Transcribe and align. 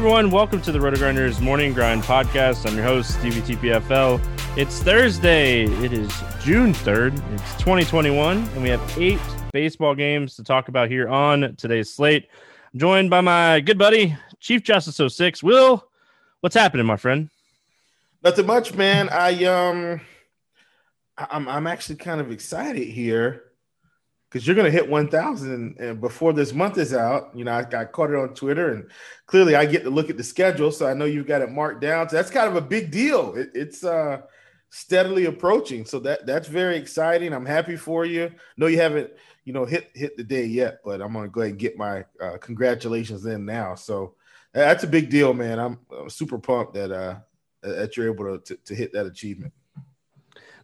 Everyone, 0.00 0.30
welcome 0.30 0.62
to 0.62 0.72
the 0.72 0.78
RotoGrinders 0.78 1.42
Morning 1.42 1.74
Grind 1.74 2.02
Podcast. 2.04 2.66
I'm 2.66 2.74
your 2.74 2.84
host, 2.84 3.18
Stevie 3.18 3.42
TPFL. 3.42 4.18
It's 4.56 4.82
Thursday. 4.82 5.64
It 5.64 5.92
is 5.92 6.08
June 6.42 6.72
3rd. 6.72 7.12
It's 7.34 7.52
2021, 7.56 8.38
and 8.38 8.62
we 8.62 8.70
have 8.70 8.80
eight 8.98 9.20
baseball 9.52 9.94
games 9.94 10.36
to 10.36 10.42
talk 10.42 10.68
about 10.68 10.88
here 10.88 11.06
on 11.06 11.54
today's 11.56 11.92
slate. 11.92 12.30
I'm 12.72 12.80
joined 12.80 13.10
by 13.10 13.20
my 13.20 13.60
good 13.60 13.76
buddy, 13.76 14.16
Chief 14.38 14.62
Justice 14.62 15.14
06. 15.14 15.42
Will, 15.42 15.86
what's 16.40 16.56
happening, 16.56 16.86
my 16.86 16.96
friend? 16.96 17.28
Nothing 18.24 18.46
much, 18.46 18.72
man. 18.72 19.10
I 19.10 19.44
um 19.44 20.00
I'm 21.18 21.46
I'm 21.46 21.66
actually 21.66 21.96
kind 21.96 22.22
of 22.22 22.30
excited 22.30 22.88
here 22.88 23.49
because 24.30 24.46
you're 24.46 24.54
going 24.54 24.70
to 24.70 24.70
hit 24.70 24.88
1,000 24.88 25.76
and 25.80 26.00
before 26.00 26.32
this 26.32 26.52
month 26.52 26.78
is 26.78 26.94
out. 26.94 27.30
You 27.34 27.44
know, 27.44 27.52
I, 27.52 27.64
got 27.64 27.90
caught 27.90 28.10
it 28.10 28.16
on 28.16 28.32
Twitter, 28.32 28.72
and 28.72 28.88
clearly 29.26 29.56
I 29.56 29.66
get 29.66 29.82
to 29.82 29.90
look 29.90 30.08
at 30.08 30.16
the 30.16 30.22
schedule, 30.22 30.70
so 30.70 30.86
I 30.86 30.94
know 30.94 31.04
you've 31.04 31.26
got 31.26 31.42
it 31.42 31.50
marked 31.50 31.80
down. 31.80 32.08
So 32.08 32.16
that's 32.16 32.30
kind 32.30 32.48
of 32.48 32.54
a 32.54 32.60
big 32.60 32.92
deal. 32.92 33.34
It, 33.34 33.50
it's 33.54 33.82
uh, 33.82 34.22
steadily 34.68 35.24
approaching, 35.24 35.84
so 35.84 35.98
that 36.00 36.26
that's 36.26 36.46
very 36.46 36.76
exciting. 36.76 37.32
I'm 37.32 37.46
happy 37.46 37.76
for 37.76 38.04
you. 38.04 38.30
No, 38.56 38.68
you 38.68 38.78
haven't, 38.78 39.10
you 39.44 39.52
know, 39.52 39.64
hit 39.64 39.90
hit 39.94 40.16
the 40.16 40.24
day 40.24 40.44
yet, 40.46 40.78
but 40.84 41.02
I'm 41.02 41.12
going 41.12 41.24
to 41.24 41.30
go 41.30 41.40
ahead 41.40 41.50
and 41.50 41.58
get 41.58 41.76
my 41.76 42.04
uh, 42.20 42.38
congratulations 42.38 43.26
in 43.26 43.44
now. 43.44 43.74
So 43.74 44.14
that's 44.52 44.84
a 44.84 44.88
big 44.88 45.10
deal, 45.10 45.34
man. 45.34 45.58
I'm, 45.58 45.80
I'm 45.96 46.08
super 46.08 46.38
pumped 46.38 46.74
that 46.74 46.92
uh, 46.92 47.16
that 47.62 47.96
you're 47.96 48.12
able 48.12 48.38
to, 48.38 48.44
to, 48.44 48.62
to 48.64 48.74
hit 48.76 48.92
that 48.92 49.06
achievement. 49.06 49.52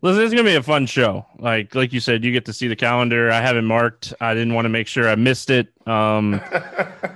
Listen, 0.07 0.23
it's 0.23 0.33
gonna 0.33 0.45
be 0.45 0.55
a 0.55 0.63
fun 0.63 0.87
show. 0.87 1.27
Like 1.41 1.75
like 1.75 1.93
you 1.93 1.99
said, 1.99 2.23
you 2.25 2.31
get 2.31 2.45
to 2.45 2.53
see 2.53 2.69
the 2.69 2.77
calendar. 2.77 3.29
I 3.33 3.41
haven't 3.41 3.65
marked. 3.65 4.15
I 4.21 4.35
didn't 4.35 4.55
want 4.55 4.65
to 4.67 4.69
make 4.69 4.87
sure 4.87 5.09
I 5.09 5.17
missed 5.17 5.51
it. 5.51 5.67
Um, 5.85 6.41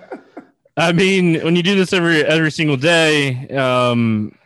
I 0.77 0.91
mean, 0.91 1.41
when 1.45 1.55
you 1.55 1.63
do 1.63 1.77
this 1.77 1.93
every 1.93 2.25
every 2.25 2.51
single 2.51 2.77
day, 2.77 3.47
um, 3.51 4.37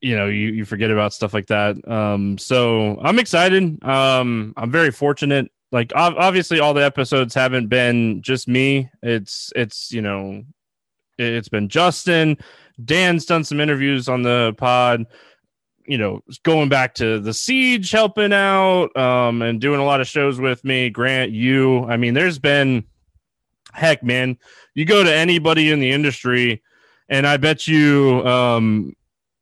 you 0.00 0.16
know, 0.16 0.26
you, 0.26 0.48
you 0.48 0.64
forget 0.64 0.90
about 0.90 1.12
stuff 1.12 1.32
like 1.32 1.46
that. 1.46 1.76
Um, 1.88 2.36
so 2.36 2.98
I'm 3.00 3.20
excited. 3.20 3.80
Um, 3.84 4.54
I'm 4.56 4.72
very 4.72 4.90
fortunate. 4.90 5.52
Like 5.70 5.92
obviously, 5.94 6.58
all 6.58 6.74
the 6.74 6.84
episodes 6.84 7.32
haven't 7.32 7.68
been 7.68 8.22
just 8.22 8.48
me. 8.48 8.90
It's 9.04 9.52
it's 9.54 9.92
you 9.92 10.02
know, 10.02 10.42
it's 11.16 11.48
been 11.48 11.68
Justin. 11.68 12.38
Dan's 12.84 13.24
done 13.24 13.44
some 13.44 13.60
interviews 13.60 14.08
on 14.08 14.22
the 14.22 14.52
pod 14.58 15.06
you 15.86 15.98
know, 15.98 16.22
going 16.42 16.68
back 16.68 16.94
to 16.94 17.20
the 17.20 17.34
siege, 17.34 17.90
helping 17.90 18.32
out, 18.32 18.96
um, 18.96 19.42
and 19.42 19.60
doing 19.60 19.80
a 19.80 19.84
lot 19.84 20.00
of 20.00 20.06
shows 20.06 20.40
with 20.40 20.64
me. 20.64 20.90
Grant, 20.90 21.32
you, 21.32 21.84
I 21.84 21.96
mean, 21.96 22.14
there's 22.14 22.38
been, 22.38 22.84
heck, 23.72 24.02
man, 24.02 24.38
you 24.74 24.84
go 24.84 25.02
to 25.02 25.12
anybody 25.12 25.70
in 25.70 25.80
the 25.80 25.90
industry, 25.90 26.62
and 27.08 27.26
I 27.26 27.36
bet 27.36 27.66
you, 27.68 28.26
um, 28.26 28.96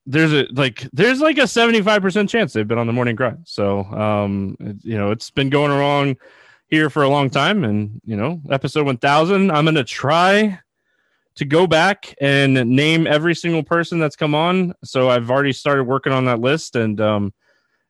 there's 0.05 0.33
a 0.33 0.47
like, 0.53 0.89
there's 0.93 1.21
like 1.21 1.39
a 1.39 1.43
75% 1.43 2.29
chance 2.29 2.53
they've 2.53 2.67
been 2.67 2.79
on 2.79 2.89
the 2.89 2.93
morning 2.93 3.15
grind. 3.15 3.39
So, 3.45 3.85
um, 3.85 4.57
you 4.83 4.99
know, 4.99 5.13
it's 5.13 5.31
been 5.31 5.49
going 5.49 5.71
along 5.71 6.17
here 6.67 6.91
for 6.91 7.05
a 7.05 7.09
long 7.09 7.31
time, 7.31 7.63
and 7.63 8.01
you 8.05 8.17
know, 8.17 8.41
episode 8.51 8.85
1000, 8.87 9.51
I'm 9.51 9.65
gonna 9.65 9.85
try 9.85 10.59
to 11.35 11.45
go 11.45 11.67
back 11.67 12.15
and 12.21 12.55
name 12.55 13.07
every 13.07 13.35
single 13.35 13.63
person 13.63 13.99
that's 13.99 14.17
come 14.17 14.35
on. 14.35 14.75
So 14.85 15.09
I've 15.09 15.31
already 15.31 15.53
started 15.53 15.85
working 15.85 16.13
on 16.13 16.27
that 16.27 16.41
list 16.41 16.77
and 16.77 17.01
um, 17.01 17.33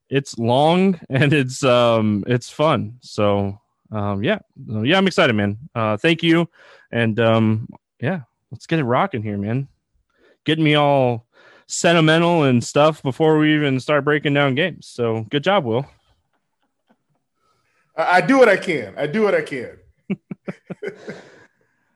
it's 0.08 0.38
long 0.38 1.00
and 1.10 1.32
it's 1.32 1.64
um, 1.64 2.24
it's 2.26 2.50
fun. 2.50 2.98
So 3.00 3.58
um, 3.90 4.22
yeah, 4.22 4.38
yeah, 4.66 4.96
I'm 4.96 5.06
excited, 5.06 5.34
man. 5.34 5.58
Uh, 5.74 5.96
thank 5.96 6.22
you. 6.22 6.48
And 6.90 7.18
um, 7.20 7.68
yeah, 8.00 8.20
let's 8.50 8.66
get 8.66 8.78
it 8.78 8.84
rocking 8.84 9.22
here, 9.22 9.36
man. 9.36 9.68
Getting 10.44 10.64
me 10.64 10.74
all 10.74 11.26
sentimental 11.66 12.44
and 12.44 12.62
stuff 12.62 13.02
before 13.02 13.38
we 13.38 13.54
even 13.54 13.80
start 13.80 14.04
breaking 14.04 14.34
down 14.34 14.54
games. 14.54 14.86
So 14.86 15.26
good 15.30 15.44
job, 15.44 15.64
Will. 15.64 15.86
I 17.96 18.20
do 18.22 18.38
what 18.38 18.48
I 18.48 18.56
can. 18.56 18.94
I 18.96 19.06
do 19.06 19.22
what 19.22 19.34
I 19.34 19.42
can. 19.42 19.78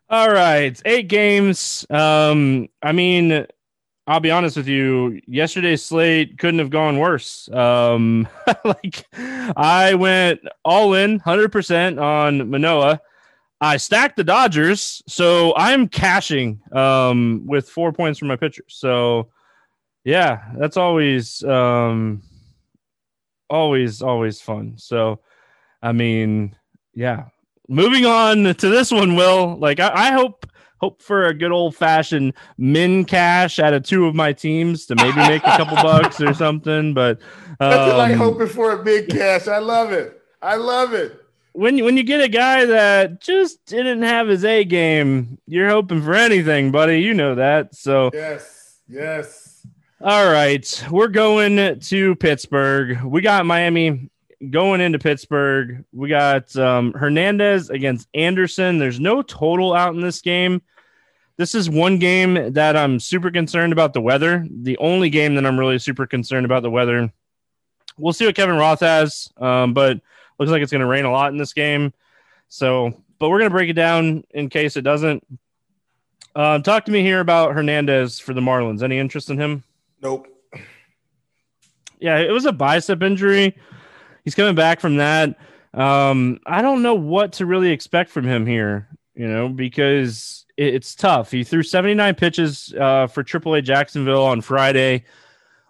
All 0.08 0.30
right, 0.30 0.80
eight 0.84 1.08
games. 1.08 1.84
Um, 1.90 2.68
I 2.80 2.92
mean, 2.92 3.44
I'll 4.06 4.20
be 4.20 4.30
honest 4.30 4.56
with 4.56 4.68
you. 4.68 5.20
Yesterday's 5.26 5.84
slate 5.84 6.38
couldn't 6.38 6.60
have 6.60 6.70
gone 6.70 6.98
worse. 6.98 7.48
Um, 7.50 8.28
like 8.64 9.04
I 9.16 9.94
went 9.94 10.42
all 10.64 10.94
in, 10.94 11.18
hundred 11.18 11.50
percent 11.50 11.98
on 11.98 12.48
Manoah. 12.50 13.00
I 13.60 13.78
stacked 13.78 14.16
the 14.16 14.22
Dodgers, 14.22 15.02
so 15.08 15.54
I'm 15.56 15.88
cashing 15.88 16.60
um, 16.70 17.42
with 17.44 17.68
four 17.68 17.92
points 17.92 18.18
from 18.18 18.28
my 18.28 18.36
pitcher. 18.36 18.64
So, 18.68 19.30
yeah, 20.04 20.52
that's 20.56 20.76
always, 20.76 21.42
um, 21.42 22.22
always, 23.48 24.02
always 24.02 24.40
fun. 24.40 24.74
So, 24.76 25.20
I 25.82 25.92
mean, 25.92 26.54
yeah, 26.94 27.24
moving 27.68 28.06
on 28.06 28.54
to 28.54 28.68
this 28.68 28.90
one, 28.90 29.16
Will. 29.16 29.56
Like 29.56 29.80
I, 29.80 30.08
I 30.08 30.12
hope 30.12 30.46
hope 30.78 31.02
for 31.02 31.26
a 31.26 31.34
good 31.34 31.52
old 31.52 31.74
fashioned 31.74 32.34
min 32.58 33.04
cash 33.04 33.58
out 33.58 33.74
of 33.74 33.82
two 33.82 34.06
of 34.06 34.14
my 34.14 34.32
teams 34.32 34.86
to 34.86 34.94
maybe 34.94 35.16
make 35.16 35.42
a 35.42 35.56
couple 35.56 35.76
bucks 35.82 36.20
or 36.20 36.34
something. 36.34 36.94
But 36.94 37.18
um, 37.60 37.70
that's 37.70 37.94
like 37.94 38.14
hoping 38.14 38.48
for 38.48 38.72
a 38.72 38.82
big 38.82 39.08
cash. 39.08 39.48
I 39.48 39.58
love 39.58 39.92
it. 39.92 40.20
I 40.42 40.56
love 40.56 40.92
it. 40.92 41.20
When 41.52 41.82
when 41.84 41.96
you 41.96 42.02
get 42.02 42.20
a 42.20 42.28
guy 42.28 42.66
that 42.66 43.20
just 43.20 43.64
didn't 43.64 44.02
have 44.02 44.28
his 44.28 44.44
A 44.44 44.64
game, 44.64 45.38
you're 45.46 45.70
hoping 45.70 46.02
for 46.02 46.14
anything, 46.14 46.70
buddy. 46.70 47.00
You 47.00 47.14
know 47.14 47.34
that. 47.36 47.74
So 47.74 48.10
yes, 48.12 48.80
yes. 48.88 49.66
All 50.02 50.30
right, 50.30 50.84
we're 50.90 51.08
going 51.08 51.80
to 51.80 52.14
Pittsburgh. 52.16 53.02
We 53.02 53.22
got 53.22 53.46
Miami 53.46 54.10
going 54.50 54.80
into 54.80 54.98
Pittsburgh, 54.98 55.84
we 55.92 56.08
got 56.08 56.54
um, 56.56 56.92
Hernandez 56.92 57.70
against 57.70 58.08
Anderson. 58.14 58.78
There's 58.78 59.00
no 59.00 59.22
total 59.22 59.74
out 59.74 59.94
in 59.94 60.00
this 60.00 60.20
game. 60.20 60.62
This 61.36 61.54
is 61.54 61.68
one 61.68 61.98
game 61.98 62.52
that 62.54 62.76
I'm 62.76 62.98
super 62.98 63.30
concerned 63.30 63.72
about 63.72 63.92
the 63.92 64.00
weather. 64.00 64.46
The 64.50 64.78
only 64.78 65.10
game 65.10 65.34
that 65.34 65.44
I'm 65.44 65.58
really 65.58 65.78
super 65.78 66.06
concerned 66.06 66.46
about 66.46 66.62
the 66.62 66.70
weather. 66.70 67.12
We'll 67.98 68.12
see 68.12 68.26
what 68.26 68.34
Kevin 68.34 68.56
Roth 68.56 68.80
has, 68.80 69.30
um, 69.36 69.74
but 69.74 70.00
looks 70.38 70.50
like 70.50 70.62
it's 70.62 70.72
going 70.72 70.80
to 70.80 70.86
rain 70.86 71.04
a 71.04 71.12
lot 71.12 71.32
in 71.32 71.38
this 71.38 71.52
game. 71.52 71.92
So, 72.48 73.02
but 73.18 73.28
we're 73.28 73.38
going 73.38 73.50
to 73.50 73.54
break 73.54 73.70
it 73.70 73.74
down 73.74 74.24
in 74.30 74.48
case 74.48 74.76
it 74.76 74.82
doesn't. 74.82 75.26
Uh, 76.34 76.58
talk 76.58 76.84
to 76.84 76.92
me 76.92 77.00
here 77.00 77.20
about 77.20 77.54
Hernandez 77.54 78.18
for 78.18 78.34
the 78.34 78.42
Marlins. 78.42 78.82
Any 78.82 78.98
interest 78.98 79.30
in 79.30 79.38
him? 79.38 79.64
Nope. 80.02 80.28
Yeah, 81.98 82.18
it 82.18 82.30
was 82.30 82.44
a 82.44 82.52
bicep 82.52 83.02
injury 83.02 83.56
he's 84.26 84.34
coming 84.34 84.56
back 84.56 84.80
from 84.80 84.96
that. 84.96 85.38
Um, 85.72 86.40
I 86.44 86.60
don't 86.60 86.82
know 86.82 86.94
what 86.94 87.34
to 87.34 87.46
really 87.46 87.70
expect 87.70 88.10
from 88.10 88.26
him 88.26 88.44
here, 88.44 88.88
you 89.14 89.28
know, 89.28 89.48
because 89.48 90.44
it, 90.56 90.74
it's 90.74 90.94
tough. 90.96 91.30
He 91.30 91.44
threw 91.44 91.62
79 91.62 92.16
pitches 92.16 92.74
uh, 92.78 93.06
for 93.06 93.22
AAA 93.22 93.62
Jacksonville 93.62 94.24
on 94.24 94.40
Friday 94.40 95.04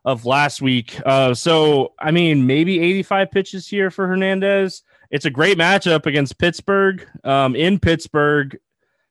of 0.06 0.24
last 0.24 0.62
week. 0.62 0.98
Uh, 1.04 1.34
so, 1.34 1.92
I 1.98 2.12
mean, 2.12 2.46
maybe 2.46 2.80
85 2.80 3.30
pitches 3.30 3.68
here 3.68 3.90
for 3.90 4.06
Hernandez. 4.06 4.82
It's 5.10 5.26
a 5.26 5.30
great 5.30 5.58
matchup 5.58 6.06
against 6.06 6.38
Pittsburgh 6.38 7.06
um, 7.24 7.54
in 7.54 7.78
Pittsburgh, 7.78 8.58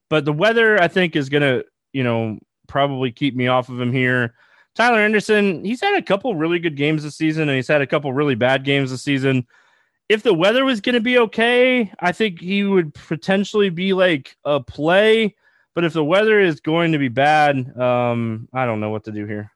but 0.10 0.26
the 0.26 0.34
weather, 0.34 0.82
I 0.82 0.88
think, 0.88 1.16
is 1.16 1.30
going 1.30 1.44
to, 1.44 1.66
you 1.94 2.04
know, 2.04 2.40
probably 2.68 3.12
keep 3.12 3.36
me 3.36 3.48
off 3.48 3.70
of 3.70 3.80
him 3.80 3.94
here. 3.94 4.34
Tyler 4.76 5.00
Anderson, 5.00 5.64
he's 5.64 5.82
had 5.82 5.98
a 5.98 6.02
couple 6.02 6.36
really 6.36 6.60
good 6.60 6.76
games 6.76 7.04
this 7.04 7.16
season 7.16 7.44
and 7.48 7.56
he's 7.56 7.68
had 7.68 7.82
a 7.82 7.88
couple 7.88 8.12
really 8.14 8.36
bad 8.36 8.66
games 8.66 8.92
this 8.92 9.02
season. 9.02 9.48
If 10.10 10.22
the 10.22 10.34
weather 10.34 10.66
was 10.66 10.82
going 10.82 10.96
to 10.96 11.02
be 11.02 11.18
okay, 11.18 11.92
I 12.00 12.12
think 12.12 12.42
he 12.42 12.64
would 12.64 12.94
potentially 12.94 13.70
be 13.70 13.94
like 13.94 14.36
a 14.44 14.60
play. 14.60 15.36
But 15.74 15.86
if 15.86 15.94
the 15.94 16.04
weather 16.04 16.40
is 16.40 16.60
going 16.60 16.92
to 16.92 16.98
be 16.98 17.08
bad, 17.08 17.78
um, 17.80 18.48
I 18.54 18.66
don't 18.66 18.80
know 18.80 18.90
what 18.90 19.06
to 19.06 19.12
do 19.12 19.26
here. 19.26 19.52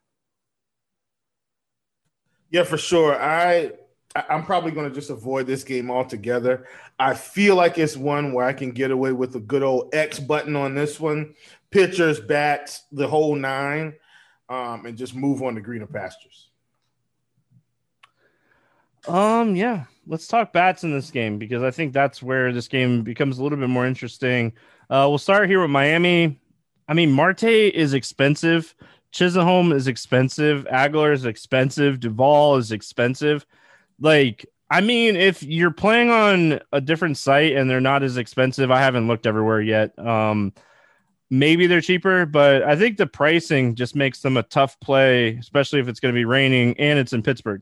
Yeah, 2.50 2.64
for 2.64 2.78
sure. 2.78 3.16
I 3.22 3.74
I'm 4.16 4.44
probably 4.44 4.72
going 4.72 4.90
to 4.90 4.96
just 4.96 5.12
avoid 5.12 5.46
this 5.46 5.64
game 5.64 5.92
altogether. 5.92 6.66
I 6.98 7.14
feel 7.14 7.56
like 7.56 7.78
it's 7.78 7.96
one 7.96 8.34
where 8.34 8.46
I 8.46 8.54
can 8.54 8.72
get 8.72 8.90
away 8.90 9.12
with 9.12 9.36
a 9.36 9.40
good 9.40 9.62
old 9.62 9.94
X 9.94 10.20
button 10.20 10.56
on 10.56 10.74
this 10.74 11.00
one. 11.00 11.36
Pitchers, 11.70 12.20
bats, 12.20 12.84
the 12.92 13.08
whole 13.08 13.36
nine 13.36 13.94
um, 14.50 14.86
and 14.86 14.98
just 14.98 15.16
move 15.16 15.42
on 15.42 15.56
to 15.56 15.62
greener 15.62 15.88
pastures? 15.88 16.50
Um, 19.08 19.56
yeah, 19.56 19.86
let's 20.08 20.28
talk 20.28 20.52
bats 20.52 20.84
in 20.84 20.92
this 20.92 21.12
game 21.12 21.38
because 21.38 21.64
I 21.64 21.72
think 21.72 21.94
that's 21.94 22.22
where 22.22 22.52
this 22.52 22.68
game 22.68 23.04
becomes 23.04 23.38
a 23.38 23.44
little 23.44 23.58
bit 23.58 23.70
more 23.70 23.86
interesting. 23.86 24.54
Uh, 24.90 25.06
we'll 25.08 25.18
start 25.18 25.50
here 25.50 25.62
with 25.62 25.70
Miami. 25.70 26.40
I 26.88 26.94
mean, 26.94 27.12
Marte 27.12 27.44
is 27.44 27.94
expensive. 27.94 28.76
Chisholm 29.12 29.72
is 29.72 29.88
expensive. 29.88 30.68
Aguilar 30.68 31.14
is 31.14 31.26
expensive. 31.26 32.00
Duvall 32.00 32.58
is 32.58 32.72
expensive. 32.72 33.46
Like, 34.00 34.46
I 34.70 34.82
mean, 34.82 35.16
if 35.16 35.42
you're 35.42 35.72
playing 35.72 36.10
on 36.10 36.60
a 36.72 36.82
different 36.82 37.18
site 37.18 37.56
and 37.56 37.70
they're 37.70 37.82
not 37.82 38.04
as 38.04 38.18
expensive, 38.18 38.70
I 38.70 38.82
haven't 38.82 39.08
looked 39.08 39.26
everywhere 39.26 39.62
yet. 39.62 39.98
Um, 39.98 40.54
maybe 41.30 41.68
they're 41.68 41.82
cheaper, 41.82 42.26
but 42.26 42.64
I 42.64 42.76
think 42.76 42.98
the 42.98 43.08
pricing 43.08 43.76
just 43.76 43.96
makes 43.96 44.22
them 44.22 44.38
a 44.38 44.44
tough 44.44 44.80
play, 44.80 45.36
especially 45.36 45.80
if 45.80 45.88
it's 45.88 46.00
going 46.00 46.14
to 46.14 46.18
be 46.18 46.26
raining 46.26 46.76
and 46.80 47.00
it's 47.00 47.14
in 47.14 47.24
Pittsburgh. 47.24 47.62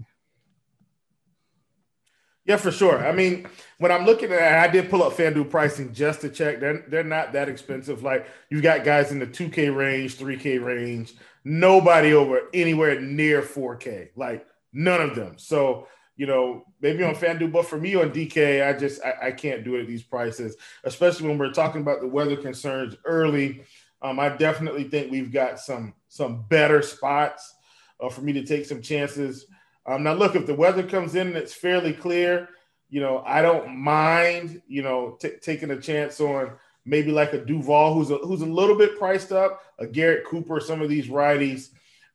Yeah, 2.46 2.56
for 2.56 2.72
sure. 2.72 3.06
I 3.06 3.12
mean, 3.12 3.46
when 3.78 3.92
I'm 3.92 4.06
looking 4.06 4.32
at 4.32 4.42
it, 4.42 4.70
I 4.70 4.72
did 4.72 4.90
pull 4.90 5.04
up 5.04 5.14
FanDuel 5.14 5.50
pricing 5.50 5.94
just 5.94 6.22
to 6.22 6.30
check. 6.30 6.62
They're 6.62 6.86
they're 6.88 7.04
not 7.04 7.34
that 7.34 7.50
expensive. 7.50 8.04
Like 8.04 8.26
you've 8.50 8.64
got 8.64 8.86
guys 8.86 9.12
in 9.12 9.20
the 9.20 9.28
2K 9.28 9.76
range, 9.76 10.18
3K 10.18 10.64
range, 10.64 11.14
nobody 11.44 12.14
over 12.14 12.44
anywhere 12.54 13.02
near 13.02 13.42
4K. 13.42 14.12
Like 14.16 14.48
none 14.72 15.02
of 15.02 15.14
them. 15.14 15.34
So, 15.38 15.90
you 16.18 16.26
know, 16.26 16.66
maybe 16.82 17.04
on 17.04 17.16
FanDuel, 17.16 17.52
but 17.52 17.68
for 17.68 17.80
me 17.80 17.96
on 17.96 18.10
DK, 18.10 18.68
I 18.68 18.78
just 18.78 19.02
I, 19.04 19.28
I 19.28 19.32
can't 19.32 19.64
do 19.64 19.76
it 19.76 19.82
at 19.82 19.88
these 19.88 20.04
prices, 20.04 20.58
especially 20.84 21.28
when 21.28 21.38
we're 21.38 21.54
talking 21.54 21.82
about 21.82 22.02
the 22.02 22.08
weather 22.08 22.36
concerns 22.36 22.96
early. 23.06 23.64
Um, 24.02 24.20
I 24.20 24.30
definitely 24.30 24.86
think 24.86 25.12
we've 25.12 25.32
got 25.32 25.60
some 25.60 25.94
some 26.08 26.44
better 26.50 26.82
spots 26.82 27.56
uh, 28.02 28.10
for 28.10 28.22
me 28.22 28.34
to 28.34 28.44
take 28.44 28.66
some 28.66 28.82
chances. 28.82 29.46
Um, 29.86 30.04
now, 30.04 30.14
look, 30.14 30.36
if 30.36 30.46
the 30.46 30.56
weather 30.56 30.84
comes 30.84 31.16
in 31.16 31.28
and 31.28 31.38
it's 31.38 31.54
fairly 31.54 31.94
clear, 31.94 32.50
you 32.90 33.00
know, 33.00 33.24
I 33.26 33.42
don't 33.42 33.76
mind, 33.76 34.62
you 34.68 34.82
know, 34.82 35.18
t- 35.22 35.38
taking 35.42 35.72
a 35.72 35.80
chance 35.80 36.20
on 36.20 36.52
maybe 36.86 37.12
like 37.12 37.34
a 37.34 37.46
Duvall 37.46 37.94
who's 37.94 38.10
a, 38.10 38.18
who's 38.18 38.42
a 38.42 38.46
little 38.46 38.76
bit 38.76 38.98
priced 38.98 39.32
up, 39.32 39.62
a 39.78 39.86
Garrett 39.86 40.26
Cooper, 40.26 40.60
some 40.60 40.82
of 40.82 40.90
these 40.90 41.08
righties, 41.08 41.70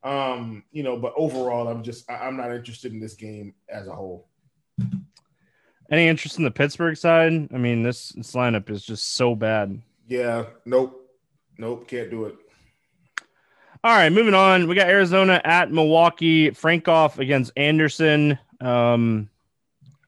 um, 0.04 0.64
you 0.72 0.82
know, 0.82 0.96
but 0.96 1.12
overall, 1.16 1.68
I'm 1.68 1.82
just 1.82 2.10
I'm 2.10 2.36
not 2.36 2.52
interested 2.52 2.92
in 2.92 3.00
this 3.00 3.14
game 3.14 3.54
as 3.68 3.86
a 3.86 3.94
whole. 3.94 4.28
Any 5.90 6.08
interest 6.08 6.38
in 6.38 6.44
the 6.44 6.50
Pittsburgh 6.50 6.96
side? 6.96 7.48
I 7.52 7.58
mean, 7.58 7.82
this, 7.82 8.10
this 8.10 8.32
lineup 8.32 8.70
is 8.70 8.82
just 8.82 9.14
so 9.14 9.34
bad. 9.34 9.78
Yeah, 10.08 10.46
nope, 10.64 11.10
nope, 11.58 11.86
can't 11.86 12.10
do 12.10 12.24
it. 12.24 12.36
All 13.84 13.94
right, 13.94 14.10
moving 14.10 14.34
on. 14.34 14.68
We 14.68 14.74
got 14.74 14.88
Arizona 14.88 15.40
at 15.44 15.70
Milwaukee. 15.70 16.50
Frankoff 16.50 17.18
against 17.18 17.52
Anderson. 17.56 18.38
Um, 18.60 19.28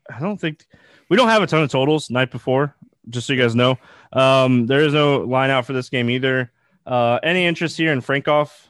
I 0.08 0.20
don't 0.20 0.40
think 0.40 0.64
we 1.08 1.16
don't 1.16 1.28
have 1.28 1.42
a 1.42 1.46
ton 1.46 1.62
of 1.62 1.70
totals 1.70 2.08
night 2.08 2.30
before, 2.30 2.74
just 3.10 3.26
so 3.26 3.32
you 3.32 3.42
guys 3.42 3.54
know. 3.54 3.76
Um, 4.12 4.66
there 4.66 4.80
is 4.80 4.94
no 4.94 5.18
line 5.18 5.50
out 5.50 5.66
for 5.66 5.72
this 5.72 5.88
game 5.88 6.08
either. 6.08 6.50
Uh, 6.86 7.18
any 7.22 7.46
interest 7.46 7.76
here 7.76 7.92
in 7.92 8.00
Frankoff? 8.00 8.68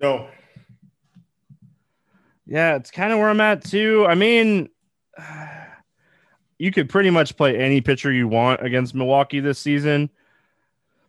No. 0.00 0.28
Yeah, 2.46 2.76
it's 2.76 2.90
kind 2.90 3.12
of 3.12 3.18
where 3.18 3.28
I'm 3.28 3.40
at 3.40 3.64
too. 3.64 4.06
I 4.08 4.14
mean, 4.14 4.70
you 6.58 6.72
could 6.72 6.88
pretty 6.88 7.10
much 7.10 7.36
play 7.36 7.58
any 7.58 7.80
pitcher 7.80 8.10
you 8.10 8.26
want 8.26 8.64
against 8.64 8.94
Milwaukee 8.94 9.40
this 9.40 9.58
season. 9.58 10.10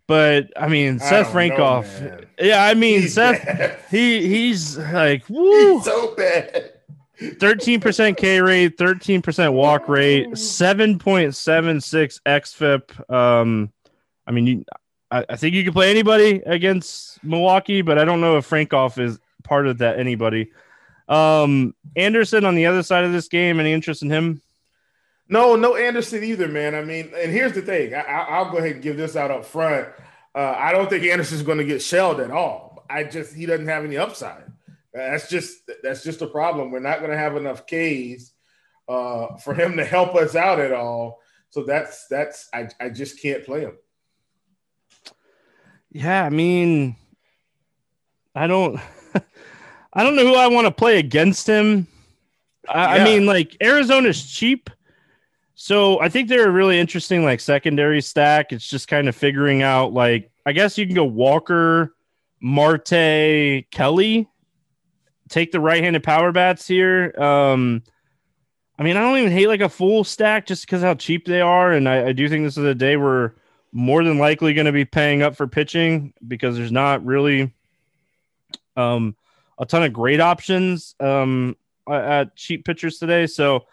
But 0.06 0.52
I 0.58 0.68
mean, 0.68 0.96
I 1.02 1.10
Seth 1.10 1.28
Frankoff. 1.28 2.02
Know, 2.02 2.20
yeah, 2.40 2.64
I 2.64 2.74
mean, 2.74 3.02
he's 3.02 3.14
Seth. 3.14 3.46
Bad. 3.46 3.80
He 3.92 4.28
he's 4.28 4.78
like 4.78 5.24
woo, 5.30 5.78
he's 5.78 5.86
so 5.86 6.16
bad. 6.16 6.74
13% 7.22 8.16
K 8.16 8.42
rate, 8.42 8.78
13% 8.78 9.54
walk 9.54 9.90
rate, 9.90 10.30
7.76 10.30 12.20
XFIP. 12.26 13.14
Um, 13.14 13.74
I 14.26 14.32
mean, 14.32 14.48
you, 14.48 14.66
I, 15.12 15.26
I, 15.30 15.36
think 15.36 15.56
you 15.56 15.64
can 15.64 15.74
play 15.74 15.90
anybody 15.90 16.42
against 16.46 17.24
Milwaukee, 17.24 17.82
but 17.82 17.98
I 17.98 18.06
don't 18.06 18.22
know 18.22 18.38
if 18.38 18.50
Frankoff 18.50 19.00
is 19.00 19.20
part 19.44 19.68
of 19.68 19.80
that 19.80 20.00
anybody. 20.00 20.52
Um, 21.08 21.74
Anderson 21.96 22.46
on 22.46 22.56
the 22.56 22.68
other 22.68 22.84
side 22.84 23.04
of 23.04 23.12
this 23.12 23.28
game, 23.28 23.60
any 23.60 23.74
interest 23.74 24.04
in 24.04 24.10
him? 24.10 24.42
No, 25.28 25.56
no 25.56 25.76
Anderson 25.76 26.24
either, 26.24 26.48
man. 26.48 26.76
I 26.76 26.84
mean, 26.84 27.12
and 27.16 27.32
here's 27.32 27.54
the 27.54 27.62
thing. 27.62 27.94
I, 27.94 28.42
will 28.42 28.52
go 28.52 28.58
ahead 28.58 28.74
and 28.74 28.82
give 28.82 28.98
this 28.98 29.16
out 29.16 29.32
up 29.32 29.46
front. 29.46 29.88
Uh, 30.36 30.56
I 30.58 30.72
don't 30.72 30.90
think 30.90 31.06
Anderson's 31.06 31.44
going 31.44 31.58
to 31.58 31.64
get 31.64 31.82
shelled 31.82 32.20
at 32.20 32.32
all. 32.32 32.86
I 32.90 33.04
just 33.04 33.34
he 33.34 33.46
doesn't 33.46 33.68
have 33.68 33.84
any 33.84 33.98
upside. 33.98 34.44
That's 34.94 35.30
just 35.30 35.70
that's 35.84 36.04
just 36.04 36.22
a 36.22 36.28
problem. 36.28 36.72
We're 36.72 36.80
not 36.80 37.00
going 37.00 37.12
to 37.12 37.18
have 37.18 37.36
enough 37.36 37.66
Ks 37.66 38.32
uh, 38.88 39.38
for 39.38 39.54
him 39.54 39.78
to 39.78 39.86
help 39.86 40.16
us 40.16 40.36
out 40.36 40.60
at 40.60 40.74
all. 40.74 41.20
So 41.52 41.64
that's 41.64 42.08
that's 42.08 42.50
I, 42.54 42.70
I 42.80 42.90
just 42.90 43.22
can't 43.22 43.46
play 43.46 43.62
him. 43.62 43.78
Yeah, 45.92 46.24
I 46.24 46.30
mean, 46.30 46.96
I 48.36 48.48
don't 48.48 48.80
I 49.94 50.04
don't 50.04 50.16
know 50.16 50.26
who 50.26 50.36
I 50.36 50.48
want 50.48 50.66
to 50.66 50.72
play 50.72 51.00
against 51.00 51.48
him. 51.48 51.88
I, 52.68 52.98
yeah. 52.98 53.02
I 53.02 53.06
mean, 53.06 53.26
like 53.26 53.58
Arizona's 53.62 54.24
cheap 54.24 54.70
so 55.62 56.00
I 56.00 56.08
think 56.08 56.30
they're 56.30 56.48
a 56.48 56.52
really 56.52 56.80
interesting 56.80 57.26
like 57.26 57.42
secondary 57.42 58.02
stack. 58.02 58.54
It's 58.54 58.70
just 58.70 58.88
kind 58.88 59.10
of 59.10 59.16
figuring 59.16 59.62
out 59.62 59.92
like 59.92 60.32
I 60.46 60.54
guess 60.54 60.78
you 60.78 60.86
can 60.86 60.96
go 60.96 61.04
Walker, 61.04 61.94
Marte, 62.40 63.66
Kelly, 63.70 64.26
take 65.28 65.52
the 65.52 65.60
right-handed 65.60 66.02
power 66.02 66.32
bats 66.32 66.66
here. 66.66 67.14
Um, 67.22 67.84
I 68.80 68.84
mean, 68.84 68.96
I 68.96 69.02
don't 69.02 69.18
even 69.18 69.34
hate 69.34 69.50
like 69.50 69.60
a 69.60 69.68
full 69.68 70.06
stack 70.06 70.48
just 70.48 70.66
because 70.66 70.82
how 70.82 70.94
cheap 70.94 71.26
they 71.26 71.42
are, 71.42 71.74
and 71.74 71.90
I, 71.90 72.08
I 72.08 72.12
do 72.14 72.30
think 72.30 72.46
this 72.46 72.58
is 72.58 72.64
a 72.64 72.74
day 72.74 72.96
we're 72.96 73.34
more 73.72 74.04
than 74.04 74.18
likely 74.18 74.54
going 74.54 74.66
to 74.66 74.72
be 74.72 74.86
paying 74.86 75.22
up 75.22 75.36
for 75.36 75.48
pitching 75.48 76.14
because 76.28 76.58
there's 76.58 76.72
not 76.72 77.06
really 77.06 77.54
um, 78.76 79.16
a 79.58 79.66
ton 79.66 79.84
of 79.84 79.94
great 79.94 80.20
options 80.20 80.96
um, 81.00 81.56
at 81.90 82.36
cheap 82.36 82.66
pitchers 82.66 82.98
today. 82.98 83.28
So 83.28 83.66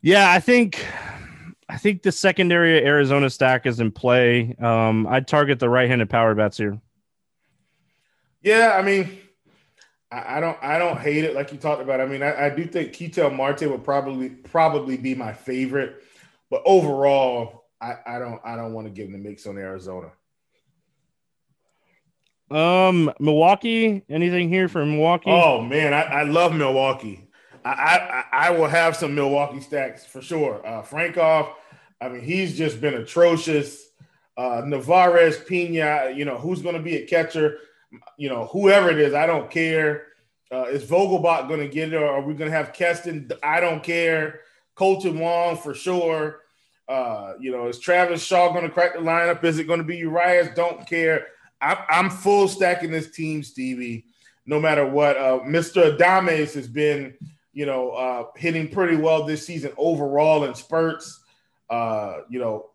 yeah, 0.00 0.32
I 0.32 0.40
think 0.40 0.84
I 1.68 1.78
think 1.78 2.02
the 2.02 2.12
secondary 2.12 2.84
Arizona 2.84 3.30
stack 3.30 3.66
is 3.66 3.80
in 3.80 3.92
play. 3.92 4.54
Um, 4.60 5.06
I'd 5.06 5.28
target 5.28 5.58
the 5.58 5.70
right-handed 5.70 6.10
power 6.10 6.34
bats 6.34 6.56
here. 6.56 6.80
Yeah, 8.42 8.74
I 8.76 8.82
mean, 8.82 9.18
I, 10.10 10.40
don't 10.40 10.58
I 10.60 10.78
don't 10.78 10.98
hate 10.98 11.24
it 11.24 11.34
like 11.34 11.52
you 11.52 11.58
talked 11.58 11.80
about. 11.80 12.00
I 12.00 12.06
mean, 12.06 12.22
I, 12.22 12.46
I 12.46 12.50
do 12.50 12.64
think 12.64 12.92
Ketel 12.92 13.30
Marte 13.30 13.62
would 13.62 13.84
probably 13.84 14.28
probably 14.28 14.96
be 14.96 15.14
my 15.14 15.32
favorite, 15.32 16.02
but 16.50 16.62
overall, 16.66 17.61
I, 17.82 17.96
I 18.06 18.18
don't 18.18 18.40
I 18.44 18.56
don't 18.56 18.72
want 18.72 18.86
to 18.86 18.92
give 18.92 19.10
the 19.10 19.18
mix 19.18 19.46
on 19.46 19.58
Arizona. 19.58 20.12
Um, 22.50 23.12
Milwaukee. 23.18 24.04
Anything 24.08 24.48
here 24.48 24.68
for 24.68 24.84
Milwaukee? 24.86 25.30
Oh 25.30 25.60
man, 25.60 25.92
I, 25.92 26.02
I 26.02 26.22
love 26.22 26.54
Milwaukee. 26.54 27.28
I, 27.64 27.70
I, 27.70 28.24
I 28.48 28.50
will 28.50 28.68
have 28.68 28.96
some 28.96 29.14
Milwaukee 29.14 29.60
stacks 29.60 30.04
for 30.04 30.20
sure. 30.20 30.66
Uh, 30.66 30.82
Frankoff, 30.82 31.52
I 32.00 32.08
mean, 32.08 32.22
he's 32.22 32.56
just 32.56 32.80
been 32.80 32.94
atrocious. 32.94 33.86
Uh, 34.36 34.62
Navarez, 34.66 35.38
Pena, 35.38 36.12
you 36.14 36.24
know, 36.24 36.36
who's 36.38 36.60
going 36.60 36.74
to 36.74 36.82
be 36.82 36.96
a 36.96 37.06
catcher? 37.06 37.58
You 38.16 38.30
know, 38.30 38.46
whoever 38.46 38.90
it 38.90 38.98
is, 38.98 39.14
I 39.14 39.26
don't 39.26 39.50
care. 39.50 40.06
Uh, 40.50 40.64
is 40.64 40.84
Vogelbach 40.84 41.48
going 41.48 41.60
to 41.60 41.68
get 41.68 41.92
it, 41.92 41.96
or 41.96 42.06
are 42.06 42.22
we 42.22 42.34
going 42.34 42.50
to 42.50 42.56
have 42.56 42.72
Keston? 42.72 43.30
I 43.42 43.60
don't 43.60 43.82
care. 43.82 44.40
Kolten 44.76 45.18
Wong 45.18 45.56
for 45.56 45.74
sure. 45.74 46.40
Uh, 46.88 47.34
you 47.40 47.52
know, 47.52 47.68
is 47.68 47.78
Travis 47.78 48.22
Shaw 48.22 48.52
going 48.52 48.64
to 48.64 48.70
crack 48.70 48.94
the 48.94 49.00
lineup? 49.00 49.44
Is 49.44 49.58
it 49.58 49.64
going 49.64 49.78
to 49.78 49.84
be 49.84 49.96
Urias? 49.96 50.48
Don't 50.54 50.86
care. 50.86 51.26
I'm, 51.60 51.78
I'm 51.88 52.10
full 52.10 52.48
stacking 52.48 52.90
this 52.90 53.10
team, 53.10 53.42
Stevie. 53.42 54.06
No 54.44 54.58
matter 54.58 54.86
what, 54.86 55.16
uh, 55.16 55.40
Mr. 55.44 55.96
Adames 55.96 56.54
has 56.54 56.66
been 56.66 57.14
you 57.52 57.66
know, 57.66 57.90
uh, 57.90 58.24
hitting 58.36 58.68
pretty 58.68 58.96
well 58.96 59.24
this 59.24 59.46
season 59.46 59.72
overall 59.76 60.44
in 60.44 60.54
spurts. 60.54 61.22
Uh, 61.68 62.20
you 62.28 62.38
know, 62.38 62.70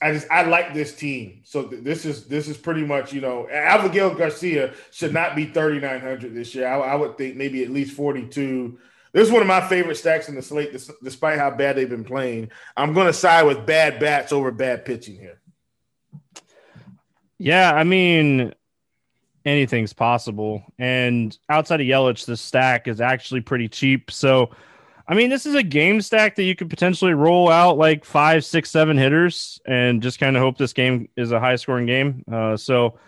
I 0.00 0.12
just 0.12 0.30
I 0.30 0.42
like 0.42 0.74
this 0.74 0.94
team. 0.94 1.40
So 1.44 1.64
th- 1.64 1.82
this 1.82 2.04
is 2.04 2.26
this 2.26 2.48
is 2.48 2.56
pretty 2.56 2.84
much 2.84 3.12
you 3.12 3.20
know 3.20 3.48
Avisail 3.50 4.16
Garcia 4.16 4.74
should 4.92 5.12
not 5.12 5.34
be 5.34 5.46
3900 5.46 6.34
this 6.34 6.54
year. 6.54 6.68
I, 6.68 6.78
I, 6.78 6.94
would 6.94 7.18
think 7.18 7.36
maybe 7.36 7.64
at 7.64 7.70
least 7.70 7.96
42. 7.96 8.78
This 9.12 9.26
is 9.26 9.32
one 9.32 9.42
of 9.42 9.48
my 9.48 9.66
favorite 9.68 9.96
stacks 9.96 10.28
in 10.28 10.34
the 10.34 10.42
slate, 10.42 10.76
despite 11.02 11.38
how 11.38 11.50
bad 11.50 11.76
they've 11.76 11.88
been 11.88 12.04
playing. 12.04 12.50
I'm 12.76 12.92
going 12.92 13.06
to 13.06 13.12
side 13.12 13.44
with 13.44 13.66
bad 13.66 13.98
bats 13.98 14.32
over 14.32 14.50
bad 14.50 14.84
pitching 14.84 15.16
here. 15.16 15.40
Yeah, 17.38 17.72
I 17.72 17.84
mean, 17.84 18.54
anything's 19.44 19.92
possible. 19.92 20.62
And 20.78 21.36
outside 21.48 21.80
of 21.80 21.86
Yelich, 21.86 22.26
the 22.26 22.36
stack 22.36 22.88
is 22.88 23.00
actually 23.00 23.40
pretty 23.40 23.68
cheap. 23.68 24.10
So, 24.10 24.50
I 25.06 25.14
mean, 25.14 25.30
this 25.30 25.46
is 25.46 25.54
a 25.54 25.62
game 25.62 26.02
stack 26.02 26.36
that 26.36 26.42
you 26.42 26.54
could 26.54 26.68
potentially 26.68 27.14
roll 27.14 27.48
out 27.48 27.78
like 27.78 28.04
five, 28.04 28.44
six, 28.44 28.70
seven 28.70 28.98
hitters 28.98 29.60
and 29.66 30.02
just 30.02 30.20
kind 30.20 30.36
of 30.36 30.42
hope 30.42 30.58
this 30.58 30.74
game 30.74 31.08
is 31.16 31.32
a 31.32 31.40
high 31.40 31.56
scoring 31.56 31.86
game. 31.86 32.24
Uh, 32.30 32.56
so, 32.56 32.98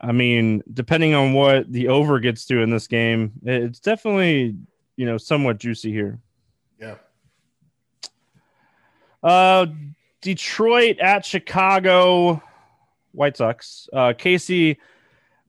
I 0.00 0.12
mean, 0.12 0.62
depending 0.72 1.14
on 1.14 1.32
what 1.32 1.72
the 1.72 1.88
over 1.88 2.18
gets 2.20 2.44
to 2.46 2.60
in 2.60 2.70
this 2.70 2.86
game, 2.86 3.32
it's 3.44 3.80
definitely, 3.80 4.56
you 4.96 5.06
know, 5.06 5.18
somewhat 5.18 5.58
juicy 5.58 5.92
here. 5.92 6.18
Yeah. 6.80 6.96
Uh, 9.22 9.66
Detroit 10.20 10.98
at 10.98 11.24
Chicago 11.24 12.42
White 13.12 13.36
Sox. 13.36 13.88
Uh, 13.92 14.12
Casey 14.16 14.78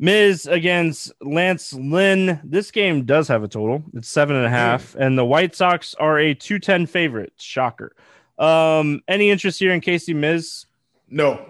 Mize 0.02 0.52
against 0.52 1.12
Lance 1.22 1.74
Lynn. 1.74 2.40
This 2.44 2.72
game 2.72 3.06
does 3.06 3.28
have 3.28 3.44
a 3.44 3.48
total. 3.48 3.84
It's 3.94 4.10
seven 4.10 4.36
and 4.36 4.46
a 4.46 4.50
half, 4.50 4.96
and 4.96 5.18
the 5.18 5.26
White 5.26 5.56
Sox 5.56 5.96
are 5.96 6.20
a 6.20 6.34
210 6.34 6.88
favorite. 6.88 7.34
Shocker. 7.38 7.96
Um, 8.38 9.02
any 9.08 9.30
interest 9.30 9.60
here 9.60 9.74
in 9.74 9.82
Casey 9.82 10.14
Mize? 10.14 10.66
No. 11.10 11.46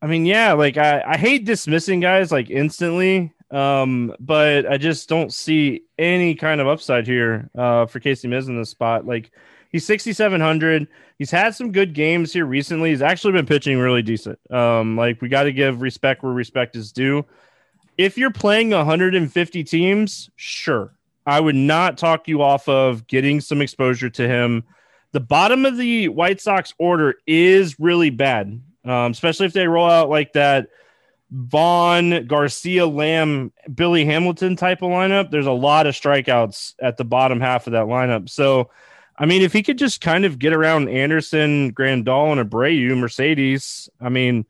I 0.00 0.06
mean, 0.06 0.26
yeah, 0.26 0.52
like 0.52 0.76
I, 0.76 1.02
I 1.06 1.16
hate 1.16 1.44
dismissing 1.44 2.00
guys 2.00 2.32
like 2.32 2.50
instantly, 2.50 3.32
um, 3.50 4.14
but 4.20 4.70
I 4.70 4.76
just 4.76 5.08
don't 5.08 5.32
see 5.32 5.82
any 5.98 6.34
kind 6.34 6.60
of 6.60 6.66
upside 6.66 7.06
here 7.06 7.50
uh, 7.56 7.86
for 7.86 8.00
Casey 8.00 8.28
Mize 8.28 8.48
in 8.48 8.58
this 8.58 8.70
spot. 8.70 9.06
Like 9.06 9.30
he's 9.70 9.86
6,700. 9.86 10.88
He's 11.18 11.30
had 11.30 11.54
some 11.54 11.72
good 11.72 11.94
games 11.94 12.32
here 12.32 12.46
recently. 12.46 12.90
He's 12.90 13.02
actually 13.02 13.32
been 13.32 13.46
pitching 13.46 13.78
really 13.78 14.02
decent. 14.02 14.38
Um, 14.50 14.96
like 14.96 15.20
we 15.22 15.28
got 15.28 15.44
to 15.44 15.52
give 15.52 15.80
respect 15.80 16.22
where 16.22 16.32
respect 16.32 16.76
is 16.76 16.92
due. 16.92 17.24
If 17.96 18.18
you're 18.18 18.30
playing 18.30 18.70
150 18.70 19.64
teams, 19.64 20.30
sure. 20.36 20.92
I 21.24 21.40
would 21.40 21.56
not 21.56 21.98
talk 21.98 22.28
you 22.28 22.42
off 22.42 22.68
of 22.68 23.06
getting 23.06 23.40
some 23.40 23.62
exposure 23.62 24.10
to 24.10 24.28
him. 24.28 24.64
The 25.12 25.20
bottom 25.20 25.64
of 25.64 25.76
the 25.76 26.08
White 26.08 26.40
Sox 26.40 26.74
order 26.78 27.14
is 27.26 27.80
really 27.80 28.10
bad 28.10 28.60
um, 28.86 29.10
especially 29.10 29.46
if 29.46 29.52
they 29.52 29.66
roll 29.66 29.90
out 29.90 30.08
like 30.08 30.32
that 30.34 30.68
Vaughn, 31.30 32.26
Garcia, 32.26 32.86
Lamb, 32.86 33.52
Billy 33.74 34.04
Hamilton 34.04 34.56
type 34.56 34.82
of 34.82 34.90
lineup. 34.90 35.30
There's 35.30 35.46
a 35.46 35.52
lot 35.52 35.86
of 35.86 35.94
strikeouts 35.94 36.74
at 36.80 36.96
the 36.96 37.04
bottom 37.04 37.40
half 37.40 37.66
of 37.66 37.72
that 37.72 37.86
lineup. 37.86 38.28
So, 38.28 38.70
I 39.18 39.26
mean, 39.26 39.42
if 39.42 39.52
he 39.52 39.62
could 39.62 39.78
just 39.78 40.00
kind 40.00 40.24
of 40.24 40.38
get 40.38 40.52
around 40.52 40.88
Anderson, 40.88 41.72
Grandal, 41.72 42.38
and 42.38 42.50
Abreu, 42.50 42.96
Mercedes, 42.96 43.88
I 44.00 44.08
mean, 44.08 44.46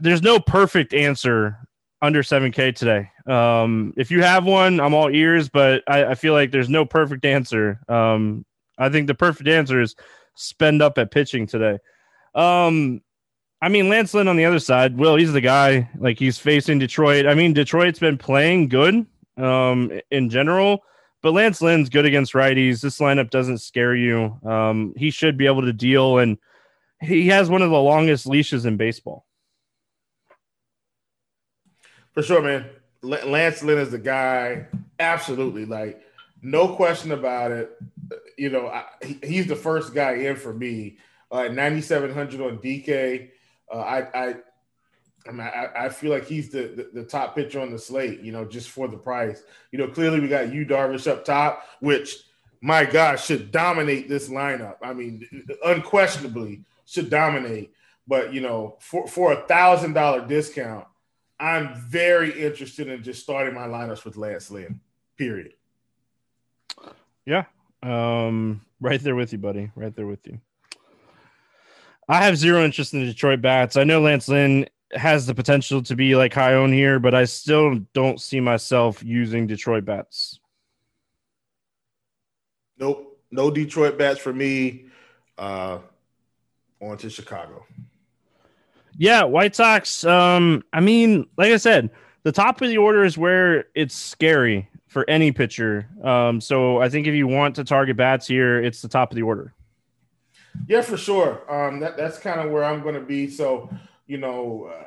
there's 0.00 0.22
no 0.22 0.40
perfect 0.40 0.92
answer 0.92 1.58
under 2.02 2.22
7K 2.22 2.74
today. 2.74 3.10
Um, 3.26 3.92
if 3.96 4.10
you 4.10 4.22
have 4.22 4.44
one, 4.44 4.80
I'm 4.80 4.94
all 4.94 5.10
ears, 5.10 5.48
but 5.48 5.82
I, 5.86 6.06
I 6.06 6.14
feel 6.14 6.32
like 6.32 6.50
there's 6.50 6.68
no 6.68 6.84
perfect 6.84 7.24
answer. 7.24 7.80
Um, 7.88 8.44
I 8.76 8.88
think 8.88 9.06
the 9.06 9.14
perfect 9.14 9.48
answer 9.48 9.80
is 9.80 9.94
spend 10.34 10.82
up 10.82 10.98
at 10.98 11.10
pitching 11.10 11.46
today. 11.46 11.78
Um, 12.34 13.02
I 13.60 13.68
mean, 13.68 13.88
Lance 13.88 14.14
Lynn 14.14 14.28
on 14.28 14.36
the 14.36 14.44
other 14.44 14.60
side, 14.60 14.96
Will, 14.96 15.16
he's 15.16 15.32
the 15.32 15.40
guy. 15.40 15.90
Like 15.98 16.18
he's 16.18 16.38
facing 16.38 16.78
Detroit. 16.78 17.26
I 17.26 17.34
mean, 17.34 17.52
Detroit's 17.52 17.98
been 17.98 18.18
playing 18.18 18.68
good 18.68 19.04
um, 19.36 19.90
in 20.10 20.30
general, 20.30 20.84
but 21.22 21.32
Lance 21.32 21.60
Lynn's 21.60 21.88
good 21.88 22.04
against 22.04 22.34
righties. 22.34 22.80
This 22.80 22.98
lineup 22.98 23.30
doesn't 23.30 23.58
scare 23.58 23.96
you. 23.96 24.38
Um, 24.44 24.94
he 24.96 25.10
should 25.10 25.36
be 25.36 25.46
able 25.46 25.62
to 25.62 25.72
deal, 25.72 26.18
and 26.18 26.38
he 27.00 27.28
has 27.28 27.50
one 27.50 27.62
of 27.62 27.70
the 27.70 27.80
longest 27.80 28.26
leashes 28.26 28.64
in 28.64 28.76
baseball. 28.76 29.26
For 32.12 32.22
sure, 32.22 32.42
man. 32.42 32.66
Lance 33.02 33.62
Lynn 33.62 33.78
is 33.78 33.90
the 33.90 33.98
guy. 33.98 34.66
Absolutely, 34.98 35.64
like 35.64 36.00
no 36.42 36.74
question 36.74 37.12
about 37.12 37.50
it. 37.50 37.70
You 38.36 38.50
know, 38.50 38.68
I, 38.68 38.84
he's 39.22 39.46
the 39.46 39.56
first 39.56 39.94
guy 39.94 40.14
in 40.14 40.36
for 40.36 40.52
me 40.52 40.98
uh, 41.30 41.48
9,700 41.48 42.40
on 42.40 42.58
DK. 42.58 43.30
Uh, 43.72 43.78
I, 43.78 43.98
I, 44.14 44.34
I, 45.26 45.30
mean, 45.30 45.40
I, 45.40 45.68
I, 45.76 45.88
feel 45.88 46.10
like 46.10 46.26
he's 46.26 46.50
the, 46.50 46.62
the, 46.62 47.00
the, 47.00 47.04
top 47.04 47.34
pitcher 47.34 47.60
on 47.60 47.70
the 47.70 47.78
slate, 47.78 48.20
you 48.20 48.32
know, 48.32 48.44
just 48.44 48.70
for 48.70 48.88
the 48.88 48.96
price. 48.96 49.42
You 49.72 49.78
know, 49.78 49.88
clearly 49.88 50.20
we 50.20 50.28
got 50.28 50.52
you 50.52 50.64
Darvish 50.64 51.10
up 51.10 51.24
top, 51.24 51.64
which, 51.80 52.16
my 52.60 52.84
God, 52.84 53.16
should 53.16 53.50
dominate 53.50 54.08
this 54.08 54.28
lineup. 54.28 54.76
I 54.82 54.92
mean, 54.94 55.28
unquestionably 55.64 56.64
should 56.86 57.10
dominate. 57.10 57.72
But, 58.06 58.32
you 58.32 58.40
know, 58.40 58.76
for, 58.80 59.06
for 59.06 59.32
a 59.32 59.42
$1,000 59.46 60.28
discount, 60.28 60.86
I'm 61.38 61.74
very 61.74 62.42
interested 62.42 62.88
in 62.88 63.02
just 63.02 63.22
starting 63.22 63.54
my 63.54 63.66
lineups 63.66 64.04
with 64.04 64.16
Lance 64.16 64.50
Lynn, 64.50 64.80
period. 65.16 65.52
Yeah. 67.26 67.44
Um, 67.82 68.62
right 68.80 69.00
there 69.00 69.14
with 69.14 69.32
you, 69.32 69.38
buddy. 69.38 69.70
Right 69.76 69.94
there 69.94 70.06
with 70.06 70.26
you. 70.26 70.40
I 72.08 72.24
have 72.24 72.36
zero 72.36 72.64
interest 72.64 72.94
in 72.94 73.00
the 73.00 73.06
Detroit 73.06 73.42
Bats. 73.42 73.76
I 73.76 73.84
know 73.84 74.00
Lance 74.00 74.28
Lynn 74.28 74.66
has 74.92 75.26
the 75.26 75.34
potential 75.34 75.82
to 75.82 75.94
be 75.94 76.16
like 76.16 76.32
high 76.32 76.54
on 76.54 76.72
here, 76.72 76.98
but 76.98 77.14
I 77.14 77.24
still 77.24 77.80
don't 77.92 78.20
see 78.20 78.40
myself 78.40 79.02
using 79.04 79.46
Detroit 79.46 79.84
Bats. 79.84 80.40
Nope, 82.78 83.20
no 83.30 83.50
Detroit 83.50 83.98
Bats 83.98 84.18
for 84.18 84.32
me. 84.32 84.86
Uh, 85.36 85.78
on 86.80 86.96
to 86.96 87.10
Chicago. 87.10 87.64
Yeah, 88.96 89.24
White 89.24 89.54
Sox. 89.54 90.04
Um, 90.04 90.64
I 90.72 90.80
mean, 90.80 91.28
like 91.36 91.52
I 91.52 91.56
said, 91.56 91.90
the 92.22 92.32
top 92.32 92.60
of 92.62 92.68
the 92.68 92.78
order 92.78 93.04
is 93.04 93.18
where 93.18 93.66
it's 93.74 93.94
scary 93.94 94.68
for 94.86 95.08
any 95.08 95.30
pitcher. 95.30 95.88
Um, 96.02 96.40
so 96.40 96.80
I 96.80 96.88
think 96.88 97.06
if 97.06 97.14
you 97.14 97.26
want 97.26 97.56
to 97.56 97.64
target 97.64 97.96
bats 97.96 98.26
here, 98.26 98.62
it's 98.62 98.82
the 98.82 98.88
top 98.88 99.12
of 99.12 99.16
the 99.16 99.22
order. 99.22 99.54
Yeah, 100.66 100.82
for 100.82 100.96
sure. 100.96 101.42
Um, 101.52 101.80
that 101.80 101.96
that's 101.96 102.18
kind 102.18 102.40
of 102.40 102.50
where 102.50 102.64
I'm 102.64 102.82
going 102.82 102.94
to 102.94 103.00
be. 103.00 103.28
So, 103.28 103.70
you 104.06 104.18
know, 104.18 104.70
uh, 104.74 104.84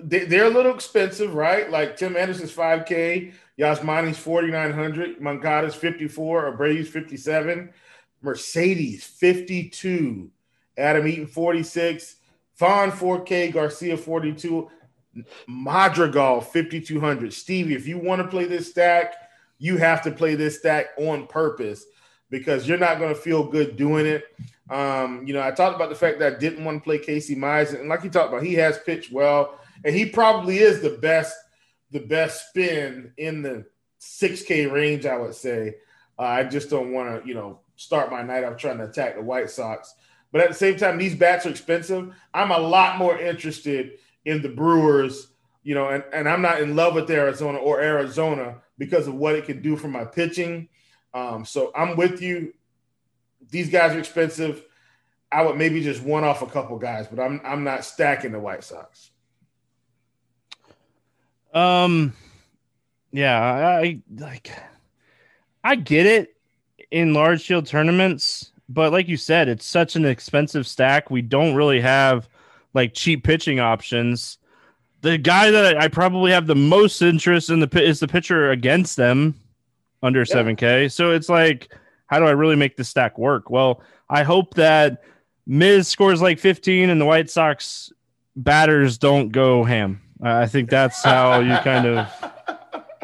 they, 0.00 0.24
they're 0.24 0.46
a 0.46 0.50
little 0.50 0.74
expensive, 0.74 1.34
right? 1.34 1.70
Like 1.70 1.96
Tim 1.96 2.16
Anderson's 2.16 2.52
5K, 2.52 3.32
Yasmani's 3.58 4.18
4,900, 4.18 5.20
Moncada's 5.20 5.74
54, 5.74 6.52
Abreu's 6.52 6.88
57, 6.88 7.70
Mercedes 8.22 9.04
52, 9.04 10.30
Adam 10.76 11.06
Eaton 11.06 11.26
46, 11.26 12.16
Vaughn 12.58 12.90
4K, 12.90 13.52
Garcia 13.52 13.96
42, 13.96 14.70
Madrigal 15.46 16.40
5,200. 16.40 17.32
Stevie, 17.32 17.74
if 17.74 17.86
you 17.86 17.98
want 17.98 18.20
to 18.20 18.28
play 18.28 18.44
this 18.44 18.70
stack, 18.70 19.14
you 19.58 19.78
have 19.78 20.02
to 20.02 20.10
play 20.10 20.34
this 20.34 20.58
stack 20.58 20.88
on 20.98 21.26
purpose 21.26 21.86
because 22.30 22.68
you're 22.68 22.78
not 22.78 22.98
going 22.98 23.14
to 23.14 23.20
feel 23.20 23.44
good 23.44 23.76
doing 23.76 24.06
it. 24.06 24.24
Um, 24.68 25.26
you 25.26 25.32
know, 25.32 25.42
I 25.42 25.52
talked 25.52 25.76
about 25.76 25.90
the 25.90 25.94
fact 25.94 26.18
that 26.18 26.34
I 26.34 26.38
didn't 26.38 26.64
want 26.64 26.78
to 26.78 26.84
play 26.84 26.98
Casey 26.98 27.36
Mize, 27.36 27.78
and 27.78 27.88
like 27.88 28.02
you 28.02 28.10
talked 28.10 28.32
about, 28.32 28.42
he 28.42 28.54
has 28.54 28.78
pitched 28.78 29.12
well, 29.12 29.58
and 29.84 29.94
he 29.94 30.06
probably 30.06 30.58
is 30.58 30.80
the 30.80 30.98
best, 30.98 31.36
the 31.90 32.00
best 32.00 32.48
spin 32.48 33.12
in 33.16 33.42
the 33.42 33.64
6K 34.00 34.70
range, 34.70 35.06
I 35.06 35.16
would 35.16 35.34
say. 35.34 35.76
Uh, 36.18 36.22
I 36.22 36.44
just 36.44 36.70
don't 36.70 36.92
want 36.92 37.22
to, 37.22 37.28
you 37.28 37.34
know, 37.34 37.60
start 37.76 38.10
my 38.10 38.22
night 38.22 38.44
off 38.44 38.56
trying 38.56 38.78
to 38.78 38.84
attack 38.84 39.16
the 39.16 39.22
White 39.22 39.50
Sox. 39.50 39.94
But 40.32 40.40
at 40.40 40.48
the 40.48 40.54
same 40.54 40.76
time, 40.76 40.98
these 40.98 41.14
bats 41.14 41.46
are 41.46 41.50
expensive. 41.50 42.14
I'm 42.34 42.50
a 42.50 42.58
lot 42.58 42.98
more 42.98 43.18
interested 43.18 43.98
in 44.24 44.42
the 44.42 44.48
Brewers, 44.48 45.28
you 45.62 45.74
know, 45.74 45.88
and, 45.88 46.04
and 46.12 46.28
I'm 46.28 46.42
not 46.42 46.60
in 46.60 46.74
love 46.74 46.94
with 46.94 47.10
Arizona 47.10 47.58
or 47.58 47.80
Arizona 47.80 48.56
because 48.78 49.06
of 49.06 49.14
what 49.14 49.36
it 49.36 49.46
can 49.46 49.62
do 49.62 49.76
for 49.76 49.88
my 49.88 50.04
pitching. 50.04 50.68
Um, 51.16 51.46
so 51.46 51.72
I'm 51.74 51.96
with 51.96 52.20
you 52.20 52.52
these 53.50 53.70
guys 53.70 53.94
are 53.94 53.98
expensive. 53.98 54.64
I 55.30 55.42
would 55.42 55.56
maybe 55.56 55.82
just 55.82 56.02
one 56.02 56.24
off 56.24 56.42
a 56.42 56.46
couple 56.46 56.78
guys, 56.78 57.06
but 57.08 57.20
I'm 57.22 57.40
I'm 57.44 57.64
not 57.64 57.84
stacking 57.84 58.32
the 58.32 58.40
White 58.40 58.64
Sox. 58.64 59.10
Um, 61.52 62.12
yeah, 63.12 63.40
I 63.42 64.00
like. 64.18 64.50
I 65.64 65.74
get 65.74 66.06
it 66.06 66.36
in 66.90 67.12
large 67.12 67.46
field 67.46 67.66
tournaments, 67.66 68.52
but 68.68 68.92
like 68.92 69.08
you 69.08 69.16
said, 69.16 69.48
it's 69.48 69.66
such 69.66 69.96
an 69.96 70.04
expensive 70.04 70.66
stack. 70.66 71.10
We 71.10 71.22
don't 71.22 71.54
really 71.54 71.80
have 71.80 72.28
like 72.72 72.94
cheap 72.94 73.24
pitching 73.24 73.58
options. 73.58 74.38
The 75.00 75.18
guy 75.18 75.50
that 75.50 75.76
I 75.76 75.88
probably 75.88 76.30
have 76.32 76.46
the 76.46 76.54
most 76.54 77.02
interest 77.02 77.50
in 77.50 77.60
the 77.60 77.82
is 77.82 78.00
the 78.00 78.08
pitcher 78.08 78.50
against 78.50 78.96
them 78.96 79.34
under 80.06 80.24
7K. 80.24 80.90
So 80.90 81.10
it's 81.10 81.28
like 81.28 81.68
how 82.06 82.18
do 82.18 82.26
I 82.26 82.30
really 82.30 82.56
make 82.56 82.76
this 82.76 82.88
stack 82.88 83.18
work? 83.18 83.50
Well, 83.50 83.82
I 84.08 84.22
hope 84.22 84.54
that 84.54 85.02
Mize 85.48 85.86
scores 85.86 86.22
like 86.22 86.38
15 86.38 86.88
and 86.90 87.00
the 87.00 87.04
White 87.04 87.30
Sox 87.30 87.92
batters 88.34 88.98
don't 88.98 89.30
go 89.30 89.64
ham. 89.64 90.00
I 90.22 90.46
think 90.46 90.70
that's 90.70 91.02
how 91.02 91.40
you 91.40 91.56
kind 91.58 91.86
of 91.86 92.32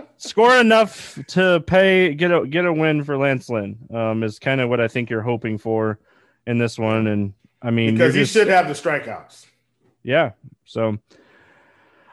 score 0.16 0.56
enough 0.56 1.18
to 1.28 1.62
pay 1.66 2.14
get 2.14 2.32
a 2.32 2.46
get 2.46 2.64
a 2.64 2.72
win 2.72 3.04
for 3.04 3.18
Lance 3.18 3.50
Lynn. 3.50 3.76
Um, 3.92 4.22
is 4.22 4.38
kind 4.38 4.60
of 4.60 4.70
what 4.70 4.80
I 4.80 4.88
think 4.88 5.10
you're 5.10 5.20
hoping 5.20 5.58
for 5.58 5.98
in 6.46 6.58
this 6.58 6.78
one. 6.78 7.06
And 7.06 7.34
I 7.60 7.70
mean, 7.70 7.94
because 7.94 8.14
he 8.14 8.24
should 8.24 8.48
have 8.48 8.66
the 8.66 8.74
strikeouts. 8.74 9.46
Yeah. 10.02 10.32
So 10.64 10.98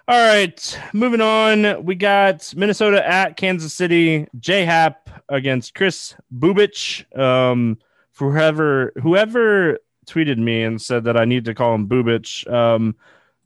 all 0.10 0.18
right, 0.18 0.80
moving 0.92 1.22
on. 1.22 1.86
We 1.86 1.94
got 1.94 2.52
Minnesota 2.58 3.08
at 3.08 3.38
Kansas 3.38 3.76
City. 3.76 4.28
J 4.40 4.66
Happ 4.66 5.08
against 5.30 5.76
Chris 5.76 6.16
Bubic. 6.36 7.06
Um, 7.16 7.78
whoever 8.14 8.92
whoever 9.04 9.78
tweeted 10.08 10.40
me 10.40 10.64
and 10.64 10.82
said 10.82 11.04
that 11.04 11.16
I 11.16 11.26
need 11.26 11.46
to 11.46 11.54
call 11.54 11.76
him 11.76 11.88
Bubic. 11.88 12.52
Um, 12.52 12.96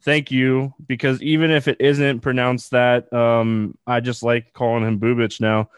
thank 0.03 0.32
you 0.32 0.74
because 0.88 1.22
even 1.22 1.51
if 1.51 1.67
it 1.67 1.82
isn't 1.82 2.22
pronounced 2.22 2.72
that, 2.72 3.12
um, 3.12 3.77
I 3.86 4.00
just 4.00 4.24
like 4.24 4.53
calling 4.53 4.88
him 4.88 5.01
Bubic 5.01 5.41
now. 5.41 5.70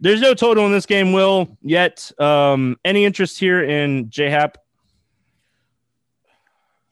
There's 0.00 0.20
no 0.20 0.34
total 0.34 0.66
in 0.66 0.72
this 0.72 0.84
game, 0.84 1.14
Will, 1.14 1.56
yet. 1.62 2.12
Um, 2.20 2.78
any 2.84 3.06
interest 3.06 3.40
here 3.40 3.64
in 3.64 4.10
J 4.10 4.28
Happ? 4.28 4.58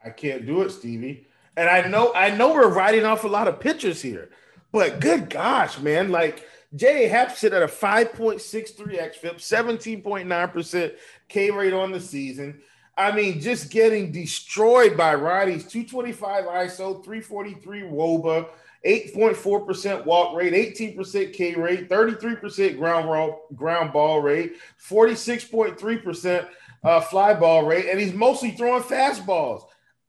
I 0.03 0.09
can't 0.09 0.47
do 0.47 0.63
it, 0.63 0.71
Stevie. 0.71 1.28
And 1.59 1.69
I 1.69 1.89
know 1.89 2.15
I 2.15 2.31
know 2.31 2.55
we're 2.55 2.73
writing 2.73 3.05
off 3.05 3.25
a 3.25 3.29
lot 3.29 3.49
of 3.49 3.59
pitchers 3.59 4.01
here, 4.01 4.31
but 4.71 5.01
good 5.01 5.29
gosh, 5.29 5.81
man, 5.81 6.13
like 6.13 6.47
J.A. 6.77 7.09
Happ 7.09 7.37
sit 7.37 7.53
at 7.53 7.65
a 7.65 7.67
5.63 7.67 8.77
xFIP, 8.77 9.39
17.9% 9.39 10.95
K 11.29 11.51
rate 11.51 11.73
on 11.73 11.91
the 11.91 11.99
season. 11.99 12.61
I 12.97 13.11
mean, 13.11 13.41
just 13.41 13.73
getting 13.73 14.13
destroyed 14.13 14.97
by 14.97 15.17
righties. 15.17 15.69
225 15.69 16.45
ISO, 16.45 17.05
343 17.05 17.83
WOBA, 17.83 18.49
8.4% 18.87 20.05
walk 20.05 20.37
rate, 20.37 20.77
18% 20.79 21.33
K 21.33 21.55
rate, 21.57 21.89
33% 21.89 22.79
ground 22.79 23.07
ball, 23.07 23.47
ground 23.57 23.93
ball 23.93 24.23
rate, 24.23 24.53
46.3% 24.89 26.49
uh, 26.85 27.01
fly 27.01 27.35
ball 27.35 27.67
rate, 27.67 27.87
and 27.91 27.99
he's 27.99 28.15
mostly 28.15 28.53
throwing 28.53 28.85
fastballs. 28.85 29.68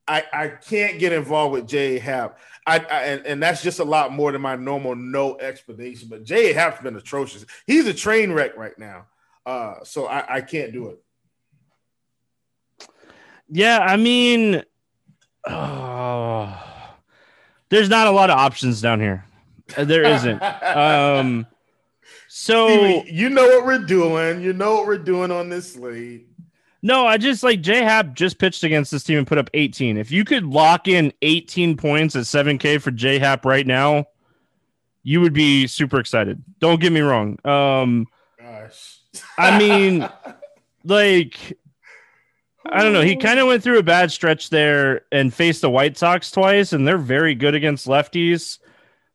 I, 0.09 0.23
I 0.33 0.47
can't 0.47 0.97
get 0.97 1.13
involved 1.13 1.53
with 1.53 1.67
Jay 1.67 1.99
Happ. 1.99 2.39
I, 2.65 2.79
I 2.79 3.01
and, 3.03 3.25
and, 3.25 3.43
that's 3.43 3.61
just 3.61 3.79
a 3.79 3.83
lot 3.83 4.11
more 4.11 4.31
than 4.31 4.41
my 4.41 4.55
normal 4.55 4.95
no 4.95 5.37
explanation. 5.37 6.09
But 6.09 6.23
Jay 6.23 6.51
Happ's 6.51 6.81
been 6.81 6.95
atrocious. 6.95 7.45
He's 7.67 7.87
a 7.87 7.93
train 7.93 8.33
wreck 8.33 8.57
right 8.57 8.77
now. 8.77 9.05
Uh, 9.45 9.75
so 9.83 10.07
I, 10.07 10.37
I 10.37 10.41
can't 10.41 10.73
do 10.73 10.89
it. 10.89 11.03
Yeah, 13.49 13.79
I 13.79 13.97
mean, 13.97 14.63
oh, 15.47 16.63
there's 17.69 17.89
not 17.89 18.07
a 18.07 18.11
lot 18.11 18.29
of 18.29 18.37
options 18.37 18.81
down 18.81 18.99
here. 18.99 19.25
Uh, 19.77 19.85
there 19.85 20.03
isn't. 20.03 20.41
um, 20.63 21.47
so 22.27 22.67
Stevie, 22.67 23.11
you 23.11 23.29
know 23.29 23.47
what 23.47 23.65
we're 23.65 23.85
doing. 23.85 24.41
You 24.41 24.53
know 24.53 24.75
what 24.75 24.85
we're 24.85 24.97
doing 24.97 25.31
on 25.31 25.49
this 25.49 25.73
slate. 25.73 26.28
No, 26.81 27.05
I 27.05 27.17
just 27.17 27.43
like 27.43 27.61
J 27.61 27.83
Happ 27.83 28.13
just 28.13 28.39
pitched 28.39 28.63
against 28.63 28.91
this 28.91 29.03
team 29.03 29.17
and 29.17 29.27
put 29.27 29.37
up 29.37 29.49
18. 29.53 29.97
If 29.97 30.11
you 30.11 30.23
could 30.23 30.45
lock 30.45 30.87
in 30.87 31.11
18 31.21 31.75
points 31.75 32.15
at 32.15 32.23
7K 32.23 32.81
for 32.81 32.91
J 32.91 33.19
Happ 33.19 33.45
right 33.45 33.67
now, 33.67 34.05
you 35.03 35.19
would 35.21 35.33
be 35.33 35.67
super 35.67 35.99
excited. 35.99 36.41
Don't 36.59 36.79
get 36.79 36.93
me 36.93 37.01
wrong. 37.01 37.37
Um, 37.45 38.07
Gosh. 38.39 38.99
I 39.37 39.57
mean, 39.57 40.07
like, 40.85 41.57
I 42.65 42.81
don't 42.81 42.93
know. 42.93 43.01
He 43.01 43.17
kind 43.17 43.39
of 43.39 43.47
went 43.47 43.61
through 43.61 43.79
a 43.79 43.83
bad 43.83 44.11
stretch 44.11 44.49
there 44.49 45.01
and 45.11 45.33
faced 45.33 45.61
the 45.61 45.69
White 45.69 45.97
Sox 45.97 46.31
twice, 46.31 46.71
and 46.71 46.87
they're 46.87 46.97
very 46.97 47.35
good 47.35 47.55
against 47.55 47.87
lefties. 47.87 48.59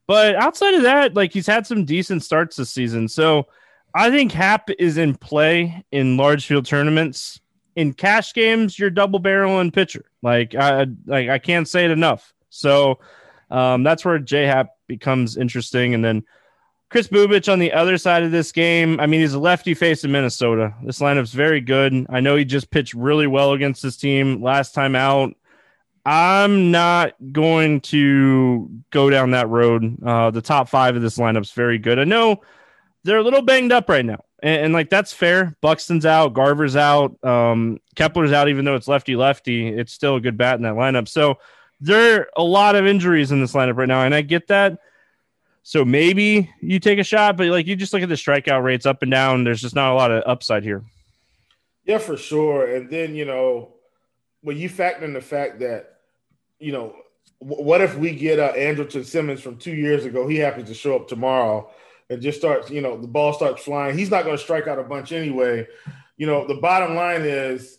But 0.06 0.36
outside 0.36 0.74
of 0.74 0.82
that, 0.82 1.14
like, 1.14 1.32
he's 1.32 1.46
had 1.46 1.66
some 1.66 1.86
decent 1.86 2.22
starts 2.22 2.56
this 2.56 2.70
season. 2.70 3.08
So 3.08 3.46
I 3.94 4.10
think 4.10 4.32
Happ 4.32 4.68
is 4.78 4.98
in 4.98 5.14
play 5.14 5.82
in 5.92 6.18
large 6.18 6.44
field 6.46 6.66
tournaments 6.66 7.40
in 7.76 7.92
cash 7.92 8.32
games, 8.32 8.78
you're 8.78 8.90
double 8.90 9.20
barreling 9.20 9.72
pitcher. 9.72 10.04
Like 10.22 10.54
I 10.54 10.86
like 11.06 11.28
I 11.28 11.38
can't 11.38 11.68
say 11.68 11.84
it 11.84 11.90
enough. 11.90 12.32
So 12.50 13.00
um, 13.50 13.82
that's 13.82 14.04
where 14.04 14.18
J 14.18 14.46
Happ 14.46 14.70
becomes 14.86 15.36
interesting. 15.36 15.94
And 15.94 16.04
then 16.04 16.24
Chris 16.90 17.08
Bubich 17.08 17.52
on 17.52 17.58
the 17.58 17.72
other 17.72 17.98
side 17.98 18.22
of 18.22 18.30
this 18.30 18.52
game. 18.52 19.00
I 19.00 19.06
mean, 19.06 19.20
he's 19.20 19.34
a 19.34 19.38
lefty 19.38 19.74
face 19.74 20.04
in 20.04 20.12
Minnesota. 20.12 20.74
This 20.84 21.00
lineup's 21.00 21.32
very 21.32 21.60
good. 21.60 22.06
I 22.08 22.20
know 22.20 22.36
he 22.36 22.44
just 22.44 22.70
pitched 22.70 22.94
really 22.94 23.26
well 23.26 23.52
against 23.52 23.82
this 23.82 23.96
team 23.96 24.42
last 24.42 24.74
time 24.74 24.94
out. 24.94 25.34
I'm 26.06 26.70
not 26.70 27.14
going 27.32 27.80
to 27.80 28.70
go 28.90 29.08
down 29.08 29.30
that 29.30 29.48
road. 29.48 29.96
Uh, 30.04 30.30
the 30.30 30.42
top 30.42 30.68
five 30.68 30.96
of 30.96 31.02
this 31.02 31.16
lineup's 31.16 31.52
very 31.52 31.78
good. 31.78 31.98
I 31.98 32.04
know 32.04 32.42
they're 33.04 33.18
a 33.18 33.22
little 33.22 33.42
banged 33.42 33.72
up 33.72 33.88
right 33.88 34.04
now 34.04 34.22
and, 34.44 34.66
and, 34.66 34.74
like 34.74 34.90
that's 34.90 35.10
fair. 35.10 35.56
Buxton's 35.62 36.04
out, 36.04 36.34
Garver's 36.34 36.76
out, 36.76 37.16
um, 37.24 37.80
Kepler's 37.94 38.30
out. 38.30 38.50
Even 38.50 38.66
though 38.66 38.74
it's 38.74 38.86
lefty 38.86 39.16
lefty, 39.16 39.68
it's 39.68 39.92
still 39.92 40.16
a 40.16 40.20
good 40.20 40.36
bat 40.36 40.56
in 40.56 40.62
that 40.62 40.74
lineup. 40.74 41.08
So 41.08 41.38
there 41.80 42.20
are 42.20 42.28
a 42.36 42.42
lot 42.44 42.76
of 42.76 42.86
injuries 42.86 43.32
in 43.32 43.40
this 43.40 43.54
lineup 43.54 43.78
right 43.78 43.88
now, 43.88 44.02
and 44.02 44.14
I 44.14 44.20
get 44.20 44.48
that. 44.48 44.78
So 45.62 45.82
maybe 45.82 46.52
you 46.60 46.78
take 46.78 46.98
a 46.98 47.04
shot, 47.04 47.38
but 47.38 47.46
like 47.46 47.66
you 47.66 47.74
just 47.74 47.94
look 47.94 48.02
at 48.02 48.10
the 48.10 48.16
strikeout 48.16 48.62
rates 48.62 48.84
up 48.84 49.00
and 49.00 49.10
down. 49.10 49.44
There's 49.44 49.62
just 49.62 49.74
not 49.74 49.92
a 49.92 49.94
lot 49.94 50.10
of 50.10 50.22
upside 50.26 50.62
here. 50.62 50.84
Yeah, 51.86 51.96
for 51.96 52.18
sure. 52.18 52.76
And 52.76 52.90
then 52.90 53.14
you 53.14 53.24
know 53.24 53.72
when 54.42 54.58
you 54.58 54.68
factor 54.68 55.06
in 55.06 55.14
the 55.14 55.22
fact 55.22 55.60
that 55.60 56.00
you 56.58 56.72
know 56.72 56.94
what 57.38 57.80
if 57.80 57.96
we 57.96 58.14
get 58.14 58.38
uh, 58.38 58.52
Andrelton 58.52 59.06
Simmons 59.06 59.40
from 59.40 59.56
two 59.56 59.74
years 59.74 60.04
ago? 60.04 60.28
He 60.28 60.36
happens 60.36 60.68
to 60.68 60.74
show 60.74 60.96
up 60.96 61.08
tomorrow 61.08 61.70
and 62.10 62.22
just 62.22 62.38
starts, 62.38 62.70
you 62.70 62.80
know, 62.80 63.00
the 63.00 63.06
ball 63.06 63.32
starts 63.32 63.62
flying. 63.62 63.96
He's 63.96 64.10
not 64.10 64.24
going 64.24 64.36
to 64.36 64.42
strike 64.42 64.66
out 64.66 64.78
a 64.78 64.84
bunch 64.84 65.12
anyway. 65.12 65.66
You 66.16 66.26
know, 66.26 66.46
the 66.46 66.54
bottom 66.54 66.94
line 66.94 67.22
is, 67.22 67.78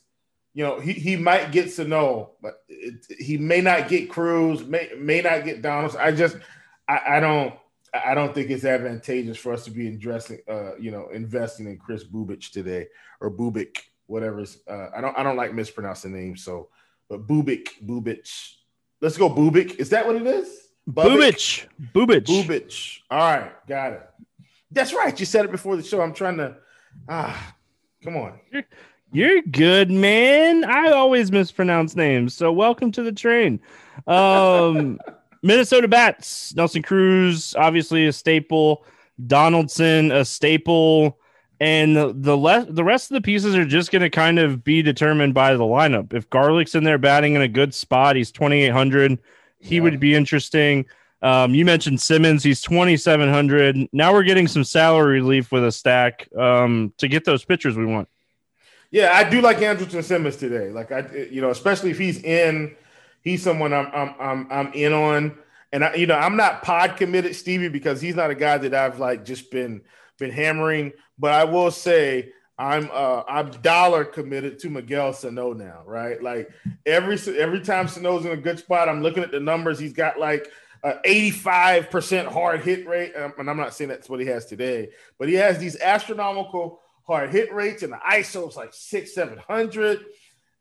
you 0.53 0.63
know, 0.63 0.79
he, 0.79 0.93
he 0.93 1.15
might 1.15 1.51
get 1.51 1.71
Sano, 1.71 2.31
but 2.41 2.63
it, 2.67 3.05
he 3.19 3.38
may 3.38 3.61
not 3.61 3.88
get 3.88 4.09
Cruz, 4.09 4.65
may 4.65 4.89
may 4.97 5.21
not 5.21 5.43
get 5.43 5.61
Donaldson. 5.61 5.99
I 6.01 6.11
just, 6.11 6.38
I, 6.88 7.01
I, 7.07 7.19
don't, 7.19 7.53
I 7.93 8.13
don't 8.13 8.33
think 8.33 8.49
it's 8.49 8.65
advantageous 8.65 9.38
for 9.38 9.53
us 9.53 9.65
to 9.65 9.71
be 9.71 9.88
investing, 9.88 10.39
uh, 10.49 10.77
you 10.77 10.91
know, 10.91 11.09
investing 11.09 11.67
in 11.67 11.77
Chris 11.77 12.03
Bubich 12.03 12.51
today 12.51 12.88
or 13.19 13.29
Bubik, 13.29 13.77
whatever. 14.07 14.45
Uh, 14.69 14.88
I 14.95 15.01
don't, 15.01 15.17
I 15.17 15.23
don't 15.23 15.38
like 15.38 15.53
mispronouncing 15.53 16.13
names, 16.13 16.43
so, 16.43 16.69
but 17.09 17.27
Bubik, 17.27 17.67
Bubich, 17.85 18.55
Let's 19.01 19.17
go, 19.17 19.29
Bubik. 19.29 19.75
Is 19.75 19.89
that 19.89 20.07
what 20.07 20.15
it 20.15 20.25
is? 20.25 20.69
Bubic. 20.89 21.67
Bubic. 21.93 22.25
Bubic. 22.25 22.99
All 23.11 23.19
right, 23.19 23.67
got 23.67 23.93
it. 23.93 24.09
That's 24.75 24.93
right. 24.93 25.19
You 25.19 25.25
said 25.25 25.45
it 25.45 25.51
before 25.51 25.75
the 25.75 25.83
show. 25.83 26.01
I'm 26.01 26.13
trying 26.13 26.38
to. 26.38 26.57
Ah, 27.09 27.55
come 28.03 28.17
on. 28.17 28.39
You're, 28.51 28.63
you're 29.11 29.41
good, 29.41 29.89
man. 29.89 30.63
I 30.65 30.91
always 30.91 31.31
mispronounce 31.31 31.95
names. 31.95 32.35
So 32.35 32.51
welcome 32.51 32.91
to 32.91 33.01
the 33.01 33.11
train. 33.11 33.59
Um, 34.05 34.99
Minnesota 35.41 35.88
bats. 35.88 36.53
Nelson 36.55 36.83
Cruz, 36.83 37.55
obviously 37.57 38.05
a 38.05 38.13
staple. 38.13 38.85
Donaldson, 39.25 40.11
a 40.11 40.25
staple. 40.25 41.17
And 41.61 41.95
the 41.95 42.13
the, 42.13 42.35
le- 42.35 42.67
the 42.69 42.83
rest 42.83 43.09
of 43.09 43.15
the 43.15 43.21
pieces 43.21 43.55
are 43.55 43.65
just 43.65 43.91
going 43.91 44.01
to 44.01 44.09
kind 44.09 44.39
of 44.39 44.63
be 44.63 44.81
determined 44.81 45.33
by 45.33 45.55
the 45.55 45.63
lineup. 45.63 46.13
If 46.13 46.29
Garlick's 46.29 46.75
in 46.75 46.83
there 46.83 46.97
batting 46.97 47.35
in 47.35 47.41
a 47.41 47.47
good 47.47 47.73
spot, 47.73 48.17
he's 48.17 48.31
2,800 48.31 49.19
he 49.65 49.77
yeah. 49.77 49.81
would 49.81 49.99
be 49.99 50.15
interesting. 50.15 50.85
Um, 51.25 51.55
you 51.55 51.65
mentioned 51.65 51.99
Simmons; 51.99 52.43
he's 52.43 52.61
twenty 52.61 52.97
seven 52.97 53.29
hundred. 53.29 53.89
Now 53.91 54.13
we're 54.13 54.21
getting 54.21 54.47
some 54.47 54.63
salary 54.63 55.21
relief 55.21 55.51
with 55.51 55.65
a 55.65 55.71
stack 55.71 56.29
um, 56.38 56.93
to 56.99 57.07
get 57.07 57.25
those 57.25 57.43
pitchers 57.43 57.75
we 57.75 57.85
want. 57.85 58.07
Yeah, 58.91 59.09
I 59.11 59.27
do 59.27 59.41
like 59.41 59.57
Andrelton 59.57 60.03
Simmons 60.03 60.35
today. 60.35 60.69
Like 60.69 60.91
I, 60.91 61.03
you 61.31 61.41
know, 61.41 61.49
especially 61.49 61.89
if 61.89 61.97
he's 61.97 62.23
in, 62.23 62.75
he's 63.23 63.41
someone 63.41 63.73
I'm 63.73 63.88
I'm 63.91 64.15
I'm, 64.19 64.47
I'm 64.51 64.73
in 64.73 64.93
on. 64.93 65.35
And 65.73 65.83
I, 65.83 65.95
you 65.95 66.05
know, 66.05 66.15
I'm 66.15 66.38
not 66.38 66.61
pod 66.61 66.95
committed, 66.95 67.35
Stevie, 67.35 67.69
because 67.69 67.99
he's 67.99 68.15
not 68.15 68.29
a 68.29 68.35
guy 68.35 68.59
that 68.59 68.75
I've 68.75 68.99
like 68.99 69.25
just 69.25 69.49
been 69.49 69.81
been 70.19 70.29
hammering. 70.29 70.93
But 71.17 71.33
I 71.33 71.43
will 71.45 71.71
say 71.71 72.33
I'm 72.59 72.88
uh 72.93 73.23
I'm 73.27 73.49
dollar 73.63 74.05
committed 74.05 74.59
to 74.59 74.69
Miguel 74.69 75.11
Sano 75.11 75.53
now, 75.53 75.81
right? 75.88 76.21
Like 76.21 76.51
every 76.85 77.17
every 77.35 77.61
time 77.61 77.88
Sano's 77.88 78.25
in 78.25 78.31
a 78.31 78.38
good 78.38 78.59
spot, 78.59 78.89
I'm 78.89 79.01
looking 79.01 79.23
at 79.23 79.31
the 79.31 79.39
numbers. 79.39 79.79
He's 79.79 79.93
got 79.93 80.19
like 80.19 80.51
a 80.86 80.93
85% 81.06 82.28
hard 82.28 82.62
hit 82.62 82.88
rate, 82.88 83.13
um, 83.15 83.34
and 83.38 83.50
I'm 83.50 83.58
not 83.58 83.74
saying 83.74 83.89
that's 83.89 84.10
what 84.10 84.19
he 84.19 84.28
has 84.28 84.45
today, 84.45 84.89
but 85.17 85.28
he 85.28 85.36
has 85.36 85.58
these 85.58 85.80
astronomical 85.80 86.80
hard 87.06 87.32
hit 87.32 87.54
rates, 87.54 87.84
and 87.84 87.91
the 87.91 87.98
ISO 87.98 88.48
is 88.48 88.56
like 88.56 88.74
six, 88.74 89.13
seven 89.13 89.38
hundred. 89.38 90.06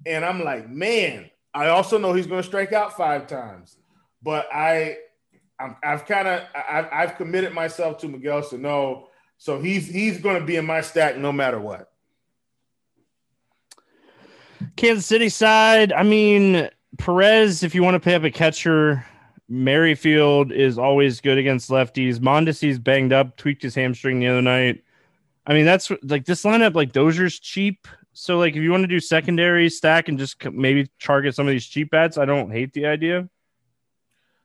And 0.06 0.24
I'm 0.24 0.42
like, 0.42 0.68
man, 0.68 1.30
I 1.52 1.68
also 1.68 1.98
know 1.98 2.12
he's 2.12 2.26
going 2.26 2.42
to 2.42 2.46
strike 2.46 2.72
out 2.72 2.96
five 2.96 3.26
times, 3.26 3.76
but 4.22 4.48
I, 4.52 4.96
i 5.60 5.74
have 5.82 6.04
kind 6.06 6.26
of 6.26 6.42
I've, 6.54 6.88
I've 6.92 7.16
committed 7.16 7.52
myself 7.52 7.98
to 7.98 8.08
Miguel 8.08 8.42
Sano 8.42 9.08
so 9.38 9.60
he's 9.60 9.86
he's 9.88 10.20
going 10.20 10.40
to 10.40 10.46
be 10.46 10.56
in 10.56 10.64
my 10.64 10.80
stack 10.80 11.16
no 11.16 11.32
matter 11.32 11.60
what. 11.60 11.90
Kansas 14.76 15.06
City 15.06 15.28
side, 15.28 15.92
I 15.92 16.02
mean 16.02 16.68
Perez. 16.98 17.62
If 17.62 17.74
you 17.74 17.82
want 17.82 17.94
to 17.94 18.00
pay 18.00 18.14
up 18.14 18.24
a 18.24 18.30
catcher, 18.30 19.04
Merrifield 19.48 20.52
is 20.52 20.78
always 20.78 21.20
good 21.20 21.38
against 21.38 21.70
lefties. 21.70 22.18
Mondesi's 22.18 22.78
banged 22.78 23.12
up, 23.12 23.36
tweaked 23.36 23.62
his 23.62 23.74
hamstring 23.74 24.20
the 24.20 24.28
other 24.28 24.42
night. 24.42 24.82
I 25.46 25.52
mean, 25.52 25.66
that's 25.66 25.90
like 26.02 26.24
this 26.24 26.44
lineup. 26.44 26.74
Like 26.74 26.92
Dozier's 26.92 27.38
cheap, 27.38 27.86
so 28.14 28.38
like 28.38 28.56
if 28.56 28.62
you 28.62 28.70
want 28.70 28.84
to 28.84 28.88
do 28.88 29.00
secondary 29.00 29.68
stack 29.68 30.08
and 30.08 30.18
just 30.18 30.42
maybe 30.44 30.88
target 31.00 31.34
some 31.34 31.46
of 31.46 31.52
these 31.52 31.66
cheap 31.66 31.90
bats, 31.90 32.16
I 32.16 32.24
don't 32.24 32.50
hate 32.50 32.72
the 32.72 32.86
idea. 32.86 33.28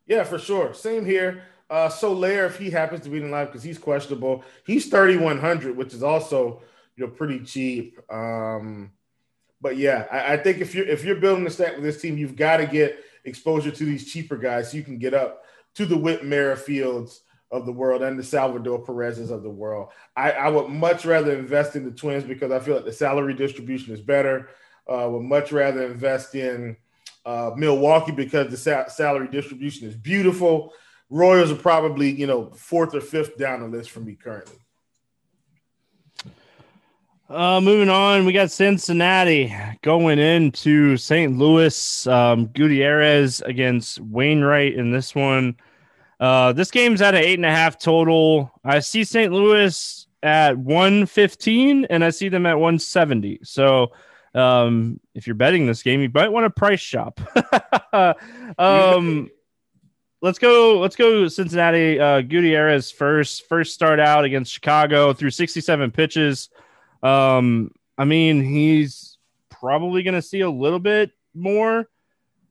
Yeah, 0.05 0.23
for 0.23 0.39
sure. 0.39 0.73
Same 0.73 1.05
here. 1.05 1.43
Uh, 1.69 1.87
Soler, 1.87 2.45
if 2.45 2.57
he 2.57 2.71
happens 2.71 3.03
to 3.03 3.09
be 3.09 3.17
in 3.17 3.29
live 3.29 3.47
because 3.47 3.61
he's 3.61 3.77
questionable, 3.77 4.43
he's 4.65 4.89
3,100, 4.89 5.77
which 5.77 5.93
is 5.93 6.01
also 6.01 6.63
you 6.95 7.05
know 7.05 7.11
pretty 7.11 7.39
cheap. 7.41 7.99
Um, 8.11 8.91
but 9.61 9.77
yeah, 9.77 10.07
I, 10.11 10.33
I, 10.33 10.37
think 10.37 10.59
if 10.59 10.73
you're 10.73 10.87
if 10.87 11.03
you're 11.03 11.15
building 11.15 11.45
a 11.45 11.49
stack 11.49 11.75
with 11.75 11.83
this 11.83 12.01
team, 12.01 12.17
you've 12.17 12.35
got 12.35 12.57
to 12.57 12.65
get 12.65 13.03
exposure 13.25 13.71
to 13.71 13.85
these 13.85 14.11
cheaper 14.11 14.37
guys 14.37 14.71
so 14.71 14.77
you 14.77 14.83
can 14.83 14.97
get 14.97 15.13
up 15.13 15.43
to 15.75 15.85
the 15.85 15.97
Whit 15.97 16.23
Merrifields 16.23 17.19
of 17.51 17.65
the 17.65 17.71
world 17.71 18.03
and 18.03 18.17
the 18.17 18.23
Salvador 18.23 18.83
Perez's 18.83 19.31
of 19.31 19.43
the 19.43 19.49
world. 19.49 19.89
I, 20.15 20.31
I, 20.31 20.49
would 20.49 20.69
much 20.69 21.05
rather 21.05 21.37
invest 21.37 21.75
in 21.75 21.83
the 21.83 21.91
Twins 21.91 22.23
because 22.23 22.51
I 22.51 22.59
feel 22.59 22.75
like 22.75 22.85
the 22.85 22.93
salary 22.93 23.33
distribution 23.33 23.93
is 23.93 24.01
better. 24.01 24.49
Uh, 24.87 25.07
would 25.09 25.23
much 25.23 25.51
rather 25.51 25.83
invest 25.83 26.35
in 26.35 26.77
uh, 27.25 27.51
Milwaukee 27.55 28.11
because 28.11 28.49
the 28.49 28.57
sa- 28.57 28.87
salary 28.87 29.27
distribution 29.27 29.87
is 29.87 29.95
beautiful. 29.95 30.73
Royals 31.09 31.51
are 31.51 31.55
probably, 31.55 32.11
you 32.11 32.27
know, 32.27 32.51
fourth 32.51 32.93
or 32.93 33.01
fifth 33.01 33.37
down 33.37 33.61
the 33.61 33.67
list 33.67 33.89
for 33.89 33.99
me 33.99 34.15
currently. 34.15 34.57
Uh, 37.29 37.61
moving 37.61 37.89
on, 37.89 38.25
we 38.25 38.33
got 38.33 38.49
Cincinnati 38.49 39.55
going 39.83 40.17
into 40.17 40.97
St. 40.97 41.37
Louis. 41.37 42.07
Um, 42.07 42.47
Gutierrez 42.47 43.41
against 43.41 43.99
Wainwright 43.99 44.73
in 44.73 44.91
this 44.91 45.13
one. 45.13 45.55
Uh, 46.19 46.53
this 46.53 46.71
game's 46.71 47.03
at 47.03 47.13
an 47.13 47.21
eight 47.21 47.37
and 47.37 47.45
a 47.45 47.51
half 47.51 47.77
total. 47.77 48.51
I 48.65 48.79
see 48.79 49.03
St. 49.03 49.31
Louis 49.31 50.07
at 50.23 50.57
115 50.57 51.85
and 51.85 52.03
I 52.03 52.09
see 52.09 52.29
them 52.29 52.47
at 52.47 52.55
170. 52.55 53.41
So 53.43 53.91
um, 54.33 54.99
if 55.13 55.27
you're 55.27 55.35
betting 55.35 55.67
this 55.67 55.83
game, 55.83 56.01
you 56.01 56.09
might 56.11 56.29
want 56.29 56.45
to 56.45 56.49
price 56.49 56.79
shop. 56.79 57.21
um, 58.57 59.29
let's 60.23 60.39
go. 60.39 60.79
Let's 60.79 60.95
go. 60.95 61.27
Cincinnati. 61.27 61.99
Uh, 61.99 62.21
Gutierrez 62.21 62.89
first. 62.89 63.47
First 63.47 63.75
start 63.75 63.99
out 63.99 64.25
against 64.25 64.51
Chicago 64.51 65.13
through 65.13 65.29
67 65.29 65.91
pitches. 65.91 66.49
Um, 67.03 67.71
I 67.97 68.05
mean, 68.05 68.43
he's 68.43 69.17
probably 69.49 70.03
going 70.03 70.15
to 70.15 70.21
see 70.21 70.41
a 70.41 70.49
little 70.49 70.79
bit 70.79 71.11
more 71.33 71.87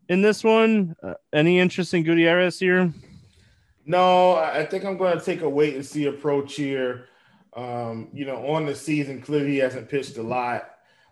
in 0.09 0.23
this 0.23 0.45
one. 0.45 0.95
Uh, 1.03 1.15
any 1.33 1.59
interest 1.59 1.95
in 1.95 2.03
Gutierrez 2.03 2.59
here? 2.59 2.93
No, 3.85 4.35
I 4.35 4.67
think 4.67 4.85
I'm 4.85 4.99
going 4.99 5.19
to 5.19 5.25
take 5.25 5.41
a 5.41 5.49
wait 5.49 5.75
and 5.75 5.85
see 5.85 6.07
approach 6.07 6.55
here. 6.55 7.07
Um, 7.55 8.09
you 8.13 8.27
know, 8.27 8.47
on 8.47 8.67
the 8.67 8.75
season, 8.75 9.23
clearly 9.23 9.53
he 9.53 9.59
hasn't 9.59 9.89
pitched 9.89 10.19
a 10.19 10.23
lot. 10.23 10.71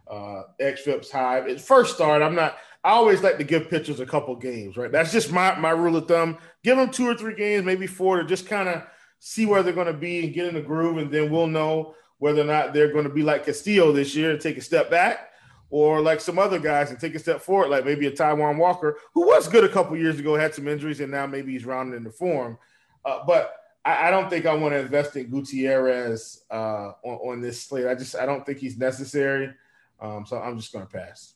Uh, 0.08 0.42
xFIP's 0.60 1.10
high. 1.10 1.48
At 1.48 1.60
first 1.60 1.94
start, 1.94 2.22
I'm 2.22 2.34
not. 2.34 2.58
I 2.84 2.90
always 2.90 3.22
like 3.22 3.38
to 3.38 3.44
give 3.44 3.68
pitchers 3.68 3.98
a 3.98 4.06
couple 4.06 4.36
games, 4.36 4.76
right? 4.76 4.92
That's 4.92 5.10
just 5.10 5.32
my 5.32 5.56
my 5.56 5.70
rule 5.70 5.96
of 5.96 6.06
thumb. 6.06 6.38
Give 6.62 6.76
them 6.76 6.90
two 6.90 7.08
or 7.08 7.16
three 7.16 7.34
games, 7.34 7.64
maybe 7.64 7.88
four, 7.88 8.18
to 8.18 8.24
just 8.24 8.46
kind 8.46 8.68
of 8.68 8.82
see 9.18 9.46
where 9.46 9.62
they're 9.62 9.72
going 9.72 9.88
to 9.88 9.92
be 9.92 10.24
and 10.24 10.34
get 10.34 10.46
in 10.46 10.54
the 10.54 10.60
groove, 10.60 10.98
and 10.98 11.10
then 11.10 11.30
we'll 11.30 11.48
know 11.48 11.94
whether 12.18 12.40
or 12.40 12.44
not 12.44 12.72
they're 12.72 12.92
going 12.92 13.04
to 13.04 13.10
be 13.10 13.22
like 13.22 13.44
Castillo 13.44 13.92
this 13.92 14.14
year 14.14 14.30
and 14.30 14.40
take 14.40 14.56
a 14.56 14.62
step 14.62 14.90
back, 14.90 15.30
or 15.70 16.00
like 16.00 16.20
some 16.20 16.38
other 16.38 16.58
guys 16.58 16.90
and 16.90 16.98
take 16.98 17.14
a 17.14 17.18
step 17.18 17.40
forward, 17.40 17.68
like 17.68 17.84
maybe 17.84 18.06
a 18.06 18.10
Taijuan 18.10 18.56
Walker, 18.56 18.98
who 19.12 19.26
was 19.26 19.48
good 19.48 19.64
a 19.64 19.68
couple 19.68 19.96
years 19.96 20.18
ago, 20.18 20.36
had 20.36 20.54
some 20.54 20.68
injuries, 20.68 21.00
and 21.00 21.10
now 21.10 21.26
maybe 21.26 21.52
he's 21.52 21.64
rounding 21.64 21.96
into 21.96 22.10
form. 22.10 22.58
Uh, 23.04 23.24
but 23.26 23.56
I, 23.84 24.08
I, 24.08 24.10
don't 24.10 24.30
think 24.30 24.46
I 24.46 24.54
want 24.54 24.74
to 24.74 24.80
invest 24.80 25.16
in 25.16 25.28
Gutierrez 25.28 26.42
uh, 26.50 26.92
on, 27.02 27.32
on, 27.32 27.40
this 27.40 27.62
slate. 27.62 27.86
I 27.86 27.94
just 27.94 28.16
I 28.16 28.26
don't 28.26 28.44
think 28.44 28.58
he's 28.58 28.78
necessary. 28.78 29.52
Um, 30.00 30.24
so 30.26 30.38
I'm 30.38 30.56
just 30.58 30.72
going 30.72 30.86
to 30.86 30.92
pass. 30.92 31.34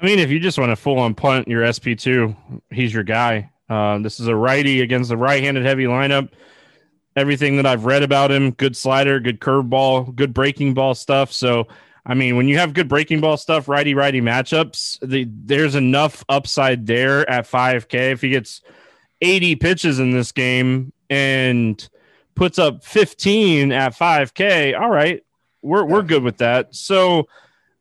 I 0.00 0.06
mean, 0.06 0.18
if 0.18 0.30
you 0.30 0.40
just 0.40 0.58
want 0.58 0.70
to 0.70 0.76
full 0.76 0.98
on 0.98 1.14
punt 1.14 1.48
your 1.48 1.62
SP2, 1.62 2.62
he's 2.70 2.94
your 2.94 3.02
guy. 3.02 3.50
Uh, 3.68 3.98
this 3.98 4.20
is 4.20 4.26
a 4.26 4.34
righty 4.34 4.80
against 4.80 5.10
a 5.10 5.16
right 5.16 5.42
handed 5.42 5.64
heavy 5.64 5.84
lineup 5.84 6.30
everything 7.16 7.56
that 7.56 7.66
I've 7.66 7.84
read 7.84 8.02
about 8.02 8.30
him. 8.30 8.52
Good 8.52 8.76
slider, 8.76 9.20
good 9.20 9.40
curveball, 9.40 10.14
good 10.14 10.32
breaking 10.32 10.74
ball 10.74 10.94
stuff. 10.94 11.32
So, 11.32 11.66
I 12.06 12.14
mean, 12.14 12.36
when 12.36 12.48
you 12.48 12.58
have 12.58 12.74
good 12.74 12.88
breaking 12.88 13.20
ball 13.20 13.36
stuff, 13.36 13.68
righty 13.68 13.94
righty 13.94 14.20
matchups, 14.20 14.98
the, 15.06 15.28
there's 15.28 15.74
enough 15.74 16.24
upside 16.28 16.86
there 16.86 17.28
at 17.28 17.46
5K. 17.46 18.12
If 18.12 18.22
he 18.22 18.30
gets 18.30 18.62
80 19.20 19.56
pitches 19.56 19.98
in 19.98 20.12
this 20.12 20.32
game 20.32 20.92
and 21.08 21.88
puts 22.34 22.58
up 22.58 22.84
15 22.84 23.72
at 23.72 23.94
5K, 23.94 24.78
all 24.80 24.90
right, 24.90 25.22
we're 25.62 25.84
we're 25.84 26.02
good 26.02 26.22
with 26.22 26.38
that. 26.38 26.74
So, 26.74 27.28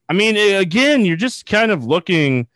I 0.10 0.14
mean, 0.14 0.36
again, 0.36 1.06
you're 1.06 1.16
just 1.16 1.46
kind 1.46 1.72
of 1.72 1.86
looking 1.86 2.48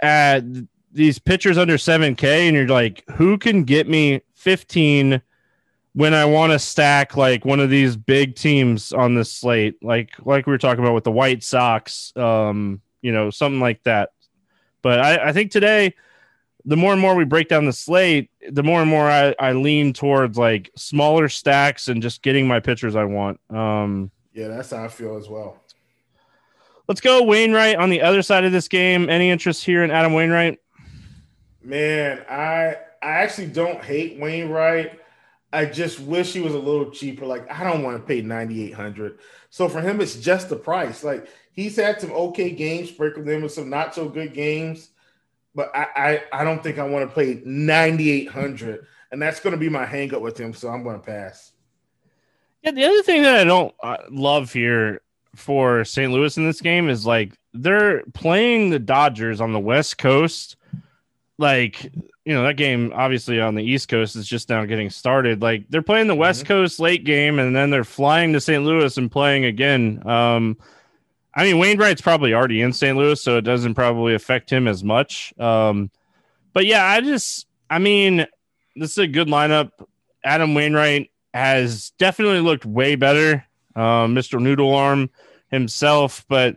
at 0.00 0.44
these 0.92 1.18
pitchers 1.18 1.56
under 1.56 1.76
7K, 1.76 2.24
and 2.24 2.56
you're 2.56 2.68
like, 2.68 3.04
who 3.12 3.38
can 3.38 3.64
get 3.64 3.88
me 3.88 4.22
15? 4.34 5.22
When 5.96 6.12
I 6.12 6.26
want 6.26 6.52
to 6.52 6.58
stack 6.58 7.16
like 7.16 7.46
one 7.46 7.58
of 7.58 7.70
these 7.70 7.96
big 7.96 8.34
teams 8.34 8.92
on 8.92 9.14
this 9.14 9.32
slate, 9.32 9.82
like 9.82 10.10
like 10.26 10.46
we 10.46 10.50
were 10.50 10.58
talking 10.58 10.84
about 10.84 10.92
with 10.92 11.04
the 11.04 11.10
White 11.10 11.42
Sox, 11.42 12.12
um, 12.16 12.82
you 13.00 13.12
know, 13.12 13.30
something 13.30 13.60
like 13.60 13.82
that. 13.84 14.10
But 14.82 15.00
I, 15.00 15.28
I 15.28 15.32
think 15.32 15.50
today, 15.50 15.94
the 16.66 16.76
more 16.76 16.92
and 16.92 17.00
more 17.00 17.14
we 17.14 17.24
break 17.24 17.48
down 17.48 17.64
the 17.64 17.72
slate, 17.72 18.30
the 18.46 18.62
more 18.62 18.82
and 18.82 18.90
more 18.90 19.10
I, 19.10 19.34
I 19.40 19.52
lean 19.52 19.94
towards 19.94 20.36
like 20.36 20.70
smaller 20.76 21.30
stacks 21.30 21.88
and 21.88 22.02
just 22.02 22.20
getting 22.20 22.46
my 22.46 22.60
pitchers 22.60 22.94
I 22.94 23.04
want. 23.04 23.40
Um, 23.48 24.10
yeah, 24.34 24.48
that's 24.48 24.72
how 24.72 24.84
I 24.84 24.88
feel 24.88 25.16
as 25.16 25.30
well. 25.30 25.56
Let's 26.88 27.00
go 27.00 27.22
Wainwright 27.22 27.76
on 27.76 27.88
the 27.88 28.02
other 28.02 28.20
side 28.20 28.44
of 28.44 28.52
this 28.52 28.68
game. 28.68 29.08
Any 29.08 29.30
interest 29.30 29.64
here 29.64 29.82
in 29.82 29.90
Adam 29.90 30.12
Wainwright? 30.12 30.58
Man, 31.62 32.22
I 32.28 32.76
I 33.02 33.12
actually 33.12 33.46
don't 33.46 33.82
hate 33.82 34.20
Wainwright. 34.20 35.00
I 35.56 35.64
just 35.64 35.98
wish 36.00 36.34
he 36.34 36.40
was 36.40 36.54
a 36.54 36.58
little 36.58 36.90
cheaper. 36.90 37.24
Like 37.24 37.50
I 37.50 37.64
don't 37.64 37.82
want 37.82 37.96
to 37.96 38.06
pay 38.06 38.20
ninety 38.20 38.62
eight 38.62 38.74
hundred. 38.74 39.18
So 39.48 39.70
for 39.70 39.80
him, 39.80 40.02
it's 40.02 40.16
just 40.16 40.50
the 40.50 40.56
price. 40.56 41.02
Like 41.02 41.28
he's 41.52 41.76
had 41.76 41.98
some 41.98 42.12
okay 42.12 42.50
games, 42.50 42.90
sprinkled 42.90 43.26
in 43.26 43.42
with 43.42 43.52
some 43.52 43.70
not 43.70 43.94
so 43.94 44.06
good 44.06 44.34
games, 44.34 44.90
but 45.54 45.74
I 45.74 45.86
I, 45.96 46.40
I 46.40 46.44
don't 46.44 46.62
think 46.62 46.78
I 46.78 46.84
want 46.84 47.08
to 47.08 47.14
pay 47.14 47.40
ninety 47.46 48.10
eight 48.10 48.28
hundred, 48.28 48.86
and 49.10 49.20
that's 49.20 49.40
going 49.40 49.54
to 49.54 49.58
be 49.58 49.70
my 49.70 49.86
hangup 49.86 50.20
with 50.20 50.38
him. 50.38 50.52
So 50.52 50.68
I'm 50.68 50.82
going 50.82 51.00
to 51.00 51.06
pass. 51.06 51.52
Yeah, 52.62 52.72
the 52.72 52.84
other 52.84 53.02
thing 53.02 53.22
that 53.22 53.36
I 53.36 53.44
don't 53.44 53.74
uh, 53.82 53.96
love 54.10 54.52
here 54.52 55.00
for 55.34 55.84
St. 55.84 56.12
Louis 56.12 56.36
in 56.36 56.44
this 56.44 56.60
game 56.60 56.90
is 56.90 57.06
like 57.06 57.32
they're 57.54 58.02
playing 58.12 58.68
the 58.68 58.78
Dodgers 58.78 59.40
on 59.40 59.54
the 59.54 59.58
West 59.60 59.96
Coast. 59.96 60.56
Like 61.38 61.92
you 62.26 62.34
know 62.34 62.42
that 62.42 62.56
game 62.56 62.92
obviously 62.92 63.40
on 63.40 63.54
the 63.54 63.62
east 63.62 63.88
coast 63.88 64.16
is 64.16 64.26
just 64.26 64.48
now 64.48 64.64
getting 64.64 64.90
started. 64.90 65.40
Like 65.40 65.64
they're 65.70 65.80
playing 65.80 66.08
the 66.08 66.14
mm-hmm. 66.14 66.20
west 66.22 66.44
coast 66.44 66.80
late 66.80 67.04
game 67.04 67.38
and 67.38 67.54
then 67.54 67.70
they're 67.70 67.84
flying 67.84 68.32
to 68.32 68.40
st 68.40 68.64
louis 68.64 68.98
and 68.98 69.10
playing 69.10 69.44
again. 69.44 70.02
Um 70.06 70.58
i 71.34 71.44
mean 71.44 71.58
wainwright's 71.58 72.00
probably 72.00 72.34
already 72.34 72.62
in 72.62 72.72
st 72.72 72.96
louis 72.96 73.22
so 73.22 73.36
it 73.36 73.42
doesn't 73.42 73.74
probably 73.74 74.14
affect 74.14 74.50
him 74.50 74.66
as 74.66 74.82
much. 74.82 75.32
Um 75.38 75.88
but 76.52 76.66
yeah 76.66 76.84
i 76.84 77.00
just 77.00 77.46
i 77.70 77.78
mean 77.78 78.26
this 78.74 78.90
is 78.90 78.98
a 78.98 79.06
good 79.06 79.28
lineup. 79.28 79.70
Adam 80.24 80.52
wainwright 80.54 81.12
has 81.32 81.90
definitely 81.90 82.40
looked 82.40 82.66
way 82.66 82.96
better. 82.96 83.46
Um 83.76 84.16
mr 84.16 84.42
noodle 84.42 84.74
arm 84.74 85.10
himself 85.52 86.24
but 86.28 86.56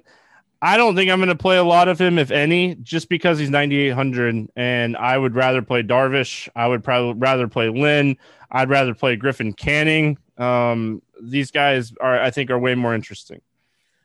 I 0.62 0.76
don't 0.76 0.96
think 0.96 1.10
I'm 1.10 1.20
going 1.20 1.30
to 1.30 1.36
play 1.36 1.58
a 1.58 1.64
lot 1.64 1.88
of 1.88 2.00
him, 2.00 2.20
if 2.20 2.32
any, 2.32 2.76
just 2.76 3.08
because 3.08 3.40
he's 3.40 3.50
9,800. 3.50 4.50
And 4.56 4.98
I 4.98 5.18
would 5.18 5.36
rather 5.36 5.62
play 5.62 5.84
Darvish. 5.84 6.50
I 6.56 6.68
would 6.68 6.84
probably 6.84 7.14
rather 7.14 7.48
play 7.48 7.70
Lynn. 7.70 8.18
I'd 8.52 8.70
rather 8.70 8.94
play 8.94 9.16
Griffin 9.16 9.54
Canning. 9.54 10.18
Um, 10.38 11.02
these 11.22 11.52
guys 11.52 11.94
are, 12.02 12.20
I 12.22 12.32
think, 12.32 12.50
are 12.50 12.60
way 12.60 12.76
more 12.76 12.94
interesting. 12.94 13.42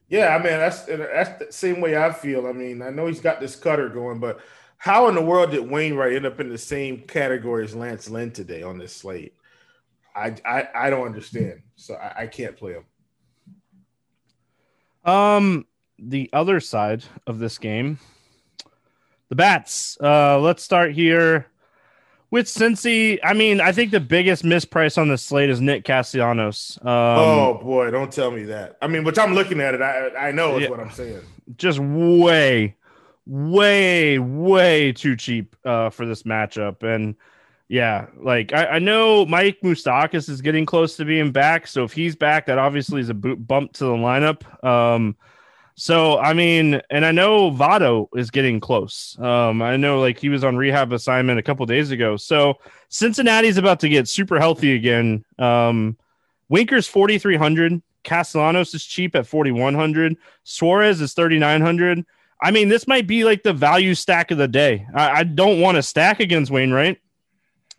Yeah, 0.09 0.29
I 0.29 0.39
mean 0.39 0.59
that's 0.59 0.83
that's 0.83 1.39
the 1.39 1.51
same 1.51 1.81
way 1.81 1.97
I 1.97 2.13
feel. 2.13 2.47
I 2.47 2.53
mean, 2.53 2.83
I 2.83 2.91
know 2.91 3.07
he's 3.07 3.21
got 3.21 3.41
this 3.41 3.57
cutter 3.57 3.89
going, 3.89 4.21
but 4.21 4.39
how 4.77 5.09
in 5.09 5.15
the 5.15 5.23
world 5.23 5.51
did 5.51 5.69
Wainwright 5.69 6.13
end 6.15 6.27
up 6.27 6.41
in 6.41 6.51
the 6.51 6.59
same 6.59 7.01
category 7.01 7.65
as 7.65 7.75
Lance 7.75 8.09
Lynn 8.11 8.31
today 8.31 8.63
on 8.63 8.79
this 8.79 8.95
slate? 8.95 9.35
I 10.15 10.37
I, 10.45 10.69
I 10.75 10.91
don't 10.91 11.07
understand. 11.07 11.63
So 11.77 11.95
I, 11.95 12.23
I 12.23 12.27
can't 12.27 12.57
play 12.57 12.75
him. 12.75 12.85
Um, 15.11 15.67
the 16.09 16.31
other 16.33 16.61
side 16.61 17.05
of 17.27 17.39
this 17.39 17.59
game, 17.59 17.99
the 19.29 19.35
bats. 19.35 19.97
Uh, 20.01 20.39
let's 20.39 20.63
start 20.63 20.93
here 20.93 21.47
with 22.31 22.47
Cincy. 22.47 23.19
I 23.23 23.33
mean, 23.33 23.61
I 23.61 23.73
think 23.73 23.91
the 23.91 24.01
biggest 24.01 24.43
misprice 24.43 24.99
on 24.99 25.09
the 25.09 25.17
slate 25.17 25.51
is 25.51 25.61
Nick 25.61 25.85
Castellanos. 25.85 26.79
Um, 26.83 26.89
oh 26.89 27.61
boy, 27.63 27.91
don't 27.91 28.13
tell 28.13 28.31
me 28.31 28.45
that. 28.45 28.77
I 28.83 28.89
mean, 28.89 29.05
which 29.05 29.19
I'm 29.19 29.35
looking 29.35 29.61
at 29.61 29.75
it, 29.75 29.83
I 29.83 30.29
I 30.29 30.33
know 30.33 30.57
is 30.57 30.65
yeah, 30.65 30.71
what 30.71 30.81
I'm 30.81 30.91
saying. 30.91 31.21
Just 31.57 31.79
way, 31.79 32.77
way, 33.27 34.19
way 34.19 34.93
too 34.93 35.17
cheap 35.17 35.55
uh, 35.65 35.91
for 35.91 36.07
this 36.07 36.25
matchup, 36.25 36.83
and 36.83 37.15
yeah, 37.69 38.07
like 38.17 38.53
I, 38.53 38.67
I 38.67 38.79
know 38.79 39.25
Mike 39.27 39.59
Moustakas 39.63 40.29
is 40.29 40.43
getting 40.43 40.67
close 40.67 40.97
to 40.97 41.05
being 41.05 41.33
back, 41.33 41.67
so 41.67 41.85
if 41.85 41.93
he's 41.93 42.17
back, 42.17 42.47
that 42.47 42.59
obviously 42.59 43.01
is 43.01 43.09
a 43.09 43.15
boot 43.15 43.47
bump 43.47 43.73
to 43.75 43.85
the 43.85 43.93
lineup. 43.93 44.65
Um, 44.65 45.17
so 45.77 46.19
I 46.19 46.33
mean, 46.35 46.81
and 46.91 47.05
I 47.05 47.11
know 47.11 47.51
Votto 47.51 48.09
is 48.15 48.31
getting 48.31 48.61
close. 48.61 49.17
Um, 49.19 49.61
I 49.63 49.77
know 49.77 50.01
like 50.01 50.19
he 50.19 50.29
was 50.29 50.45
on 50.45 50.57
rehab 50.57 50.93
assignment 50.93 51.39
a 51.39 51.43
couple 51.43 51.67
days 51.67 51.91
ago. 51.91 52.17
So 52.17 52.55
Cincinnati's 52.89 53.57
about 53.57 53.81
to 53.81 53.89
get 53.89 54.09
super 54.09 54.39
healthy 54.39 54.75
again. 54.75 55.25
Um, 55.39 55.97
Winker's 56.49 56.87
forty 56.87 57.19
three 57.19 57.37
hundred. 57.37 57.83
Castellanos 58.05 58.75
is 58.75 58.85
cheap 58.85 59.17
at 59.17 59.27
forty 59.27 59.51
one 59.51 59.75
hundred. 59.75 60.17
Suarez 60.45 61.01
is 61.01 61.15
thirty 61.15 61.39
nine 61.39 61.61
hundred. 61.61 62.05
I 62.41 62.51
mean, 62.51 62.69
this 62.69 62.87
might 62.87 63.07
be 63.07 63.25
like 63.25 63.43
the 63.43 63.53
value 63.53 63.95
stack 63.95 64.31
of 64.31 64.39
the 64.39 64.49
day. 64.49 64.87
I, 64.95 65.11
I 65.11 65.25
don't 65.25 65.61
want 65.61 65.77
to 65.77 65.83
stack 65.83 66.21
against 66.21 66.51
Wainwright, 66.51 66.99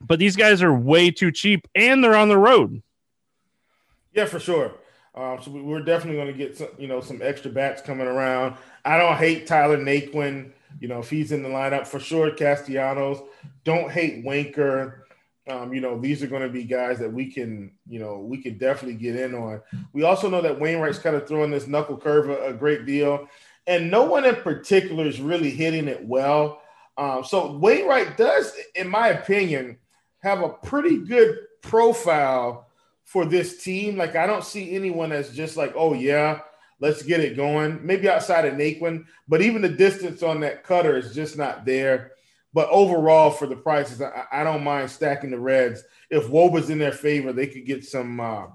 but 0.01 0.17
these 0.17 0.36
guys 0.36 0.63
are 0.63 0.73
way 0.73 1.12
too 1.12 1.31
cheap 1.31 1.67
and 1.75 2.03
they're 2.03 2.15
on 2.15 2.29
the 2.29 2.38
road. 2.38 2.81
Yeah, 4.13 4.25
for 4.25 4.39
sure. 4.39 4.73
Um, 5.15 5.39
so 5.41 5.49
we're 5.51 5.82
definitely 5.82 6.17
going 6.17 6.32
to 6.32 6.38
get 6.38 6.58
some, 6.58 6.67
you 6.78 6.88
know, 6.88 6.99
some 6.99 7.21
extra 7.21 7.49
bats 7.49 7.82
coming 7.82 8.08
around. 8.08 8.56
I 8.84 8.97
don't 8.97 9.15
hate 9.15 9.47
Tyler 9.47 9.78
Naquin, 9.78 10.51
you 10.80 10.89
know, 10.89 10.99
if 10.99 11.10
he's 11.10 11.32
in 11.32 11.41
the 11.41 11.49
lineup 11.49 11.88
for 11.88 11.99
sure. 11.99 12.32
Castellanos, 12.32 13.19
don't 13.63 13.89
hate 13.89 14.25
Winker. 14.25 15.08
Um, 15.47 15.73
you 15.73 15.80
know, 15.80 15.97
these 15.99 16.21
are 16.21 16.28
going 16.28 16.41
to 16.41 16.49
be 16.49 16.63
guys 16.63 16.99
that 16.99 17.13
we 17.13 17.32
can, 17.32 17.71
you 17.88 17.99
know, 17.99 18.19
we 18.19 18.39
can 18.39 18.58
definitely 18.58 18.97
get 18.97 19.15
in 19.15 19.36
on. 19.36 19.62
We 19.93 20.04
also 20.04 20.30
know 20.30 20.41
that 20.41 20.60
Wainwright's 20.60 20.99
kind 20.99 21.15
of 21.15 21.28
throwing 21.28 21.51
this 21.51 21.67
knuckle 21.67 21.97
curve 21.97 22.30
a, 22.30 22.47
a 22.47 22.54
great 22.54 22.86
deal, 22.86 23.30
and 23.67 23.89
no 23.89 24.04
one 24.04 24.25
in 24.25 24.36
particular 24.36 25.06
is 25.06 25.21
really 25.21 25.51
hitting 25.51 25.88
it 25.88 26.06
well. 26.06 26.62
Um, 26.97 27.23
so 27.23 27.58
Wainwright 27.58 28.17
does, 28.17 28.54
in 28.73 28.89
my 28.89 29.10
opinion, 29.10 29.78
have 30.19 30.41
a 30.41 30.49
pretty 30.49 30.97
good 30.97 31.38
profile 31.62 32.64
for 33.06 33.24
this 33.24 33.63
team. 33.63 33.96
Like 33.96 34.18
I 34.18 34.28
don't 34.28 34.44
see 34.44 34.76
anyone 34.76 35.12
that's 35.12 35.30
just 35.30 35.56
like, 35.56 35.74
oh 35.78 35.94
yeah, 35.94 36.41
let's 36.80 37.04
get 37.04 37.22
it 37.22 37.38
going. 37.38 37.80
Maybe 37.86 38.10
outside 38.10 38.46
of 38.46 38.56
Naquin, 38.56 39.06
but 39.28 39.41
even 39.41 39.62
the 39.62 39.70
distance 39.70 40.22
on 40.22 40.41
that 40.41 40.65
cutter 40.65 40.98
is 40.98 41.15
just 41.15 41.38
not 41.38 41.65
there. 41.65 42.12
But 42.54 42.70
overall, 42.70 43.32
for 43.32 43.48
the 43.48 43.56
prices, 43.56 44.02
I, 44.02 44.26
I 44.32 44.44
don't 44.44 44.63
mind 44.63 44.89
stacking 44.89 45.32
the 45.32 45.39
Reds. 45.39 45.84
If 46.10 46.30
Woba's 46.30 46.70
in 46.70 46.78
their 46.78 46.94
favor, 46.94 47.34
they 47.34 47.48
could 47.48 47.65
get 47.65 47.86
some 47.86 48.20
uh, 48.20 48.48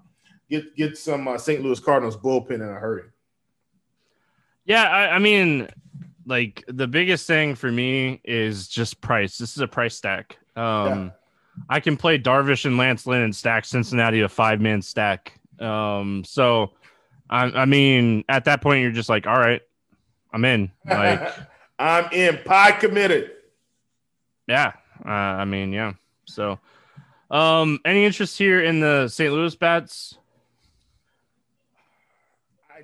get 0.48 0.74
get 0.76 0.98
some 0.98 1.28
uh, 1.28 1.38
St. 1.38 1.62
Louis 1.62 1.80
Cardinals 1.80 2.16
bullpen 2.16 2.54
in 2.54 2.62
a 2.62 2.74
hurry. 2.74 3.04
Yeah, 4.64 4.84
I, 4.84 5.16
I 5.16 5.18
mean, 5.18 5.68
like 6.26 6.64
the 6.68 6.86
biggest 6.86 7.26
thing 7.26 7.54
for 7.54 7.70
me 7.70 8.20
is 8.24 8.68
just 8.68 9.00
price. 9.00 9.36
This 9.36 9.56
is 9.56 9.60
a 9.60 9.68
price 9.68 9.96
stack. 9.96 10.38
Um, 10.56 10.62
yeah. 10.86 11.10
I 11.68 11.80
can 11.80 11.96
play 11.96 12.18
Darvish 12.18 12.64
and 12.64 12.76
Lance 12.76 13.06
Lynn 13.06 13.22
and 13.22 13.34
stack 13.34 13.64
Cincinnati 13.64 14.20
a 14.20 14.28
five 14.28 14.60
man 14.60 14.82
stack. 14.82 15.38
Um, 15.58 16.24
so 16.24 16.72
I, 17.28 17.44
I 17.44 17.64
mean, 17.64 18.24
at 18.28 18.44
that 18.46 18.60
point, 18.60 18.82
you're 18.82 18.90
just 18.90 19.08
like, 19.08 19.26
all 19.26 19.38
right, 19.38 19.62
I'm 20.32 20.44
in. 20.44 20.70
Like, 20.88 21.32
I'm 21.78 22.10
in. 22.12 22.38
Pie 22.44 22.72
committed. 22.72 23.30
Yeah. 24.48 24.72
Uh, 25.04 25.08
I 25.08 25.44
mean, 25.44 25.72
yeah. 25.72 25.92
So, 26.26 26.58
um, 27.30 27.78
any 27.84 28.04
interest 28.04 28.36
here 28.36 28.62
in 28.62 28.80
the 28.80 29.08
St. 29.08 29.32
Louis 29.32 29.54
bats? 29.54 30.18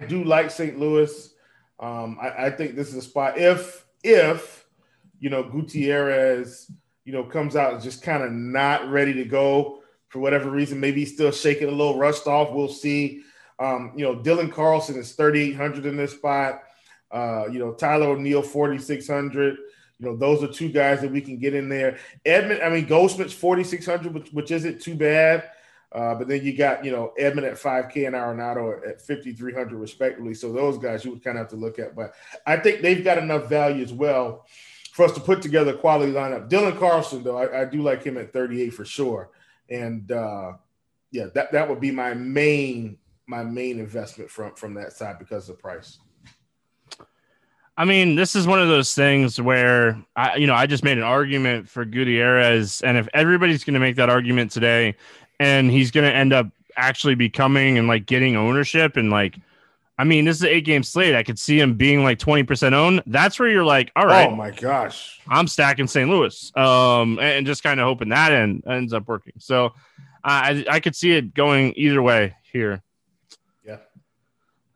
I 0.01 0.05
do 0.05 0.25
like 0.25 0.51
St. 0.51 0.79
Louis. 0.79 1.35
Um, 1.81 2.19
I, 2.21 2.47
I 2.47 2.51
think 2.51 2.77
this 2.77 2.89
is 2.89 2.95
a 2.95 3.03
spot. 3.03 3.39
If 3.39 3.85
if 4.03 4.67
you 5.19 5.31
know 5.31 5.43
Gutierrez, 5.43 6.71
you 7.07 7.12
know, 7.12 7.23
comes 7.23 7.57
out 7.57 7.81
just 7.83 8.03
kind 8.03 8.23
of 8.23 8.33
not 8.33 8.90
ready 8.90 9.14
to 9.14 9.25
go 9.25 9.81
for 10.09 10.19
whatever 10.19 10.51
reason, 10.51 10.81
maybe 10.81 11.01
he's 11.01 11.14
still 11.14 11.31
shaking 11.31 11.69
a 11.69 11.71
little 11.71 11.99
rust 11.99 12.27
off. 12.27 12.53
We'll 12.53 12.69
see. 12.69 13.23
Um, 13.59 13.92
you 13.97 14.05
know, 14.05 14.16
Dylan 14.16 14.53
Carlson 14.53 14.97
is 14.97 15.12
3,800 15.12 15.87
in 15.87 15.97
this 15.97 16.12
spot. 16.12 16.62
Uh, 17.11 17.47
you 17.51 17.59
know, 17.59 17.73
Tyler 17.73 18.09
O'Neill, 18.09 18.42
4,600. 18.42 19.57
You 19.99 20.07
know, 20.07 20.16
those 20.16 20.42
are 20.42 20.53
two 20.53 20.71
guys 20.71 21.01
that 21.01 21.11
we 21.11 21.21
can 21.21 21.38
get 21.38 21.55
in 21.55 21.69
there. 21.69 21.99
Edman, 22.25 22.62
I 22.62 22.69
mean, 22.69 22.87
Goldschmidt's 22.87 23.33
4,600, 23.33 24.12
which, 24.12 24.33
which 24.33 24.51
isn't 24.51 24.83
too 24.83 24.95
bad. 24.95 25.45
Uh, 25.92 26.14
but 26.14 26.29
then 26.29 26.45
you 26.45 26.57
got, 26.57 26.85
you 26.85 26.90
know, 26.90 27.12
Edman 27.19 27.45
at 27.45 27.55
5K 27.55 28.07
and 28.07 28.16
Arenado 28.16 28.87
at 28.87 29.01
5,300 29.01 29.73
respectively. 29.73 30.35
So 30.35 30.53
those 30.53 30.77
guys 30.77 31.05
you 31.05 31.12
would 31.12 31.25
kind 31.25 31.38
of 31.38 31.42
have 31.42 31.51
to 31.51 31.57
look 31.57 31.79
at. 31.79 31.95
But 31.95 32.14
I 32.45 32.57
think 32.57 32.83
they've 32.83 33.05
got 33.05 33.19
enough 33.19 33.49
value 33.49 33.83
as 33.83 33.92
well 33.92 34.47
for 34.97 35.05
us 35.05 35.13
to 35.13 35.21
put 35.21 35.43
together 35.43 35.73
a 35.73 35.77
quality 35.77 36.11
lineup. 36.11 36.49
Dylan 36.49 36.79
Carlson, 36.79 37.23
though, 37.23 37.37
I, 37.37 37.61
I 37.61 37.65
do 37.67 37.83
like 37.83 38.03
him 38.03 38.17
at 38.17 38.33
38 38.33 38.71
for 38.71 38.87
sure. 38.87 39.29
And 39.69 40.11
uh, 40.11 40.55
yeah, 41.11 41.27
that, 41.35 41.53
that 41.53 41.69
would 41.69 41.81
be 41.81 41.91
my 41.91 42.15
main 42.15 42.97
my 43.27 43.45
main 43.45 43.79
investment 43.79 44.31
from 44.31 44.55
from 44.55 44.73
that 44.73 44.95
side 44.95 45.19
because 45.19 45.51
of 45.51 45.57
the 45.57 45.63
price. 45.63 45.99
I 47.77 47.85
mean, 47.85 48.15
this 48.15 48.35
is 48.35 48.47
one 48.47 48.59
of 48.59 48.69
those 48.69 48.95
things 48.95 49.39
where 49.39 50.03
I, 50.17 50.37
you 50.37 50.47
know, 50.47 50.55
I 50.55 50.65
just 50.67 50.83
made 50.83 50.97
an 50.97 51.05
argument 51.05 51.69
for 51.69 51.85
Gutierrez, 51.85 52.81
and 52.81 52.97
if 52.97 53.07
everybody's 53.13 53.65
going 53.65 53.75
to 53.75 53.81
make 53.81 53.97
that 53.97 54.09
argument 54.09 54.51
today, 54.51 54.95
and 55.39 55.71
he's 55.71 55.91
going 55.91 56.11
to 56.11 56.15
end 56.15 56.33
up 56.33 56.47
actually 56.79 57.17
becoming 57.17 57.77
and 57.77 57.87
like 57.87 58.07
getting 58.07 58.35
ownership, 58.35 58.97
and 58.97 59.11
like, 59.11 59.37
I 59.99 60.05
mean, 60.05 60.27
this 60.27 60.37
is 60.37 60.43
an 60.43 60.49
eight 60.51 60.65
game 60.65 60.83
slate. 60.83 61.15
I 61.15 61.23
could 61.23 61.39
see 61.39 61.59
him 61.59 61.75
being 61.75 62.03
like 62.03 62.19
twenty 62.19 62.43
percent 62.43 62.75
owned. 62.75 63.03
That's 63.07 63.39
where 63.39 63.49
you're 63.49 63.65
like, 63.65 63.91
all 63.97 64.07
right, 64.07 64.29
oh 64.29 64.37
my 64.37 64.51
gosh, 64.51 65.21
I'm 65.29 65.49
stacking 65.49 65.87
St. 65.87 66.09
Louis, 66.09 66.55
um, 66.57 67.19
and 67.19 67.47
just 67.47 67.63
kind 67.63 67.81
of 67.81 67.87
hoping 67.87 68.11
that 68.11 68.33
end 68.33 68.63
ends 68.67 68.93
up 68.93 69.09
working. 69.09 69.35
So, 69.39 69.73
I 70.23 70.65
I 70.71 70.81
could 70.81 70.95
see 70.95 71.13
it 71.13 71.33
going 71.33 71.73
either 71.77 72.03
way 72.03 72.35
here. 72.53 72.83
Yeah. 73.65 73.79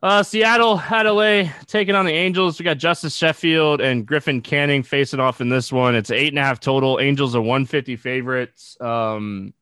Uh, 0.02 0.22
Seattle 0.22 0.78
at 0.78 1.02
LA 1.02 1.50
taking 1.66 1.94
on 1.94 2.06
the 2.06 2.12
Angels. 2.12 2.58
We 2.58 2.64
got 2.64 2.78
Justice 2.78 3.14
Sheffield 3.14 3.82
and 3.82 4.06
Griffin 4.06 4.40
Canning 4.40 4.82
facing 4.82 5.20
off 5.20 5.42
in 5.42 5.50
this 5.50 5.70
one. 5.70 5.94
It's 5.94 6.10
eight 6.10 6.28
and 6.28 6.38
a 6.38 6.42
half 6.42 6.60
total. 6.60 6.98
Angels 6.98 7.34
are 7.34 7.42
150 7.42 7.96
favorites. 7.96 8.78
Um, 8.80 9.52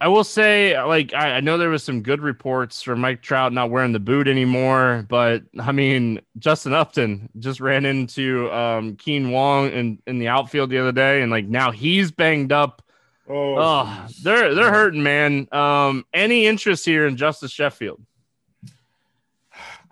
I 0.00 0.08
will 0.08 0.24
say, 0.24 0.80
like, 0.80 1.12
I, 1.12 1.32
I, 1.32 1.40
know 1.40 1.58
there 1.58 1.70
was 1.70 1.82
some 1.82 2.02
good 2.02 2.22
reports 2.22 2.82
for 2.82 2.94
Mike 2.94 3.20
Trout 3.20 3.52
not 3.52 3.70
wearing 3.70 3.90
the 3.90 3.98
boot 3.98 4.28
anymore, 4.28 5.04
but 5.08 5.42
I 5.58 5.72
mean, 5.72 6.20
Justin 6.38 6.72
Upton 6.72 7.28
just 7.40 7.58
ran 7.58 7.84
into 7.84 8.48
um, 8.52 8.94
Kean 8.94 9.32
Wong 9.32 9.70
in, 9.72 10.00
in 10.06 10.20
the 10.20 10.28
outfield 10.28 10.70
the 10.70 10.78
other 10.78 10.92
day, 10.92 11.20
and 11.22 11.32
like 11.32 11.46
now 11.46 11.72
he's 11.72 12.12
banged 12.12 12.52
up 12.52 12.82
Oh, 13.28 13.56
oh 13.58 14.06
they're 14.22 14.54
they're 14.54 14.72
hurting, 14.72 15.02
man. 15.02 15.48
Um, 15.52 16.06
any 16.14 16.46
interest 16.46 16.84
here 16.84 17.06
in 17.06 17.16
Justice 17.16 17.52
Sheffield? 17.52 18.00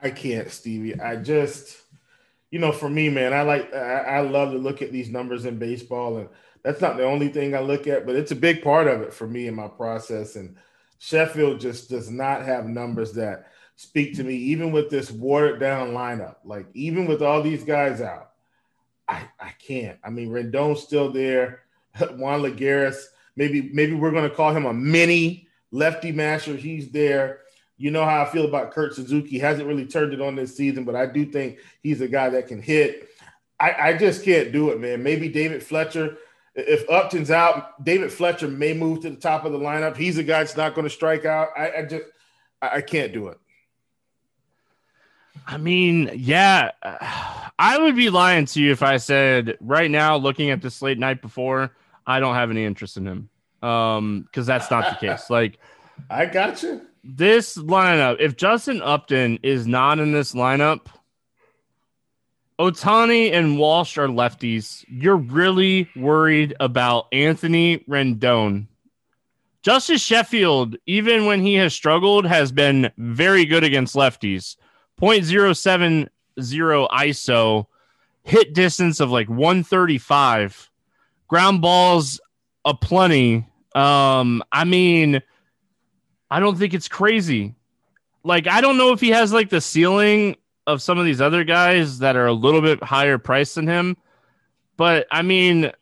I 0.02 0.10
can't, 0.10 0.50
Stevie. 0.50 0.98
I 0.98 1.16
just, 1.16 1.76
you 2.50 2.58
know, 2.58 2.72
for 2.72 2.88
me, 2.88 3.08
man, 3.08 3.32
I 3.32 3.42
like 3.42 3.72
I, 3.74 3.98
I 3.98 4.20
love 4.20 4.52
to 4.52 4.58
look 4.58 4.80
at 4.80 4.92
these 4.92 5.10
numbers 5.10 5.44
in 5.44 5.58
baseball, 5.58 6.16
and 6.16 6.28
that's 6.66 6.80
not 6.80 6.96
the 6.96 7.04
only 7.04 7.28
thing 7.28 7.54
I 7.54 7.60
look 7.60 7.86
at, 7.86 8.04
but 8.04 8.16
it's 8.16 8.32
a 8.32 8.36
big 8.36 8.62
part 8.62 8.88
of 8.88 9.00
it 9.02 9.12
for 9.12 9.26
me 9.26 9.46
in 9.46 9.54
my 9.54 9.68
process. 9.68 10.36
And 10.36 10.56
Sheffield 10.98 11.60
just 11.60 11.88
does 11.88 12.10
not 12.10 12.44
have 12.44 12.66
numbers 12.66 13.12
that 13.12 13.52
speak 13.76 14.16
to 14.16 14.24
me, 14.24 14.34
even 14.34 14.72
with 14.72 14.90
this 14.90 15.10
watered 15.10 15.60
down 15.60 15.92
lineup. 15.92 16.36
Like 16.44 16.66
even 16.74 17.06
with 17.06 17.22
all 17.22 17.42
these 17.42 17.64
guys 17.64 18.00
out, 18.00 18.32
I 19.08 19.28
I 19.40 19.52
can't. 19.66 19.98
I 20.04 20.10
mean, 20.10 20.30
Rendon's 20.30 20.82
still 20.82 21.12
there. 21.12 21.62
Juan 21.98 22.42
Lagares 22.42 23.06
Maybe 23.36 23.70
maybe 23.72 23.92
we're 23.92 24.10
going 24.10 24.28
to 24.28 24.34
call 24.34 24.52
him 24.52 24.64
a 24.64 24.72
mini 24.72 25.46
lefty 25.70 26.10
masher. 26.10 26.56
He's 26.56 26.90
there. 26.90 27.40
You 27.76 27.90
know 27.90 28.04
how 28.04 28.22
I 28.22 28.24
feel 28.24 28.46
about 28.46 28.72
Kurt 28.72 28.94
Suzuki. 28.94 29.38
Hasn't 29.38 29.68
really 29.68 29.84
turned 29.84 30.14
it 30.14 30.22
on 30.22 30.34
this 30.34 30.56
season, 30.56 30.84
but 30.84 30.96
I 30.96 31.04
do 31.04 31.26
think 31.26 31.58
he's 31.82 32.00
a 32.00 32.08
guy 32.08 32.30
that 32.30 32.48
can 32.48 32.62
hit. 32.62 33.10
I, 33.60 33.72
I 33.72 33.92
just 33.96 34.24
can't 34.24 34.52
do 34.52 34.70
it, 34.70 34.80
man. 34.80 35.02
Maybe 35.02 35.28
David 35.28 35.62
Fletcher. 35.62 36.16
If 36.56 36.88
Upton's 36.88 37.30
out, 37.30 37.84
David 37.84 38.10
Fletcher 38.10 38.48
may 38.48 38.72
move 38.72 39.02
to 39.02 39.10
the 39.10 39.16
top 39.16 39.44
of 39.44 39.52
the 39.52 39.58
lineup. 39.58 39.96
He's 39.96 40.16
a 40.16 40.22
guy 40.22 40.38
that's 40.38 40.56
not 40.56 40.74
going 40.74 40.86
to 40.86 40.90
strike 40.90 41.26
out. 41.26 41.48
I, 41.56 41.70
I 41.70 41.82
just 41.82 42.04
I, 42.62 42.68
I 42.76 42.80
can't 42.80 43.12
do 43.12 43.28
it. 43.28 43.38
I 45.46 45.58
mean, 45.58 46.10
yeah, 46.14 46.70
I 47.58 47.78
would 47.78 47.94
be 47.94 48.10
lying 48.10 48.46
to 48.46 48.60
you 48.60 48.72
if 48.72 48.82
I 48.82 48.96
said 48.96 49.56
right 49.60 49.90
now, 49.90 50.16
looking 50.16 50.50
at 50.50 50.62
the 50.62 50.70
slate 50.70 50.98
night 50.98 51.22
before, 51.22 51.76
I 52.06 52.20
don't 52.20 52.34
have 52.34 52.50
any 52.50 52.64
interest 52.64 52.96
in 52.96 53.06
him. 53.06 53.28
Um, 53.62 54.22
because 54.22 54.46
that's 54.46 54.70
not 54.70 54.88
the 54.98 55.06
case. 55.06 55.30
Like, 55.30 55.58
I 56.10 56.26
got 56.26 56.62
you. 56.62 56.82
This 57.04 57.56
lineup, 57.56 58.16
if 58.18 58.36
Justin 58.36 58.82
Upton 58.82 59.38
is 59.42 59.66
not 59.66 59.98
in 59.98 60.12
this 60.12 60.32
lineup, 60.32 60.86
Ohtani 62.58 63.32
and 63.32 63.58
Walsh 63.58 63.98
are 63.98 64.08
lefties. 64.08 64.84
You're 64.88 65.16
really 65.16 65.90
worried 65.94 66.54
about 66.58 67.06
Anthony 67.12 67.84
Rendon. 67.88 68.66
Justice 69.62 70.00
Sheffield, 70.00 70.76
even 70.86 71.26
when 71.26 71.40
he 71.40 71.54
has 71.54 71.74
struggled, 71.74 72.24
has 72.24 72.52
been 72.52 72.90
very 72.96 73.44
good 73.44 73.64
against 73.64 73.94
lefties. 73.94 74.56
0.070 75.00 76.08
ISO, 76.38 77.66
hit 78.22 78.54
distance 78.54 79.00
of 79.00 79.10
like 79.10 79.28
135 79.28 80.70
ground 81.28 81.60
balls 81.60 82.20
aplenty. 82.64 83.46
Um, 83.74 84.42
I 84.50 84.64
mean, 84.64 85.20
I 86.30 86.40
don't 86.40 86.56
think 86.56 86.72
it's 86.72 86.88
crazy. 86.88 87.54
Like, 88.24 88.46
I 88.46 88.60
don't 88.60 88.78
know 88.78 88.92
if 88.92 89.00
he 89.00 89.10
has 89.10 89.32
like 89.32 89.50
the 89.50 89.60
ceiling 89.60 90.36
of 90.66 90.82
some 90.82 90.98
of 90.98 91.04
these 91.04 91.20
other 91.20 91.44
guys 91.44 92.00
that 92.00 92.16
are 92.16 92.26
a 92.26 92.32
little 92.32 92.60
bit 92.60 92.82
higher 92.82 93.18
priced 93.18 93.54
than 93.54 93.66
him. 93.66 93.96
But 94.76 95.06
I 95.10 95.22
mean, 95.22 95.72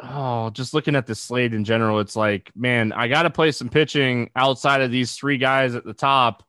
oh, 0.00 0.50
just 0.50 0.74
looking 0.74 0.96
at 0.96 1.06
the 1.06 1.14
slate 1.14 1.54
in 1.54 1.64
general, 1.64 2.00
it's 2.00 2.16
like, 2.16 2.50
man, 2.56 2.92
I 2.92 3.08
got 3.08 3.22
to 3.22 3.30
play 3.30 3.52
some 3.52 3.68
pitching 3.68 4.30
outside 4.34 4.80
of 4.80 4.90
these 4.90 5.14
three 5.14 5.38
guys 5.38 5.74
at 5.74 5.84
the 5.84 5.94
top. 5.94 6.42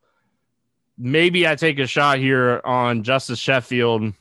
Maybe 0.97 1.47
I 1.47 1.55
take 1.55 1.79
a 1.79 1.87
shot 1.87 2.17
here 2.19 2.61
on 2.63 3.03
Justice 3.03 3.39
Sheffield 3.39 4.13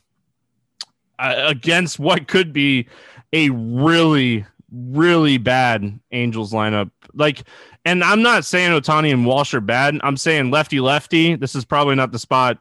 uh, 1.19 1.35
against 1.47 1.99
what 1.99 2.27
could 2.27 2.53
be 2.53 2.87
a 3.33 3.49
really, 3.49 4.45
really 4.71 5.37
bad 5.37 5.99
Angels 6.11 6.53
lineup. 6.53 6.91
Like, 7.13 7.43
and 7.85 8.03
I'm 8.03 8.21
not 8.21 8.45
saying 8.45 8.71
Ohtani 8.71 9.11
and 9.11 9.25
Walsh 9.25 9.53
are 9.53 9.61
bad. 9.61 9.99
I'm 10.03 10.17
saying 10.17 10.49
lefty 10.49 10.79
lefty. 10.79 11.35
This 11.35 11.55
is 11.55 11.65
probably 11.65 11.95
not 11.95 12.11
the 12.11 12.19
spot 12.19 12.59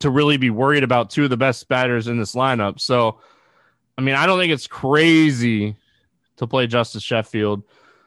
to 0.00 0.10
really 0.10 0.36
be 0.36 0.50
worried 0.50 0.82
about 0.82 1.10
two 1.10 1.24
of 1.24 1.30
the 1.30 1.36
best 1.36 1.68
batters 1.68 2.08
in 2.08 2.18
this 2.18 2.34
lineup. 2.34 2.80
So, 2.80 3.20
I 3.96 4.02
mean, 4.02 4.14
I 4.14 4.26
don't 4.26 4.38
think 4.38 4.52
it's 4.52 4.66
crazy 4.66 5.76
to 6.36 6.46
play 6.46 6.66
Justus 6.66 7.02
Sheffield. 7.02 7.62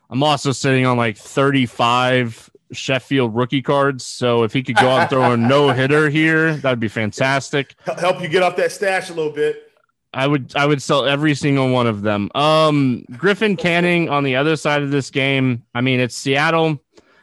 I'm 0.09 0.21
also 0.23 0.51
sitting 0.51 0.85
on 0.85 0.97
like 0.97 1.17
35 1.17 2.49
Sheffield 2.71 3.35
rookie 3.35 3.61
cards. 3.61 4.05
So 4.05 4.43
if 4.43 4.53
he 4.53 4.63
could 4.63 4.75
go 4.75 4.89
out 4.89 5.01
and 5.01 5.09
throw 5.09 5.31
a 5.31 5.37
no 5.37 5.69
hitter 5.69 6.09
here, 6.09 6.55
that'd 6.57 6.79
be 6.79 6.87
fantastic. 6.87 7.75
Help 7.85 8.21
you 8.21 8.27
get 8.27 8.43
off 8.43 8.55
that 8.57 8.71
stash 8.71 9.09
a 9.09 9.13
little 9.13 9.31
bit. 9.31 9.69
I 10.15 10.27
would 10.27 10.55
I 10.55 10.65
would 10.67 10.81
sell 10.81 11.05
every 11.05 11.33
single 11.33 11.71
one 11.71 11.87
of 11.87 12.03
them. 12.03 12.29
Um, 12.35 13.03
Griffin 13.17 13.55
Canning 13.55 14.09
on 14.09 14.23
the 14.23 14.35
other 14.35 14.55
side 14.55 14.83
of 14.83 14.91
this 14.91 15.09
game. 15.09 15.63
I 15.73 15.81
mean, 15.81 15.99
it's 15.99 16.15
Seattle. 16.15 16.79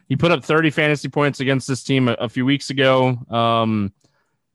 He 0.09 0.17
put 0.17 0.33
up 0.33 0.45
30 0.45 0.71
fantasy 0.71 1.09
points 1.09 1.39
against 1.39 1.69
this 1.69 1.85
team 1.85 2.09
a, 2.09 2.15
a 2.15 2.29
few 2.29 2.45
weeks 2.45 2.71
ago. 2.71 3.11
Um, 3.31 3.93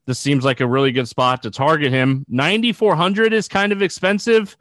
this 0.06 0.18
seems 0.18 0.44
like 0.44 0.60
a 0.60 0.66
really 0.66 0.92
good 0.92 1.08
spot 1.08 1.42
to 1.42 1.50
target 1.50 1.92
him. 1.92 2.24
9400 2.28 3.32
is 3.32 3.48
kind 3.48 3.72
of 3.72 3.82
expensive 3.82 4.56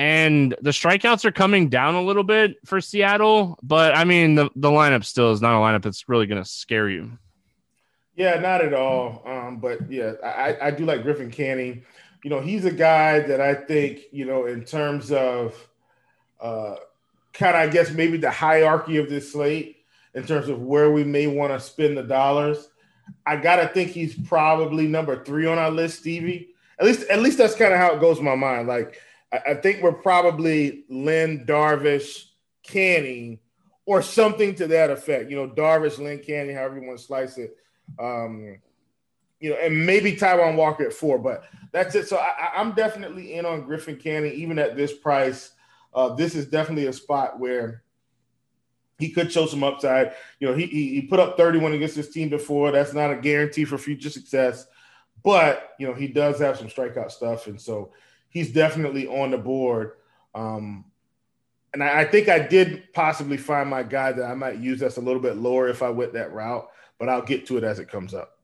and 0.00 0.56
the 0.62 0.70
strikeouts 0.70 1.26
are 1.26 1.32
coming 1.32 1.68
down 1.68 1.94
a 1.94 2.02
little 2.02 2.24
bit 2.24 2.56
for 2.64 2.80
Seattle, 2.80 3.58
but 3.62 3.94
I 3.94 4.04
mean 4.04 4.34
the, 4.34 4.48
the 4.56 4.70
lineup 4.70 5.04
still 5.04 5.30
is 5.32 5.42
not 5.42 5.54
a 5.54 5.60
lineup 5.60 5.82
that's 5.82 6.08
really 6.08 6.26
going 6.26 6.42
to 6.42 6.48
scare 6.48 6.88
you. 6.88 7.18
Yeah, 8.16 8.38
not 8.40 8.64
at 8.64 8.72
all. 8.72 9.22
Um, 9.26 9.58
but 9.58 9.90
yeah, 9.90 10.12
I, 10.24 10.56
I 10.60 10.70
do 10.70 10.86
like 10.86 11.02
Griffin 11.02 11.30
Canning. 11.30 11.84
You 12.24 12.30
know, 12.30 12.40
he's 12.40 12.64
a 12.64 12.70
guy 12.70 13.20
that 13.20 13.40
I 13.40 13.54
think, 13.54 14.00
you 14.10 14.24
know, 14.24 14.46
in 14.46 14.64
terms 14.64 15.12
of 15.12 15.54
uh, 16.40 16.76
kind 17.34 17.56
of, 17.56 17.62
I 17.62 17.66
guess, 17.68 17.90
maybe 17.90 18.16
the 18.16 18.30
hierarchy 18.30 18.96
of 18.96 19.08
this 19.08 19.32
slate 19.32 19.84
in 20.14 20.24
terms 20.24 20.48
of 20.48 20.62
where 20.62 20.90
we 20.90 21.04
may 21.04 21.26
want 21.26 21.52
to 21.52 21.60
spend 21.60 21.96
the 21.96 22.02
dollars. 22.02 22.68
I 23.26 23.36
gotta 23.36 23.68
think 23.68 23.90
he's 23.90 24.14
probably 24.14 24.86
number 24.86 25.24
three 25.24 25.46
on 25.46 25.58
our 25.58 25.70
list, 25.70 26.00
Stevie. 26.00 26.48
At 26.78 26.86
least, 26.86 27.08
at 27.10 27.20
least 27.20 27.38
that's 27.38 27.54
kind 27.54 27.72
of 27.72 27.78
how 27.78 27.94
it 27.94 28.00
goes 28.00 28.18
in 28.18 28.24
my 28.24 28.34
mind. 28.34 28.68
Like 28.68 29.00
I, 29.32 29.50
I 29.50 29.54
think 29.54 29.82
we're 29.82 29.92
probably 29.92 30.84
Lynn, 30.88 31.44
Darvish, 31.46 32.26
Canning, 32.62 33.38
or 33.86 34.02
something 34.02 34.54
to 34.56 34.66
that 34.68 34.90
effect. 34.90 35.30
You 35.30 35.36
know, 35.36 35.48
Darvish, 35.48 35.98
Lynn, 35.98 36.20
Canning, 36.20 36.56
however 36.56 36.80
you 36.80 36.86
want 36.86 36.98
to 36.98 37.04
slice 37.04 37.38
it. 37.38 37.56
Um, 37.98 38.58
you 39.40 39.50
know, 39.50 39.56
and 39.56 39.86
maybe 39.86 40.12
Taijuan 40.12 40.56
Walker 40.56 40.86
at 40.86 40.92
four, 40.92 41.18
but 41.18 41.44
that's 41.72 41.94
it. 41.94 42.08
So 42.08 42.18
I, 42.18 42.60
am 42.60 42.72
definitely 42.72 43.34
in 43.34 43.46
on 43.46 43.62
Griffin 43.62 43.96
Canning, 43.96 44.32
even 44.32 44.58
at 44.58 44.76
this 44.76 44.92
price. 44.92 45.52
Uh, 45.94 46.14
this 46.14 46.34
is 46.34 46.46
definitely 46.46 46.86
a 46.86 46.92
spot 46.92 47.40
where 47.40 47.82
he 49.00 49.10
could 49.10 49.32
show 49.32 49.46
some 49.46 49.64
upside. 49.64 50.12
You 50.38 50.48
know, 50.48 50.54
he, 50.54 50.66
he, 50.66 50.94
he 50.94 51.02
put 51.02 51.18
up 51.18 51.36
31 51.36 51.72
against 51.72 51.96
his 51.96 52.10
team 52.10 52.28
before. 52.28 52.70
That's 52.70 52.94
not 52.94 53.10
a 53.10 53.16
guarantee 53.16 53.64
for 53.64 53.78
future 53.78 54.10
success, 54.10 54.66
but 55.24 55.70
you 55.78 55.88
know 55.88 55.94
he 55.94 56.06
does 56.06 56.38
have 56.38 56.58
some 56.58 56.68
strikeout 56.68 57.10
stuff, 57.10 57.46
and 57.46 57.60
so 57.60 57.92
he's 58.28 58.52
definitely 58.52 59.06
on 59.06 59.30
the 59.32 59.38
board. 59.38 59.92
Um, 60.34 60.84
and 61.72 61.82
I, 61.82 62.00
I, 62.00 62.04
think 62.04 62.28
I 62.28 62.38
did 62.38 62.92
possibly 62.92 63.36
find 63.36 63.68
my 63.68 63.82
guy 63.82 64.12
that 64.12 64.24
I 64.24 64.34
might 64.34 64.58
use 64.58 64.80
that's 64.80 64.96
a 64.96 65.00
little 65.00 65.20
bit 65.20 65.36
lower 65.36 65.68
if 65.68 65.82
I 65.82 65.90
went 65.90 66.12
that 66.12 66.32
route, 66.32 66.68
but 66.98 67.08
I'll 67.08 67.22
get 67.22 67.46
to 67.46 67.58
it 67.58 67.64
as 67.64 67.78
it 67.78 67.88
comes 67.88 68.14
up. 68.14 68.38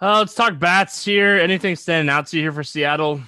Uh, 0.00 0.18
let's 0.18 0.34
talk 0.34 0.58
bats 0.58 1.04
here. 1.04 1.36
Anything 1.36 1.76
standing 1.76 2.10
out 2.10 2.26
to 2.28 2.36
you 2.36 2.42
here 2.42 2.52
for 2.52 2.64
Seattle? 2.64 3.20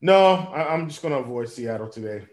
No, 0.00 0.34
I, 0.34 0.74
am 0.74 0.88
just 0.88 1.00
going 1.00 1.14
to 1.14 1.20
avoid 1.20 1.48
Seattle 1.48 1.88
today. 1.88 2.26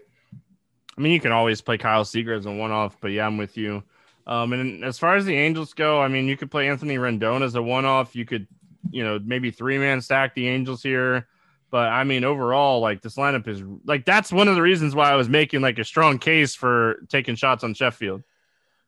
I 0.96 1.00
mean, 1.00 1.12
you 1.12 1.20
can 1.20 1.32
always 1.32 1.60
play 1.60 1.78
Kyle 1.78 2.04
Seager 2.04 2.34
as 2.34 2.46
a 2.46 2.52
one-off, 2.52 2.98
but 3.00 3.08
yeah, 3.08 3.26
I'm 3.26 3.38
with 3.38 3.56
you. 3.56 3.82
Um, 4.26 4.52
and 4.52 4.84
as 4.84 4.98
far 4.98 5.16
as 5.16 5.24
the 5.24 5.36
Angels 5.36 5.72
go, 5.74 6.00
I 6.00 6.08
mean, 6.08 6.26
you 6.26 6.36
could 6.36 6.50
play 6.50 6.68
Anthony 6.68 6.96
Rendon 6.96 7.42
as 7.42 7.54
a 7.54 7.62
one-off. 7.62 8.14
You 8.14 8.24
could 8.24 8.46
you 8.90 9.04
know, 9.04 9.18
maybe 9.24 9.50
three 9.50 9.78
man 9.78 10.00
stack 10.00 10.34
the 10.34 10.48
Angels 10.48 10.82
here. 10.82 11.26
But 11.70 11.88
I 11.88 12.04
mean, 12.04 12.24
overall, 12.24 12.80
like 12.80 13.00
this 13.00 13.16
lineup 13.16 13.48
is 13.48 13.62
like 13.84 14.04
that's 14.04 14.30
one 14.30 14.48
of 14.48 14.54
the 14.54 14.62
reasons 14.62 14.94
why 14.94 15.10
I 15.10 15.16
was 15.16 15.28
making 15.28 15.62
like 15.62 15.78
a 15.78 15.84
strong 15.84 16.18
case 16.18 16.54
for 16.54 16.96
taking 17.08 17.34
shots 17.34 17.64
on 17.64 17.72
Sheffield. 17.72 18.22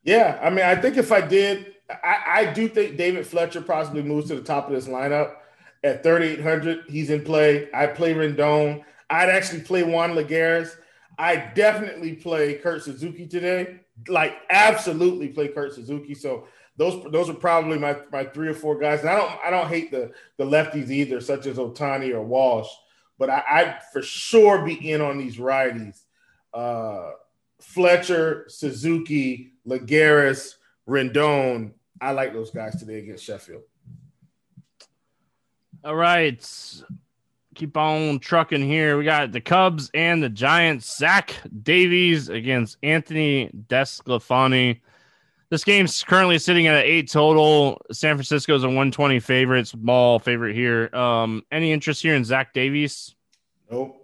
Yeah, 0.03 0.38
I 0.43 0.51
mean, 0.51 0.67
I 0.67 0.77
think 0.77 0.99
if 0.99 1.11
I 1.11 1.23
did, 1.23 1.75
I, 1.88 2.19
I 2.27 2.53
do 2.53 2.69
think 2.69 2.99
David 2.99 3.27
Fletcher 3.27 3.62
possibly 3.62 4.03
moves 4.03 4.29
to 4.29 4.35
the 4.35 4.43
top 4.43 4.67
of 4.69 4.75
this 4.75 4.87
lineup 4.87 5.37
at 5.83 6.03
3,800. 6.03 6.85
He's 6.88 7.09
in 7.09 7.25
play. 7.25 7.71
I 7.73 7.87
play 7.87 8.12
Rendon. 8.12 8.85
I'd 9.09 9.31
actually 9.31 9.62
play 9.62 9.83
Juan 9.83 10.11
Lagares. 10.11 10.77
I 11.18 11.37
definitely 11.55 12.14
play 12.14 12.55
Kurt 12.55 12.83
Suzuki 12.83 13.27
today. 13.27 13.81
Like, 14.09 14.37
absolutely 14.50 15.29
play 15.29 15.48
Kurt 15.48 15.74
Suzuki. 15.74 16.14
So 16.14 16.48
those 16.77 17.05
those 17.12 17.29
are 17.31 17.35
probably 17.35 17.79
my 17.79 17.96
my 18.11 18.24
three 18.24 18.48
or 18.48 18.55
four 18.55 18.79
guys. 18.79 19.00
And 19.00 19.09
I 19.09 19.16
don't 19.16 19.33
I 19.44 19.50
don't 19.50 19.68
hate 19.68 19.90
the 19.90 20.12
the 20.37 20.44
lefties 20.44 20.90
either, 20.90 21.20
such 21.20 21.46
as 21.46 21.57
Ohtani 21.57 22.12
or 22.12 22.22
Walsh, 22.22 22.68
but 23.18 23.31
I, 23.31 23.42
I'd 23.48 23.81
for 23.92 24.03
sure 24.03 24.64
be 24.64 24.90
in 24.90 25.00
on 25.00 25.18
these 25.18 25.37
righties. 25.37 26.00
Uh, 26.53 27.12
Fletcher, 27.61 28.44
Suzuki, 28.48 29.53
Lagares, 29.66 30.55
Rendon. 30.88 31.72
I 32.00 32.11
like 32.11 32.33
those 32.33 32.50
guys 32.50 32.77
today 32.79 32.98
against 32.98 33.24
Sheffield. 33.24 33.62
All 35.85 35.94
right. 35.94 36.42
Keep 37.55 37.77
on 37.77 38.19
trucking 38.19 38.62
here. 38.62 38.99
We 38.99 39.05
got 39.05 39.33
the 39.33 39.40
Cubs 39.40 39.90
and 39.95 40.23
the 40.23 40.29
Giants. 40.29 40.97
Zach 40.97 41.35
Davies 41.62 42.29
against 42.29 42.79
Anthony 42.83 43.51
DeSclafani. 43.69 44.81
This 45.51 45.62
game's 45.62 46.03
currently 46.03 46.38
sitting 46.38 46.67
at 46.67 46.75
an 46.75 46.83
eight 46.85 47.11
total. 47.11 47.81
San 47.93 48.17
Francisco's 48.17 48.64
a 48.64 48.67
120 48.67 49.21
favorite, 49.21 49.69
small 49.69 50.19
favorite 50.19 50.55
here. 50.55 50.90
Um, 50.95 51.45
any 51.53 51.71
interest 51.71 52.03
here 52.03 52.14
in 52.14 52.25
Zach 52.25 52.53
Davies? 52.53 53.14
Nope. 53.71 54.01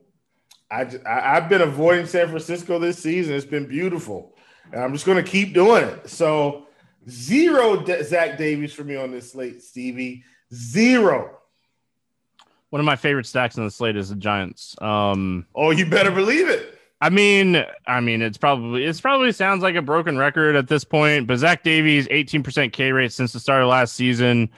I, 0.71 0.83
I 1.05 1.35
have 1.35 1.49
been 1.49 1.63
avoiding 1.63 2.07
San 2.07 2.29
Francisco 2.29 2.79
this 2.79 2.99
season. 2.99 3.35
It's 3.35 3.45
been 3.45 3.67
beautiful, 3.67 4.37
and 4.73 4.81
I'm 4.81 4.93
just 4.93 5.05
going 5.05 5.23
to 5.23 5.29
keep 5.29 5.53
doing 5.53 5.83
it. 5.83 6.09
So 6.09 6.69
zero 7.09 7.85
Zach 8.05 8.39
Davies 8.39 8.73
for 8.73 8.85
me 8.85 8.95
on 8.95 9.11
this 9.11 9.33
slate, 9.33 9.63
Stevie. 9.63 10.23
Zero. 10.55 11.40
One 12.71 12.81
of 12.81 12.87
my 12.87 12.97
favorite 12.97 13.27
stacks 13.27 13.57
in 13.57 13.65
the 13.65 13.71
slate 13.71 13.97
is 13.97 14.09
the 14.09 14.17
Giants. 14.17 14.77
Um, 14.81 15.47
oh, 15.55 15.71
you 15.71 15.87
better 15.87 16.11
believe 16.11 16.49
it. 16.49 16.79
I 17.01 17.09
mean, 17.09 17.65
I 17.87 18.01
mean, 18.01 18.21
it's 18.21 18.37
probably 18.37 18.85
it's 18.85 19.01
probably 19.01 19.33
sounds 19.33 19.63
like 19.63 19.75
a 19.75 19.83
broken 19.83 20.19
record 20.19 20.55
at 20.55 20.69
this 20.69 20.85
point. 20.85 21.27
But 21.27 21.39
Zach 21.39 21.63
Davies, 21.63 22.07
18% 22.09 22.73
K 22.73 22.93
rate 22.93 23.13
since 23.13 23.33
the 23.33 23.41
start 23.41 23.63
of 23.63 23.69
last 23.69 23.95
season, 23.95 24.51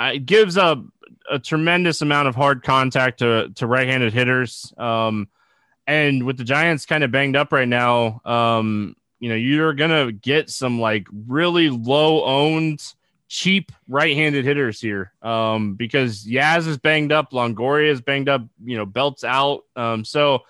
it 0.00 0.26
gives 0.26 0.56
a 0.56 0.82
a 1.30 1.38
tremendous 1.38 2.02
amount 2.02 2.28
of 2.28 2.34
hard 2.34 2.62
contact 2.62 3.18
to 3.18 3.50
to 3.56 3.66
right-handed 3.66 4.12
hitters. 4.12 4.72
Um, 4.78 5.28
and 5.86 6.24
with 6.24 6.36
the 6.36 6.44
Giants 6.44 6.86
kind 6.86 7.02
of 7.02 7.10
banged 7.10 7.36
up 7.36 7.52
right 7.52 7.68
now, 7.68 8.20
um, 8.24 8.96
you 9.18 9.28
know, 9.28 9.34
you're 9.34 9.74
gonna 9.74 10.12
get 10.12 10.50
some 10.50 10.80
like 10.80 11.06
really 11.10 11.68
low 11.68 12.24
owned, 12.24 12.80
cheap 13.32 13.72
right-handed 13.88 14.44
hitters 14.44 14.78
here. 14.78 15.10
Um, 15.22 15.72
because 15.74 16.26
Yaz 16.26 16.66
is 16.68 16.76
banged 16.76 17.12
up, 17.12 17.32
Longoria 17.32 17.88
is 17.88 18.02
banged 18.02 18.28
up, 18.28 18.42
you 18.62 18.76
know, 18.76 18.84
Belt's 18.84 19.24
out. 19.24 19.62
Um, 19.74 20.04
so 20.04 20.40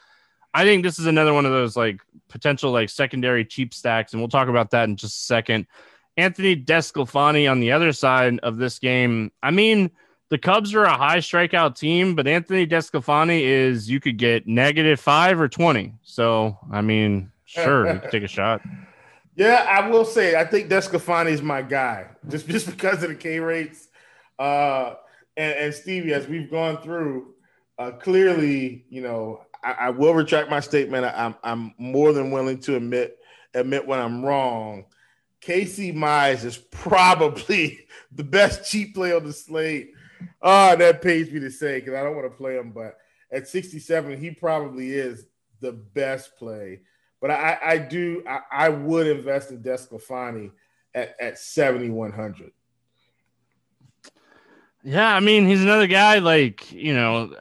I 0.53 0.65
think 0.65 0.83
this 0.83 0.99
is 0.99 1.07
another 1.07 1.33
one 1.33 1.47
of 1.47 1.53
those 1.53 1.77
like 1.77 2.01
potential 2.29 2.73
like 2.73 2.91
secondary 2.91 3.45
cheap 3.45 3.73
stacks, 3.73 4.13
and 4.13 4.21
we'll 4.21 4.29
talk 4.29 4.49
about 4.49 4.73
that 4.73 4.89
in 4.89 4.97
just 4.97 5.15
a 5.15 5.25
second. 5.27 5.69
Anthony 6.17 6.57
DeSclafani 6.57 7.49
on 7.49 7.61
the 7.61 7.71
other 7.71 7.93
side 7.93 8.41
of 8.41 8.57
this 8.57 8.81
game. 8.81 9.31
I 9.45 9.53
mean, 9.53 9.93
the 10.31 10.39
Cubs 10.39 10.75
are 10.75 10.83
a 10.83 10.97
high 10.97 11.19
strikeout 11.19 11.79
team, 11.79 12.17
but 12.17 12.27
Anthony 12.27 12.67
DeSclafani 12.67 13.43
is 13.43 13.89
you 13.89 14.01
could 14.01 14.19
get 14.19 14.49
negative 14.49 14.99
five 14.99 15.41
or 15.41 15.49
twenty. 15.49 15.95
So 16.03 16.59
I 16.73 16.81
mean, 16.81 17.31
sure, 17.45 17.95
you 17.95 18.01
could 18.01 18.11
take 18.11 18.25
a 18.25 18.29
shot. 18.29 18.61
Yeah, 19.35 19.67
I 19.69 19.89
will 19.89 20.05
say 20.05 20.37
I 20.37 20.45
think 20.45 20.69
DeSclafani 20.69 21.31
is 21.31 21.43
my 21.43 21.63
guy 21.63 22.09
just 22.29 22.47
just 22.47 22.67
because 22.67 23.03
of 23.03 23.09
the 23.09 23.15
K 23.15 23.41
rates. 23.41 23.89
Uh, 24.39 24.95
and, 25.37 25.55
and 25.55 25.75
Stevie, 25.75 26.13
as 26.13 26.27
we've 26.27 26.51
gone 26.51 26.83
through, 26.83 27.35
uh, 27.79 27.93
clearly, 27.93 28.85
you 28.91 29.01
know, 29.01 29.43
I, 29.63 29.73
I 29.73 29.91
will 29.91 30.15
retract 30.15 30.51
my 30.51 30.61
statement. 30.61 31.05
I, 31.05 31.27
am 31.27 31.35
I'm 31.43 31.75
more 31.79 32.13
than 32.13 32.31
willing 32.31 32.59
to 32.61 32.77
admit 32.77 33.19
admit 33.55 33.87
when 33.87 33.99
I'm 33.99 34.25
wrong. 34.25 34.85
Casey 35.41 35.93
Mize 35.93 36.45
is 36.45 36.59
probably 36.59 37.87
the 38.13 38.25
best 38.25 38.71
cheap 38.71 38.95
play 38.95 39.13
on 39.13 39.25
the 39.25 39.33
slate. 39.33 39.93
Oh, 40.41 40.77
that 40.77 41.03
pays 41.03 41.31
me 41.33 41.41
to 41.41 41.51
say 41.51 41.81
because 41.81 41.95
I 41.95 42.03
don't 42.03 42.15
want 42.15 42.31
to 42.31 42.37
play 42.37 42.57
him, 42.57 42.71
but 42.71 42.99
at 43.33 43.49
67, 43.49 44.21
he 44.21 44.31
probably 44.31 44.93
is 44.93 45.25
the 45.61 45.73
best 45.73 46.37
play. 46.37 46.81
But 47.23 47.31
I, 47.31 47.59
I 47.65 47.79
do, 47.79 48.25
I, 48.29 48.41
I 48.51 48.69
would 48.69 49.07
invest 49.07 49.53
in 49.53 49.63
DeSclafani 49.63 50.51
at, 50.93 51.15
at 51.21 51.39
7,100. 51.39 52.51
Yeah, 54.83 55.15
I 55.15 55.21
mean, 55.21 55.47
he's 55.47 55.63
another 55.63 55.87
guy 55.87 56.19
like, 56.19 56.73
you 56.73 56.93
know, 56.93 57.33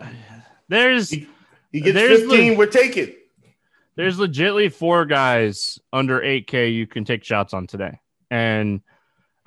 there's. 0.69 1.09
He, 1.09 1.27
he 1.71 1.81
gets 1.81 1.95
there's 1.95 2.19
15, 2.19 2.51
le- 2.51 2.57
we're 2.59 2.67
taking. 2.67 3.15
There's 3.95 4.19
legitly 4.19 4.71
four 4.71 5.05
guys 5.05 5.79
under 5.91 6.21
8K 6.21 6.73
you 6.73 6.85
can 6.85 7.03
take 7.03 7.23
shots 7.23 7.55
on 7.55 7.65
today. 7.65 7.99
And 8.29 8.81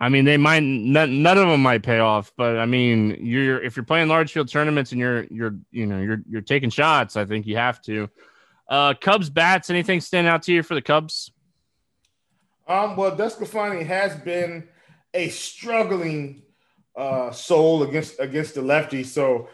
I 0.01 0.09
mean, 0.09 0.25
they 0.25 0.37
might 0.37 0.65
none, 0.65 1.23
none 1.23 1.39
of 1.39 1.49
them 1.49 1.63
might 1.63 1.85
pay 1.85 2.01
off, 2.01 2.33
but 2.37 2.59
I 2.59 2.67
mean, 2.67 3.25
you're 3.25 3.63
if 3.63 3.77
you're 3.77 3.85
playing 3.85 4.09
large 4.09 4.33
field 4.33 4.49
tournaments 4.49 4.91
and 4.91 5.01
you're 5.01 5.25
you're 5.31 5.57
you 5.71 5.87
know 5.87 6.01
you're 6.01 6.21
you're 6.29 6.43
taking 6.43 6.69
shots, 6.71 7.17
I 7.17 7.25
think 7.25 7.47
you 7.47 7.57
have 7.57 7.81
to. 7.83 8.11
Uh, 8.69 8.95
Cubs 8.95 9.29
bats, 9.31 9.71
anything 9.71 10.01
stand 10.01 10.27
out 10.27 10.43
to 10.45 10.53
you 10.53 10.63
for 10.63 10.75
the 10.75 10.83
Cubs? 10.83 11.31
Um, 12.67 12.97
well, 12.97 13.15
DeSclafani 13.15 13.85
has 13.85 14.17
been 14.17 14.69
a 15.13 15.29
struggling 15.29 16.43
uh, 16.97 17.31
soul 17.31 17.83
against 17.83 18.19
against 18.21 18.55
the 18.55 18.63
lefty, 18.63 19.05
so 19.05 19.49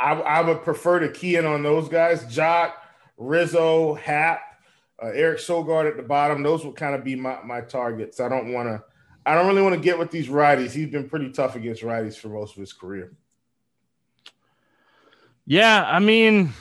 I, 0.00 0.12
I 0.14 0.40
would 0.40 0.62
prefer 0.62 1.00
to 1.00 1.10
key 1.10 1.36
in 1.36 1.46
on 1.46 1.62
those 1.62 1.88
guys: 1.88 2.24
Joc, 2.24 2.72
Rizzo, 3.16 3.94
Happ, 3.94 4.40
uh, 5.02 5.08
Eric 5.08 5.38
Sogard 5.38 5.88
at 5.88 5.96
the 5.96 6.02
bottom. 6.02 6.42
Those 6.42 6.64
would 6.64 6.76
kind 6.76 6.94
of 6.94 7.04
be 7.04 7.14
my 7.14 7.38
my 7.44 7.60
targets. 7.60 8.18
I 8.20 8.28
don't 8.28 8.52
want 8.52 8.68
to. 8.68 8.82
I 9.24 9.34
don't 9.34 9.46
really 9.46 9.62
want 9.62 9.74
to 9.74 9.80
get 9.80 9.98
with 9.98 10.10
these 10.10 10.28
righties. 10.28 10.70
He's 10.70 10.88
been 10.88 11.08
pretty 11.08 11.30
tough 11.30 11.56
against 11.56 11.82
righties 11.82 12.16
for 12.16 12.28
most 12.28 12.54
of 12.54 12.60
his 12.60 12.72
career. 12.72 13.12
Yeah, 15.44 15.84
I 15.84 15.98
mean, 15.98 16.52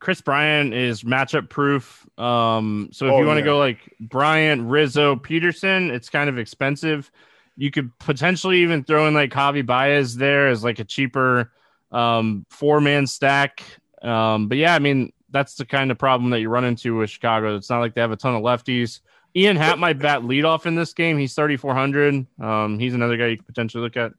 Kris 0.00 0.20
Bryant 0.20 0.74
is 0.74 1.02
matchup 1.02 1.48
proof. 1.48 2.06
Um, 2.18 2.88
so 2.92 3.06
if 3.06 3.12
oh, 3.12 3.20
you 3.20 3.26
want 3.26 3.38
to 3.38 3.42
yeah. 3.42 3.46
go 3.46 3.58
like 3.58 3.94
Bryant, 4.00 4.68
Rizzo, 4.68 5.16
Pederson, 5.16 5.90
it's 5.90 6.08
kind 6.08 6.28
of 6.28 6.38
expensive. 6.38 7.10
You 7.56 7.70
could 7.70 7.96
potentially 7.98 8.60
even 8.62 8.84
throw 8.84 9.08
in 9.08 9.14
like 9.14 9.30
Javi 9.30 9.64
Baez 9.64 10.16
there 10.16 10.48
as 10.48 10.62
like 10.62 10.78
a 10.78 10.84
cheaper 10.84 11.52
um, 11.92 12.46
four 12.50 12.80
man 12.80 13.06
stack. 13.06 13.62
Um, 14.02 14.48
but 14.48 14.58
yeah, 14.58 14.74
I 14.74 14.78
mean, 14.78 15.12
that's 15.30 15.54
the 15.56 15.64
kind 15.64 15.90
of 15.90 15.98
problem 15.98 16.30
that 16.30 16.40
you 16.40 16.48
run 16.48 16.64
into 16.64 16.96
with 16.96 17.10
Chicago. 17.10 17.56
It's 17.56 17.70
not 17.70 17.80
like 17.80 17.94
they 17.94 18.00
have 18.00 18.12
a 18.12 18.16
ton 18.16 18.34
of 18.34 18.42
lefties. 18.42 19.00
Ian 19.36 19.56
Happ 19.56 19.78
might 19.78 19.98
bat 19.98 20.22
leadoff 20.22 20.66
in 20.66 20.74
this 20.74 20.92
game. 20.92 21.18
He's 21.18 21.34
3,400. 21.34 22.26
Um, 22.40 22.78
he's 22.78 22.94
another 22.94 23.16
guy 23.16 23.26
you 23.26 23.36
could 23.36 23.46
potentially 23.46 23.82
look 23.82 23.96
at. 23.96 24.12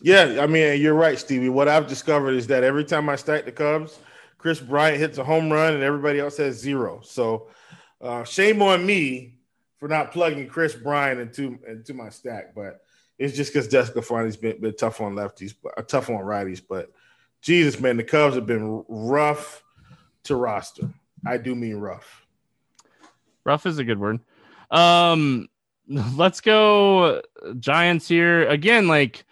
Yeah, 0.00 0.38
I 0.40 0.46
mean, 0.46 0.80
you're 0.80 0.94
right, 0.94 1.18
Stevie. 1.18 1.48
What 1.48 1.68
I've 1.68 1.86
discovered 1.86 2.34
is 2.34 2.46
that 2.48 2.62
every 2.62 2.84
time 2.84 3.08
I 3.08 3.16
stack 3.16 3.44
the 3.44 3.52
Cubs, 3.52 3.98
Kris 4.44 4.60
Bryant 4.60 4.98
hits 4.98 5.16
a 5.16 5.24
home 5.24 5.50
run 5.50 5.72
and 5.72 5.82
everybody 5.82 6.20
else 6.20 6.36
has 6.36 6.58
zero. 6.58 7.00
So 7.02 7.48
uh, 8.02 8.24
shame 8.24 8.60
on 8.60 8.84
me 8.84 9.38
for 9.78 9.88
not 9.88 10.12
plugging 10.12 10.48
Kris 10.48 10.74
Bryant 10.74 11.18
into 11.18 11.58
into 11.66 11.94
my 11.94 12.10
stack, 12.10 12.54
but 12.54 12.82
it's 13.18 13.34
just 13.34 13.54
because 13.54 13.68
DeSclafani's 13.68 14.36
been, 14.36 14.60
been 14.60 14.76
tough 14.76 15.00
on 15.00 15.14
lefties, 15.14 15.54
but 15.62 15.72
uh, 15.78 15.80
tough 15.80 16.10
on 16.10 16.16
righties. 16.16 16.60
But 16.68 16.92
Jesus, 17.40 17.80
man, 17.80 17.96
the 17.96 18.04
Cubs 18.04 18.34
have 18.34 18.44
been 18.44 18.84
rough 18.86 19.62
to 20.24 20.36
roster. 20.36 20.90
I 21.26 21.38
do 21.38 21.54
mean 21.54 21.76
rough. 21.76 22.26
Rough 23.44 23.64
is 23.64 23.78
a 23.78 23.84
good 23.84 23.98
word. 23.98 24.20
Um, 24.70 25.48
let's 25.88 26.42
go 26.42 27.22
Giants 27.60 28.06
here 28.06 28.46
again. 28.46 28.88
Like 28.88 29.24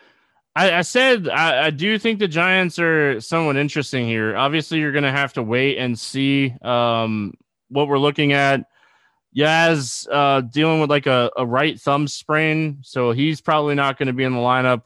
I, 0.55 0.79
I 0.79 0.83
said, 0.83 1.29
I, 1.29 1.67
I, 1.67 1.71
do 1.71 1.99
think 1.99 2.19
the 2.19 2.29
Giants 2.29 2.79
are 2.79 3.21
somewhat 3.21 3.57
interesting 3.57 4.07
here. 4.07 4.37
Obviously, 4.37 4.79
you're 4.81 4.93
going 4.93 5.05
to 5.05 5.11
have 5.11 5.33
to 5.35 5.43
wait 5.43 5.79
and 5.79 5.99
see 5.99 6.55
um, 6.63 7.33
what 7.69 7.89
we're 7.89 7.99
looking 7.99 8.33
at. 8.33 8.67
Yaz 9.35 10.07
uh, 10.13 10.43
dealing 10.43 10.81
with 10.81 10.91
like 10.91 11.07
a, 11.07 11.31
a 11.39 11.47
right 11.47 11.81
thumb 11.81 12.07
sprain, 12.07 12.79
so 12.83 13.13
he's 13.13 13.41
probably 13.41 13.75
not 13.75 13.97
going 13.97 14.09
to 14.09 14.13
be 14.13 14.25
in 14.25 14.33
the 14.35 14.39
lineup. 14.39 14.83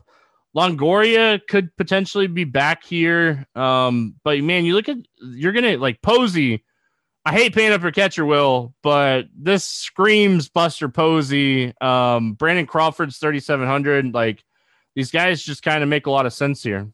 Longoria 0.57 1.41
could 1.49 1.77
potentially 1.77 2.29
be 2.29 2.45
back 2.45 2.85
here, 2.85 3.45
um, 3.57 4.15
but 4.23 4.41
man, 4.41 4.65
you 4.65 4.75
look 4.75 4.89
at 4.89 4.99
you're 5.21 5.53
gonna 5.53 5.77
like 5.77 6.01
Posey 6.01 6.63
I 7.27 7.33
hate 7.33 7.57
paying 7.57 7.73
up 7.73 7.81
for 7.81 7.91
catcher, 7.91 8.25
Will, 8.25 8.73
but 8.85 9.25
this 9.37 9.65
screams 9.65 10.49
Buster 10.49 10.89
Posey. 10.89 11.75
Um, 11.81 12.35
Brandon 12.35 12.67
Crawford's 12.67 13.19
3,700. 13.19 14.15
Like 14.15 14.45
these 14.97 15.13
guys 15.13 15.43
just 15.43 15.63
kind 15.63 15.85
of 15.85 15.89
make 15.89 16.07
a 16.07 16.11
lot 16.11 16.27
of 16.27 16.33
sense 16.33 16.63
here. 16.63 16.89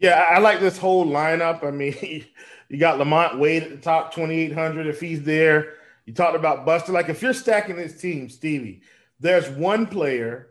Yeah, 0.00 0.26
I 0.30 0.38
like 0.38 0.58
this 0.58 0.78
whole 0.78 1.06
lineup. 1.06 1.62
I 1.62 1.70
mean, 1.70 1.94
you 2.68 2.78
got 2.78 2.98
LaMonte 2.98 3.38
Wade 3.38 3.62
at 3.64 3.70
the 3.70 3.76
top, 3.76 4.12
2,800 4.12 4.86
if 4.86 5.00
he's 5.00 5.22
there. 5.22 5.74
You 6.06 6.14
talked 6.14 6.34
about 6.34 6.64
Buster. 6.64 6.90
Like 6.90 7.10
if 7.10 7.22
you're 7.22 7.34
stacking 7.34 7.76
this 7.76 8.00
team, 8.00 8.30
Stevie, 8.30 8.80
there's 9.20 9.48
one 9.50 9.86
player 9.86 10.48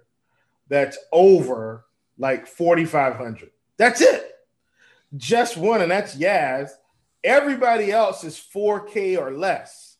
that's 0.69 0.97
over 1.11 1.85
like 2.17 2.47
4,500. 2.47 3.49
That's 3.77 3.99
it. 3.99 4.31
Just 5.15 5.57
one, 5.57 5.81
and 5.81 5.91
that's 5.91 6.15
Yaz 6.15 6.69
Everybody 7.23 7.91
else 7.91 8.23
is 8.23 8.37
4K 8.37 9.17
or 9.17 9.31
less. 9.31 9.97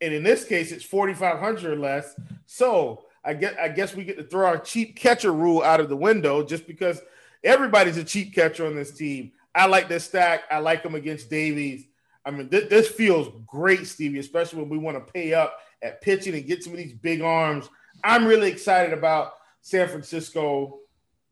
And 0.00 0.12
in 0.12 0.22
this 0.22 0.44
case, 0.44 0.70
it's 0.70 0.84
4,500 0.84 1.64
or 1.64 1.76
less. 1.76 2.14
So 2.46 3.06
I 3.24 3.34
guess, 3.34 3.54
I 3.60 3.68
guess 3.68 3.94
we 3.94 4.04
get 4.04 4.16
to 4.18 4.24
throw 4.24 4.46
our 4.46 4.58
cheap 4.58 4.96
catcher 4.96 5.32
rule 5.32 5.62
out 5.62 5.80
of 5.80 5.88
the 5.88 5.96
window 5.96 6.42
just 6.42 6.66
because 6.66 7.00
everybody's 7.44 7.96
a 7.96 8.04
cheap 8.04 8.34
catcher 8.34 8.66
on 8.66 8.74
this 8.74 8.92
team. 8.92 9.32
I 9.54 9.66
like 9.66 9.88
this 9.88 10.04
stack. 10.04 10.44
I 10.50 10.58
like 10.58 10.82
them 10.82 10.94
against 10.94 11.28
Davies. 11.28 11.86
I 12.24 12.30
mean, 12.30 12.48
th- 12.48 12.68
this 12.68 12.88
feels 12.88 13.28
great, 13.46 13.86
Stevie, 13.86 14.18
especially 14.18 14.60
when 14.60 14.68
we 14.68 14.78
want 14.78 14.96
to 14.96 15.12
pay 15.12 15.34
up 15.34 15.58
at 15.82 16.00
pitching 16.00 16.34
and 16.34 16.46
get 16.46 16.62
some 16.62 16.72
of 16.72 16.78
these 16.78 16.92
big 16.92 17.22
arms. 17.22 17.68
I'm 18.04 18.26
really 18.26 18.50
excited 18.50 18.96
about 18.96 19.32
San 19.62 19.88
Francisco. 19.88 20.80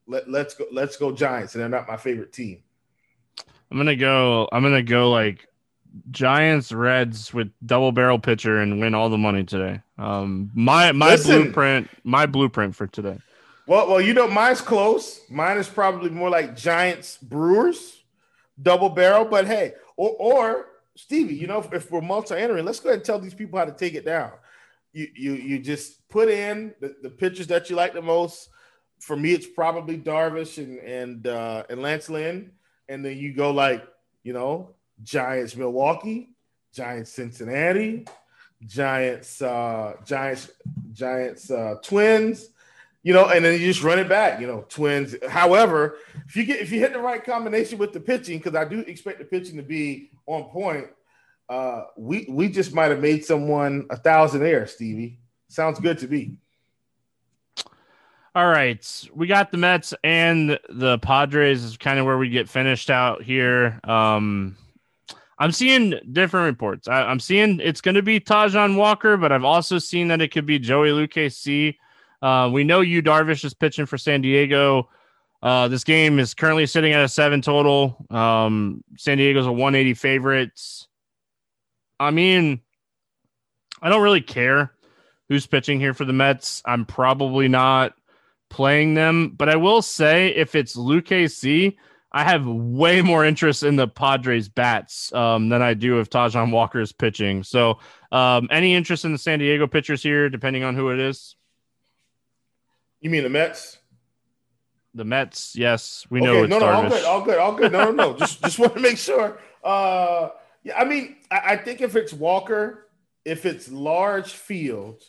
Let, 0.07 0.28
let's 0.28 0.55
go. 0.55 0.66
Let's 0.72 0.97
go 0.97 1.12
Giants, 1.12 1.55
and 1.55 1.62
they're 1.62 1.68
not 1.68 1.86
my 1.86 1.97
favorite 1.97 2.32
team. 2.32 2.62
I'm 3.70 3.76
gonna 3.76 3.97
go. 3.97 4.49
I'm 4.51 4.62
gonna 4.62 4.82
go 4.82 5.11
like 5.11 5.47
Giants 6.11 6.72
Reds 6.72 7.32
with 7.32 7.51
double 7.64 7.93
barrel 7.93 8.18
pitcher 8.18 8.61
and 8.61 8.80
win 8.80 8.95
all 8.95 9.09
the 9.09 9.18
money 9.18 9.45
today. 9.45 9.80
Um, 9.99 10.51
my 10.55 10.93
my 10.93 11.11
Listen, 11.11 11.43
blueprint, 11.43 11.89
my 12.05 12.26
blueprint 12.26 12.74
for 12.74 12.86
today. 12.86 13.18
Well, 13.66 13.89
well, 13.89 14.01
you 14.01 14.14
know, 14.14 14.28
mine's 14.28 14.61
close. 14.61 15.20
Mine 15.28 15.59
is 15.59 15.68
probably 15.68 16.11
more 16.11 16.30
like 16.30 16.57
Giants 16.57 17.18
Brewers, 17.18 18.03
double 18.61 18.89
barrel. 18.89 19.24
But 19.24 19.47
hey, 19.47 19.74
or 19.97 20.11
or 20.18 20.66
Stevie, 20.95 21.34
you 21.34 21.47
know, 21.47 21.61
if, 21.61 21.72
if 21.72 21.91
we're 21.91 22.01
multi 22.01 22.34
entering, 22.34 22.64
let's 22.64 22.80
go 22.80 22.89
ahead 22.89 23.01
and 23.01 23.05
tell 23.05 23.18
these 23.18 23.34
people 23.34 23.59
how 23.59 23.64
to 23.64 23.72
take 23.72 23.95
it 23.95 24.05
down. 24.05 24.32
You 24.93 25.09
you 25.14 25.32
you 25.34 25.59
just 25.59 26.09
put 26.09 26.28
in 26.28 26.74
the, 26.80 26.95
the 27.03 27.11
pitchers 27.11 27.47
that 27.49 27.70
you 27.70 27.76
like 27.76 27.95
the 27.95 28.03
most. 28.03 28.49
For 29.01 29.16
me, 29.16 29.32
it's 29.32 29.47
probably 29.47 29.99
Darvish 29.99 30.59
and 30.59 30.78
and 30.78 31.26
uh, 31.26 31.64
and 31.68 31.82
Lance 31.82 32.09
Lynn 32.09 32.53
and 32.89 33.05
then 33.05 33.18
you 33.18 33.32
go 33.32 33.51
like, 33.51 33.86
you 34.22 34.32
know, 34.32 34.74
Giants 35.03 35.57
Milwaukee, 35.57 36.30
Giants 36.72 37.11
Cincinnati, 37.12 38.07
Giants 38.66 39.40
uh 39.40 39.94
Giants 40.05 40.51
Giants 40.92 41.51
uh 41.51 41.76
Twins, 41.82 42.49
you 43.03 43.12
know, 43.12 43.28
and 43.28 43.44
then 43.44 43.55
you 43.61 43.66
just 43.66 43.82
run 43.82 43.99
it 43.99 44.09
back, 44.09 44.40
you 44.40 44.46
know, 44.46 44.64
Twins. 44.68 45.14
However, 45.28 45.96
if 46.26 46.36
you 46.36 46.44
get 46.44 46.61
if 46.61 46.72
you 46.72 46.80
hit 46.80 46.92
the 46.92 46.99
right 46.99 47.24
combination 47.24 47.78
with 47.78 47.92
the 47.92 48.01
pitching, 48.01 48.38
because 48.38 48.55
I 48.55 48.64
do 48.64 48.80
expect 48.80 49.18
the 49.18 49.24
pitching 49.24 49.57
to 49.57 49.62
be 49.62 50.11
on 50.26 50.44
point, 50.44 50.86
uh 51.49 51.84
we 51.96 52.26
we 52.28 52.49
just 52.49 52.74
might 52.74 52.90
have 52.90 53.01
made 53.01 53.24
someone 53.24 53.86
a 53.90 53.96
thousand 53.96 54.44
air, 54.44 54.66
Stevie. 54.66 55.18
Sounds 55.49 55.78
good 55.78 55.99
to 55.99 56.09
me. 56.09 56.36
All 58.34 58.46
right, 58.46 59.09
we 59.14 59.26
got 59.26 59.51
the 59.51 59.57
Mets 59.57 59.94
and 60.05 60.61
the 60.68 60.99
Padres 60.99 61.64
is 61.64 61.76
kind 61.76 61.99
of 61.99 62.07
where 62.07 62.18
we 62.18 62.28
get 62.28 62.49
finished 62.49 62.90
out 62.90 63.22
here. 63.22 63.80
Um, 63.82 64.57
I'm 65.39 65.53
seeing 65.53 65.95
different 66.12 66.47
reports. 66.47 66.89
I, 66.89 67.11
am 67.11 67.20
seeing 67.20 67.61
it's 67.61 67.80
going 67.80 67.95
to 67.95 68.03
be 68.03 68.18
Taijuan 68.18 68.76
Walker, 68.76 69.16
but 69.16 69.30
I've 69.30 69.45
also 69.45 69.78
seen 69.78 70.09
that 70.09 70.20
it 70.20 70.28
could 70.28 70.47
be 70.47 70.59
Joey 70.59 70.91
Lucchesi. 70.91 71.76
Uh, 72.20 72.51
we 72.53 72.64
know 72.64 72.80
Yu 72.80 73.03
Darvish 73.03 73.45
is 73.45 73.55
pitching 73.55 73.86
for 73.86 73.97
San 73.97 74.20
Diego. 74.20 74.89
Uh, 75.41 75.68
this 75.68 75.84
game 75.84 76.18
is 76.18 76.34
currently 76.34 76.66
sitting 76.66 76.93
at 76.93 77.05
a 77.05 77.09
seven 77.09 77.41
total. 77.41 78.05
Um, 78.11 78.82
San 78.97 79.18
Diego's 79.18 79.47
a 79.47 79.53
180 79.53 79.95
favorites. 79.95 80.89
I 82.01 82.11
mean, 82.11 82.61
I 83.80 83.89
don't 83.89 84.03
really 84.03 84.20
care 84.20 84.72
who's 85.28 85.47
pitching 85.47 85.78
here 85.78 85.95
for 85.95 86.05
the 86.05 86.12
Mets. 86.12 86.62
I'm 86.64 86.84
probably 86.84 87.47
not 87.47 87.95
playing 88.51 88.95
them. 88.95 89.34
But 89.36 89.49
I 89.49 89.57
will 89.57 89.82
say, 89.82 90.28
if 90.28 90.57
it's 90.57 90.74
Lucchesi, 90.74 91.76
I 92.11 92.24
have 92.24 92.46
way 92.46 93.02
more 93.02 93.24
interest 93.24 93.62
in 93.62 93.76
the 93.76 93.86
Padres 93.86 94.48
bats 94.48 95.12
um, 95.12 95.50
than 95.50 95.61
I 95.61 95.74
do 95.74 96.00
if 96.00 96.09
Taijuan 96.09 96.50
Walker 96.50 96.80
is 96.80 96.92
pitching. 96.92 97.42
So, 97.42 97.80
um, 98.11 98.48
any 98.50 98.74
interest 98.74 99.04
in 99.04 99.12
the 99.12 99.18
San 99.18 99.38
Diego 99.40 99.66
pitchers 99.66 100.02
here, 100.02 100.30
depending 100.30 100.64
on 100.64 100.74
who 100.74 100.90
it 100.90 100.98
is? 100.98 101.36
You 103.00 103.11
mean 103.11 103.24
the 103.24 103.28
Mets? 103.28 103.78
The 104.94 105.04
Mets, 105.04 105.54
yes, 105.54 106.06
we 106.09 106.20
know. 106.20 106.38
Okay, 106.38 106.48
no, 106.48 106.59
no, 106.59 106.66
all 106.66 106.88
good, 106.88 107.04
all 107.04 107.22
good, 107.22 107.38
all 107.38 107.54
good. 107.54 107.72
No, 107.72 107.90
no, 107.90 108.12
no. 108.12 108.14
just, 108.18 108.42
just 108.42 108.59
want 108.59 108.74
to 108.74 108.80
make 108.80 108.96
sure. 108.96 109.38
Uh, 109.62 110.30
yeah, 110.64 110.78
I 110.78 110.84
mean, 110.84 111.16
I, 111.30 111.40
I 111.44 111.56
think 111.56 111.82
if 111.82 111.94
it's 111.94 112.12
Walker, 112.12 112.88
if 113.24 113.44
it's 113.44 113.70
large 113.70 114.32
field 114.32 115.02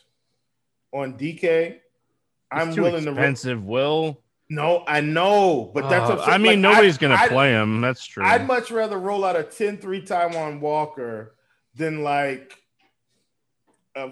on 0.92 1.14
DK, 1.18 1.78
I'm 2.52 2.76
willing 2.76 2.96
expensive, 2.96 3.04
to 3.06 3.12
expensive. 3.12 3.64
Will 3.64 4.22
no, 4.50 4.84
I 4.88 5.02
know, 5.02 5.72
but 5.74 5.90
that's. 5.90 6.10
Uh, 6.10 6.22
I 6.26 6.38
mean, 6.38 6.54
like, 6.54 6.60
nobody's 6.60 6.98
I, 6.98 7.02
gonna 7.02 7.16
I, 7.16 7.28
play 7.28 7.52
him. 7.52 7.82
That's 7.82 8.06
true. 8.06 8.24
I'd 8.24 8.48
much 8.48 8.72
rather 8.72 8.98
roll 8.98 9.24
out 9.24 9.36
a 9.36 9.44
10-3 9.44 9.82
Taijuan 10.08 10.60
Walker 10.60 11.36
than 11.76 12.04
like. 12.04 12.56
A, 13.96 14.12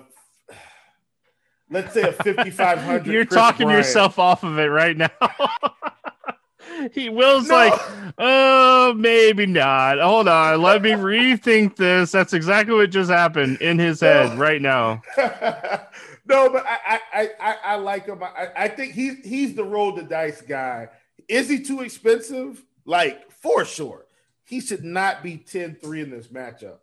let's 1.70 1.94
say 1.94 2.02
a 2.02 2.12
5500. 2.12 3.06
You're 3.12 3.26
Chris 3.26 3.36
talking 3.36 3.68
Bryant. 3.68 3.86
yourself 3.86 4.20
off 4.20 4.44
of 4.44 4.58
it 4.60 4.68
right 4.68 4.96
now. 4.96 5.10
he 6.94 7.10
Will's 7.10 7.48
No. 7.48 7.56
like, 7.56 7.82
oh, 8.18 8.94
maybe 8.96 9.46
not. 9.46 10.00
Hold 10.00 10.28
on, 10.28 10.62
let 10.62 10.82
me 10.82 10.92
rethink 10.92 11.76
this. 11.76 12.12
That's 12.12 12.34
exactly 12.34 12.76
what 12.76 12.90
just 12.92 13.10
happened 13.10 13.62
in 13.62 13.80
his 13.80 14.02
head 14.02 14.38
right 14.38 14.62
now. 14.62 15.02
no, 16.28 16.50
but 16.50 16.66
I, 16.66 17.00
I, 17.14 17.30
I, 17.40 17.56
I, 17.64 17.76
like 17.76 18.06
him. 18.06 18.22
I, 18.24 18.50
I 18.56 18.68
think 18.68 18.94
he's 18.94 19.26
he's 19.26 19.56
the 19.56 19.64
roll 19.64 19.94
the 19.94 20.04
dice 20.04 20.42
guy. 20.42 20.90
Is 21.28 21.50
he 21.50 21.62
too 21.62 21.82
expensive? 21.82 22.64
Like 22.86 23.32
for 23.32 23.66
sure, 23.66 24.06
he 24.46 24.62
should 24.62 24.84
not 24.84 25.24
be 25.24 25.38
10-3 25.38 26.04
in 26.04 26.10
this 26.10 26.28
matchup. 26.28 26.78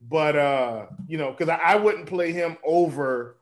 But 0.00 0.36
uh, 0.36 0.86
you 1.06 1.18
know, 1.18 1.30
because 1.30 1.48
I, 1.48 1.56
I 1.56 1.76
wouldn't 1.76 2.06
play 2.06 2.32
him 2.32 2.56
over 2.64 3.36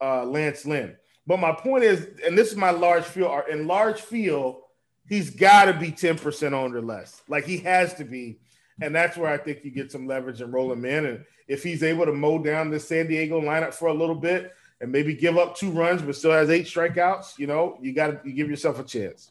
uh 0.00 0.24
Lance 0.24 0.64
Lynn. 0.64 0.96
But 1.26 1.40
my 1.40 1.52
point 1.52 1.84
is, 1.84 2.08
and 2.24 2.36
this 2.36 2.50
is 2.50 2.56
my 2.56 2.70
large 2.70 3.04
field. 3.04 3.30
or 3.30 3.48
In 3.48 3.66
large 3.66 4.00
field, 4.00 4.62
he's 5.08 5.30
got 5.30 5.66
to 5.66 5.72
be 5.72 5.90
10% 5.90 6.52
owned 6.52 6.74
or 6.74 6.82
less. 6.82 7.22
Like 7.28 7.44
he 7.44 7.58
has 7.58 7.94
to 7.94 8.04
be. 8.04 8.38
And 8.80 8.94
that's 8.94 9.16
where 9.16 9.30
I 9.30 9.38
think 9.38 9.64
you 9.64 9.70
get 9.70 9.92
some 9.92 10.06
leverage 10.06 10.40
and 10.40 10.52
roll 10.52 10.72
him 10.72 10.84
in. 10.84 11.06
And 11.06 11.24
if 11.46 11.62
he's 11.62 11.82
able 11.82 12.06
to 12.06 12.12
mow 12.12 12.38
down 12.38 12.70
the 12.70 12.80
San 12.80 13.06
Diego 13.06 13.40
lineup 13.40 13.72
for 13.72 13.88
a 13.88 13.94
little 13.94 14.16
bit 14.16 14.52
and 14.80 14.90
maybe 14.90 15.14
give 15.14 15.38
up 15.38 15.56
two 15.56 15.70
runs, 15.70 16.02
but 16.02 16.16
still 16.16 16.32
has 16.32 16.50
eight 16.50 16.66
strikeouts, 16.66 17.38
you 17.38 17.46
know, 17.46 17.78
you 17.80 17.92
got 17.92 18.08
to 18.08 18.20
you 18.28 18.34
give 18.34 18.50
yourself 18.50 18.78
a 18.78 18.84
chance. 18.84 19.30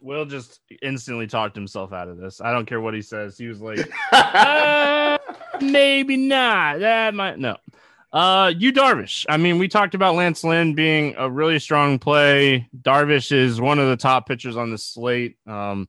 Will 0.00 0.24
just 0.24 0.60
instantly 0.82 1.26
talked 1.26 1.54
himself 1.54 1.92
out 1.92 2.08
of 2.08 2.18
this. 2.18 2.40
I 2.40 2.52
don't 2.52 2.66
care 2.66 2.80
what 2.80 2.94
he 2.94 3.02
says. 3.02 3.38
He 3.38 3.46
was 3.46 3.60
like, 3.60 3.88
uh, 4.12 5.18
maybe 5.60 6.16
not. 6.16 6.80
That 6.80 7.14
might 7.14 7.38
no. 7.38 7.56
Uh, 8.12 8.52
Yu 8.56 8.72
Darvish. 8.72 9.24
I 9.28 9.38
mean, 9.38 9.58
we 9.58 9.68
talked 9.68 9.94
about 9.94 10.16
Lance 10.16 10.44
Lynn 10.44 10.74
being 10.74 11.14
a 11.16 11.30
really 11.30 11.58
strong 11.58 11.98
play. 11.98 12.68
Darvish 12.82 13.32
is 13.32 13.60
one 13.60 13.78
of 13.78 13.88
the 13.88 13.96
top 13.96 14.28
pitchers 14.28 14.56
on 14.56 14.70
the 14.70 14.76
slate. 14.76 15.36
Um, 15.46 15.88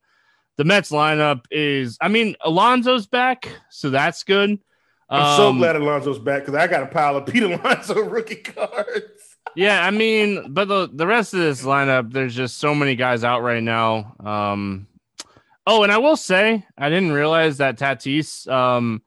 the 0.58 0.64
Mets 0.64 0.92
lineup 0.92 1.46
is. 1.52 1.98
I 2.00 2.08
mean, 2.08 2.36
Alonso's 2.42 3.08
back, 3.08 3.50
so 3.70 3.90
that's 3.90 4.24
good. 4.24 4.60
I'm 5.14 5.38
so 5.38 5.49
Um, 5.49 5.57
glad 5.59 5.76
Alonso's 5.76 6.20
back 6.20 6.41
because 6.41 6.55
I 6.55 6.68
got 6.68 6.84
a 6.84 6.88
pile 6.88 7.18
of 7.18 7.26
Pete 7.32 7.43
Alonso 7.43 7.95
rookie 8.01 8.36
cards. 8.36 9.38
Yeah, 9.55 9.86
I 9.86 9.91
mean, 9.91 10.51
but 10.53 10.68
the 10.68 10.89
the 10.91 11.05
rest 11.05 11.34
of 11.34 11.39
this 11.41 11.64
lineup, 11.64 12.11
there's 12.11 12.34
just 12.36 12.57
so 12.57 12.74
many 12.74 12.95
guys 12.95 13.24
out 13.24 13.41
right 13.43 13.61
now. 13.61 14.16
Um, 14.20 14.88
oh, 15.68 15.84
and 15.84 15.91
I 15.91 15.97
will 15.99 16.18
say, 16.18 16.66
I 16.78 16.89
didn't 16.89 17.11
realize 17.11 17.57
that 17.57 17.78
Tatis, 17.78 18.47
um, 18.47 19.03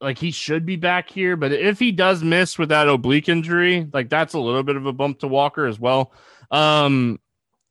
like 0.00 0.18
he 0.18 0.30
should 0.30 0.64
be 0.64 0.76
back 0.76 1.10
here, 1.10 1.36
but 1.36 1.52
if 1.52 1.78
he 1.80 1.90
does 1.90 2.22
miss 2.22 2.58
with 2.58 2.68
that 2.68 2.88
oblique 2.88 3.28
injury, 3.28 3.88
like 3.92 4.08
that's 4.08 4.34
a 4.34 4.38
little 4.38 4.62
bit 4.62 4.76
of 4.76 4.86
a 4.86 4.92
bump 4.92 5.18
to 5.20 5.26
Walker 5.26 5.66
as 5.66 5.80
well. 5.80 6.12
Um, 6.52 7.18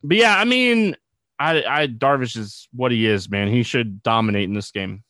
but 0.02 0.16
yeah, 0.18 0.36
I 0.36 0.44
mean, 0.44 0.96
I, 1.38 1.64
I 1.64 1.86
Darvish 1.86 2.36
is 2.36 2.68
what 2.72 2.92
he 2.92 3.06
is, 3.06 3.30
man. 3.30 3.48
He 3.48 3.62
should 3.62 4.02
dominate 4.02 4.44
in 4.44 4.54
this 4.54 4.70
game. 4.70 5.02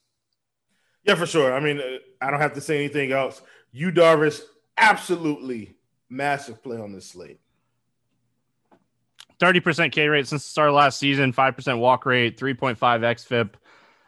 Yeah, 1.03 1.15
for 1.15 1.25
sure. 1.25 1.53
I 1.53 1.59
mean, 1.59 1.79
uh, 1.79 1.97
I 2.21 2.29
don't 2.29 2.39
have 2.39 2.53
to 2.53 2.61
say 2.61 2.77
anything 2.77 3.11
else. 3.11 3.41
Yu 3.71 3.91
Darvish, 3.91 4.41
absolutely 4.77 5.75
massive 6.09 6.61
play 6.61 6.77
on 6.77 6.91
this 6.91 7.07
slate. 7.07 7.39
30% 9.39 9.91
K 9.91 10.07
rate 10.07 10.27
since 10.27 10.43
the 10.43 10.49
start 10.49 10.69
of 10.69 10.75
last 10.75 10.99
season, 10.99 11.33
5% 11.33 11.79
walk 11.79 12.05
rate, 12.05 12.37
3.5 12.37 12.77
XFIP. 12.77 13.55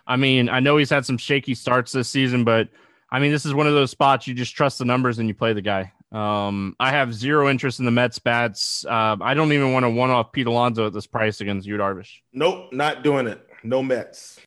I 0.06 0.16
mean, 0.16 0.48
I 0.48 0.60
know 0.60 0.78
he's 0.78 0.90
had 0.90 1.06
some 1.06 1.18
shaky 1.18 1.56
starts 1.56 1.92
this 1.92 2.10
season, 2.10 2.44
but 2.44 2.70
I 3.10 3.20
mean, 3.20 3.32
this 3.32 3.46
is 3.46 3.54
one 3.54 3.68
of 3.68 3.74
those 3.74 3.90
spots 3.90 4.28
you 4.28 4.34
just 4.34 4.56
trust 4.56 4.80
the 4.80 4.86
numbers 4.86 5.18
and 5.18 5.28
you 5.28 5.34
play 5.34 5.54
the 5.54 5.62
guy. 5.62 5.92
Um, 6.12 6.76
I 6.80 6.92
have 6.92 7.14
zero 7.14 7.50
interest 7.50 7.80
in 7.80 7.86
the 7.86 7.92
Mets 7.92 8.20
bats. 8.20 8.86
Uh, 8.86 9.18
I 9.20 9.34
don't 9.34 9.52
even 9.52 9.74
want 9.74 9.86
to 9.86 9.90
one 9.90 10.12
off 10.12 10.32
Pete 10.32 10.46
Alonso 10.46 10.86
at 10.86 10.94
this 10.94 11.08
price 11.08 11.42
against 11.42 11.66
Yu 11.66 11.78
Darvish. 11.78 12.12
Nope, 12.32 12.72
not 12.72 13.04
doing 13.04 13.26
it. 13.26 13.48
No 13.64 13.82
Mets. 13.82 14.40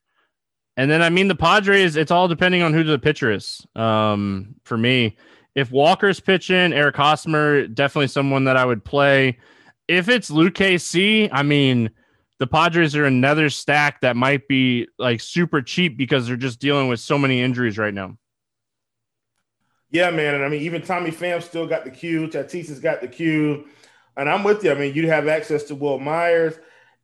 And 0.76 0.90
then, 0.90 1.02
I 1.02 1.08
mean, 1.08 1.28
the 1.28 1.34
Padres, 1.34 1.96
it's 1.96 2.10
all 2.10 2.28
depending 2.28 2.62
on 2.62 2.74
who 2.74 2.84
the 2.84 2.98
pitcher 2.98 3.32
is. 3.32 3.66
Um, 3.74 4.56
for 4.64 4.76
me, 4.76 5.16
if 5.54 5.70
Walker's 5.70 6.20
pitching, 6.20 6.74
Eric 6.74 6.96
Hosmer, 6.96 7.66
definitely 7.66 8.08
someone 8.08 8.44
that 8.44 8.58
I 8.58 8.64
would 8.64 8.84
play. 8.84 9.38
If 9.88 10.08
it's 10.08 10.30
Lucchesi, 10.30 11.30
I 11.32 11.42
mean, 11.42 11.90
the 12.38 12.46
Padres 12.46 12.94
are 12.94 13.06
another 13.06 13.48
stack 13.48 14.02
that 14.02 14.16
might 14.16 14.46
be 14.48 14.86
like 14.98 15.20
super 15.20 15.62
cheap 15.62 15.96
because 15.96 16.26
they're 16.26 16.36
just 16.36 16.60
dealing 16.60 16.88
with 16.88 17.00
so 17.00 17.16
many 17.16 17.40
injuries 17.40 17.78
right 17.78 17.94
now. 17.94 18.18
Yeah, 19.90 20.10
man. 20.10 20.34
And 20.34 20.44
I 20.44 20.48
mean, 20.48 20.62
even 20.62 20.82
Tommy 20.82 21.10
Pham 21.10 21.42
still 21.42 21.66
got 21.66 21.84
the 21.84 21.90
Q. 21.90 22.26
Tatis 22.26 22.68
has 22.68 22.80
got 22.80 23.00
the 23.00 23.08
Q. 23.08 23.66
And 24.18 24.28
I'm 24.28 24.44
with 24.44 24.64
you. 24.64 24.72
I 24.72 24.74
mean, 24.74 24.94
you'd 24.94 25.06
have 25.06 25.28
access 25.28 25.64
to 25.64 25.74
Wil 25.74 25.98
Myers. 25.98 26.54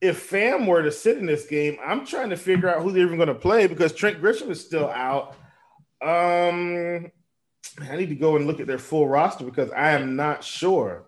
If 0.03 0.29
Pham 0.31 0.67
were 0.67 0.83
to 0.83 0.91
sit 0.93 1.17
in 1.17 1.27
this 1.27 1.47
game, 1.47 1.79
I'm 1.83 2.05
trying 2.05 2.29
to 2.31 2.37
figure 2.37 2.69
out 2.69 2.83
who 2.83 2.91
they're 2.91 3.05
even 3.07 3.17
going 3.17 3.29
to 3.29 3.35
play 3.35 3.69
because 3.69 3.93
Trent 3.95 4.21
Grisham 4.21 4.51
is 4.51 4.61
still 4.61 4.91
out. 4.91 5.37
Um, 6.03 7.11
I 7.81 7.97
need 7.97 8.09
to 8.09 8.17
go 8.17 8.35
and 8.37 8.47
look 8.49 8.59
at 8.61 8.67
their 8.67 8.79
full 8.81 9.09
roster 9.09 9.45
because 9.45 9.71
I 9.71 9.93
am 9.93 10.17
not 10.17 10.43
sure. 10.43 11.05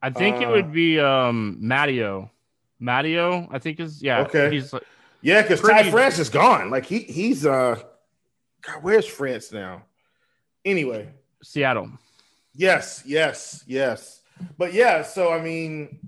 I 0.00 0.10
think 0.10 0.40
it 0.40 0.46
Uh, 0.48 0.52
would 0.52 0.72
be 0.72 0.98
um 1.00 1.58
Mateo. 1.60 2.30
Mateo, 2.78 3.48
I 3.50 3.58
think 3.58 3.80
is 3.80 4.00
yeah. 4.02 4.20
Okay. 4.20 4.48
He's 4.50 4.72
like 4.72 4.84
Yeah, 5.20 5.42
because 5.42 5.60
Pretty- 5.60 5.82
Ty 5.82 5.90
France 5.90 6.18
is 6.18 6.30
gone. 6.30 6.70
Like 6.70 6.86
he 6.86 7.00
he's 7.00 7.44
uh 7.44 7.82
God, 8.62 8.82
where's 8.82 9.06
France 9.06 9.52
now? 9.52 9.82
Anyway, 10.64 11.08
Seattle. 11.42 11.90
Yes, 12.54 13.02
yes, 13.04 13.64
yes. 13.66 14.20
But 14.56 14.72
yeah, 14.72 15.02
so 15.02 15.32
I 15.32 15.40
mean, 15.42 15.98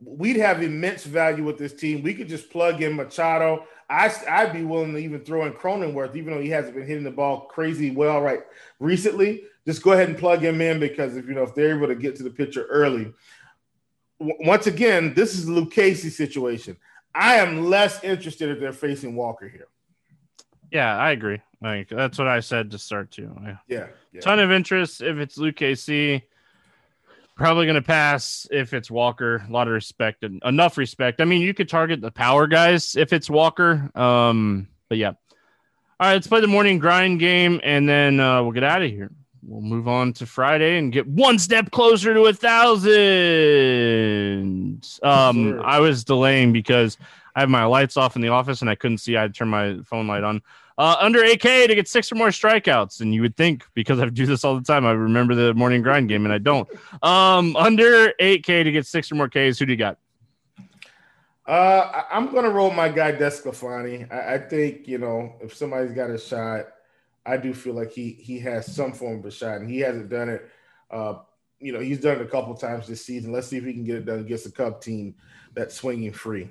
we'd 0.00 0.36
have 0.36 0.62
immense 0.62 1.04
value 1.04 1.44
with 1.44 1.58
this 1.58 1.72
team. 1.72 2.02
We 2.02 2.14
could 2.14 2.28
just 2.28 2.50
plug 2.50 2.82
in 2.82 2.94
Machado. 2.94 3.66
I, 3.88 4.12
I'd 4.28 4.52
be 4.52 4.64
willing 4.64 4.92
to 4.92 4.98
even 4.98 5.20
throw 5.20 5.46
in 5.46 5.52
Cronenworth, 5.52 6.16
even 6.16 6.34
though 6.34 6.40
he 6.40 6.50
hasn't 6.50 6.74
been 6.74 6.86
hitting 6.86 7.04
the 7.04 7.10
ball 7.10 7.42
crazy 7.42 7.90
well 7.90 8.20
right 8.20 8.40
recently. 8.80 9.44
Just 9.64 9.82
go 9.82 9.92
ahead 9.92 10.08
and 10.08 10.18
plug 10.18 10.40
him 10.40 10.60
in 10.60 10.78
because 10.80 11.16
if 11.16 11.26
you 11.26 11.34
know 11.34 11.42
if 11.42 11.54
they're 11.54 11.76
able 11.76 11.88
to 11.88 11.94
get 11.94 12.16
to 12.16 12.22
the 12.22 12.30
pitcher 12.30 12.66
early. 12.66 13.12
W- 14.20 14.38
once 14.40 14.66
again, 14.66 15.14
this 15.14 15.36
is 15.36 15.48
Casey 15.70 16.10
situation. 16.10 16.76
I 17.14 17.36
am 17.36 17.64
less 17.64 18.02
interested 18.04 18.50
if 18.50 18.60
they're 18.60 18.72
facing 18.72 19.16
Walker 19.16 19.48
here. 19.48 19.68
Yeah, 20.70 20.96
I 20.96 21.12
agree. 21.12 21.40
Like 21.62 21.88
that's 21.88 22.18
what 22.18 22.28
I 22.28 22.40
said 22.40 22.70
to 22.72 22.78
start 22.78 23.10
too. 23.10 23.34
Yeah. 23.42 23.56
Yeah, 24.12 24.20
ton 24.20 24.38
of 24.40 24.52
interest 24.52 25.00
if 25.00 25.16
it's 25.16 25.38
Lucchesi. 25.38 26.22
Probably 27.36 27.66
going 27.66 27.76
to 27.76 27.82
pass 27.82 28.46
if 28.50 28.72
it's 28.72 28.90
Walker. 28.90 29.44
A 29.46 29.52
lot 29.52 29.68
of 29.68 29.74
respect 29.74 30.24
and 30.24 30.42
enough 30.44 30.78
respect. 30.78 31.20
I 31.20 31.26
mean, 31.26 31.42
you 31.42 31.52
could 31.52 31.68
target 31.68 32.00
the 32.00 32.10
power 32.10 32.46
guys 32.46 32.96
if 32.96 33.12
it's 33.12 33.28
Walker. 33.28 33.90
Um, 33.94 34.68
but 34.88 34.96
yeah. 34.96 35.12
All 35.98 36.08
right, 36.08 36.14
let's 36.14 36.26
play 36.26 36.40
the 36.40 36.46
morning 36.46 36.78
grind 36.78 37.20
game 37.20 37.60
and 37.62 37.88
then 37.88 38.20
uh, 38.20 38.42
we'll 38.42 38.52
get 38.52 38.64
out 38.64 38.82
of 38.82 38.90
here. 38.90 39.10
We'll 39.42 39.60
move 39.60 39.86
on 39.86 40.12
to 40.14 40.26
Friday 40.26 40.78
and 40.78 40.92
get 40.92 41.06
one 41.06 41.38
step 41.38 41.70
closer 41.70 42.14
to 42.14 42.22
a 42.24 42.32
thousand. 42.32 42.96
Um, 45.02 45.44
Sure. 45.44 45.64
I 45.64 45.80
was 45.80 46.04
delaying 46.04 46.52
because 46.52 46.98
I 47.34 47.40
have 47.40 47.48
my 47.48 47.64
lights 47.64 47.96
off 47.96 48.16
in 48.16 48.22
the 48.22 48.28
office 48.28 48.62
and 48.62 48.70
I 48.70 48.74
couldn't 48.74 48.98
see. 48.98 49.16
I 49.16 49.22
had 49.22 49.34
to 49.34 49.46
my 49.46 49.78
phone 49.84 50.06
light 50.06 50.24
on. 50.24 50.42
Uh, 50.78 50.96
under 51.00 51.20
8K 51.20 51.68
to 51.68 51.74
get 51.74 51.88
six 51.88 52.12
or 52.12 52.16
more 52.16 52.28
strikeouts. 52.28 53.00
And 53.00 53.14
you 53.14 53.22
would 53.22 53.36
think 53.36 53.64
because 53.74 53.98
I 53.98 54.08
do 54.10 54.26
this 54.26 54.44
all 54.44 54.54
the 54.54 54.62
time, 54.62 54.84
I 54.84 54.92
remember 54.92 55.34
the 55.34 55.54
morning 55.54 55.82
grind 55.82 56.08
game 56.08 56.26
and 56.26 56.34
I 56.34 56.38
don't. 56.38 56.68
Um, 57.02 57.56
under 57.56 58.12
8K 58.20 58.64
to 58.64 58.72
get 58.72 58.86
six 58.86 59.10
or 59.10 59.14
more 59.14 59.28
Ks. 59.28 59.58
Who 59.58 59.66
do 59.66 59.72
you 59.72 59.76
got? 59.78 59.98
Uh, 61.46 62.02
I'm 62.10 62.32
gonna 62.32 62.50
roll 62.50 62.72
my 62.72 62.88
guy 62.88 63.12
Desclafani. 63.12 64.12
I, 64.12 64.34
I 64.34 64.38
think 64.38 64.88
you 64.88 64.98
know 64.98 65.34
if 65.40 65.54
somebody's 65.54 65.92
got 65.92 66.10
a 66.10 66.18
shot, 66.18 66.66
I 67.24 67.36
do 67.36 67.54
feel 67.54 67.74
like 67.74 67.92
he 67.92 68.12
he 68.12 68.40
has 68.40 68.74
some 68.74 68.92
form 68.92 69.20
of 69.20 69.26
a 69.26 69.30
shot, 69.30 69.60
and 69.60 69.70
he 69.70 69.78
hasn't 69.78 70.08
done 70.08 70.28
it. 70.28 70.50
Uh, 70.90 71.18
you 71.60 71.72
know, 71.72 71.80
he's 71.80 72.00
done 72.00 72.16
it 72.16 72.22
a 72.22 72.28
couple 72.28 72.54
times 72.54 72.88
this 72.88 73.04
season. 73.04 73.32
Let's 73.32 73.46
see 73.46 73.56
if 73.56 73.64
he 73.64 73.72
can 73.72 73.84
get 73.84 73.96
it 73.96 74.06
done 74.06 74.20
against 74.20 74.46
a 74.46 74.50
Cub 74.50 74.80
team 74.80 75.14
that's 75.54 75.74
swinging 75.74 76.12
free. 76.12 76.50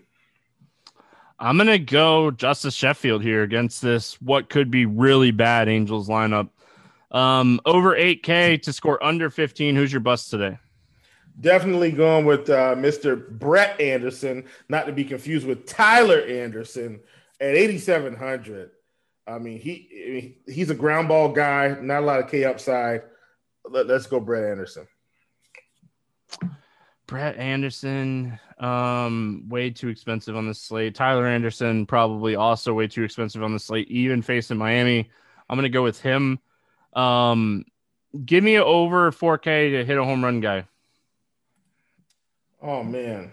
I'm 1.39 1.57
going 1.57 1.67
to 1.67 1.79
go 1.79 2.31
Justus 2.31 2.73
Sheffield 2.73 3.21
here 3.21 3.43
against 3.43 3.81
this, 3.81 4.21
what 4.21 4.49
could 4.49 4.71
be 4.71 4.86
really 4.86 5.31
bad 5.31 5.67
Angels 5.67 6.07
lineup. 6.07 6.49
Um, 7.11 7.59
over 7.65 7.95
8K 7.95 8.61
to 8.63 8.73
score 8.73 9.03
under 9.03 9.29
15. 9.29 9.75
Who's 9.75 9.91
your 9.91 10.01
bust 10.01 10.29
today? 10.29 10.57
Definitely 11.39 11.91
going 11.91 12.25
with 12.25 12.49
uh, 12.49 12.75
Mr. 12.75 13.29
Brett 13.29 13.79
Anderson, 13.81 14.45
not 14.69 14.86
to 14.86 14.93
be 14.93 15.03
confused 15.03 15.45
with 15.45 15.65
Tyler 15.65 16.21
Anderson 16.21 17.01
at 17.41 17.55
8,700. 17.55 18.71
I 19.27 19.39
mean, 19.39 19.59
he 19.59 20.38
he's 20.45 20.69
a 20.69 20.75
ground 20.75 21.07
ball 21.07 21.29
guy, 21.29 21.75
not 21.81 22.03
a 22.03 22.05
lot 22.05 22.19
of 22.19 22.29
K 22.29 22.45
upside. 22.45 23.01
Let, 23.67 23.88
let's 23.88 24.07
go, 24.07 24.19
Brett 24.19 24.43
Anderson. 24.43 24.88
Brett 27.07 27.36
Anderson, 27.38 28.39
um, 28.58 29.45
way 29.47 29.70
too 29.70 29.89
expensive 29.89 30.36
on 30.36 30.47
the 30.47 30.53
slate. 30.53 30.95
Tyler 30.95 31.28
Anderson, 31.28 31.86
probably 31.86 32.36
also 32.36 32.74
way 32.74 32.88
too 32.88 33.03
expensive 33.03 33.43
on 33.43 33.53
the 33.53 33.60
slate, 33.60 33.89
even 33.89 34.22
facing 34.22 34.58
Miami. 34.58 35.10
I'm 35.49 35.58
gonna 35.58 35.70
go 35.70 35.84
with 35.84 36.01
him. 36.01 36.39
Um, 36.93 37.66
give 38.26 38.43
me 38.43 38.58
over 38.58 39.12
4K 39.12 39.72
to 39.72 39.86
hit 39.86 39.97
a 39.97 40.03
home 40.03 40.24
run 40.24 40.39
guy. 40.39 40.66
Oh 42.62 42.84
man. 42.84 43.32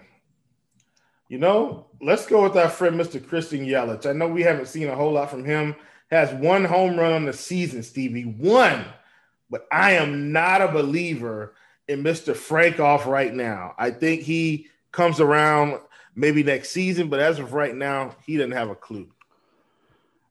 You 1.29 1.39
know, 1.39 1.87
let's 2.01 2.27
go 2.27 2.43
with 2.43 2.55
our 2.55 2.69
friend 2.69 2.99
Mr. 2.99 3.25
Christian 3.25 3.65
Yelich. 3.65 4.05
I 4.05 4.11
know 4.11 4.27
we 4.27 4.43
haven't 4.43 4.67
seen 4.67 4.89
a 4.89 4.95
whole 4.95 5.13
lot 5.13 5.31
from 5.31 5.43
him. 5.43 5.75
Has 6.11 6.31
one 6.33 6.63
home 6.63 6.99
run 6.99 7.13
on 7.13 7.25
the 7.25 7.33
season, 7.33 7.81
Stevie. 7.81 8.23
One. 8.23 8.85
But 9.49 9.65
I 9.71 9.93
am 9.93 10.31
not 10.31 10.61
a 10.61 10.67
believer 10.67 11.55
in 11.87 12.03
Mr. 12.03 12.35
Frankoff 12.35 13.05
right 13.05 13.33
now. 13.33 13.73
I 13.77 13.89
think 13.89 14.21
he 14.21 14.67
comes 14.93 15.19
around 15.19 15.79
maybe 16.15 16.43
next 16.43 16.69
season, 16.69 17.09
but 17.09 17.19
as 17.19 17.39
of 17.39 17.51
right 17.51 17.75
now, 17.75 18.15
he 18.25 18.37
doesn't 18.37 18.51
have 18.51 18.69
a 18.69 18.75
clue. 18.75 19.09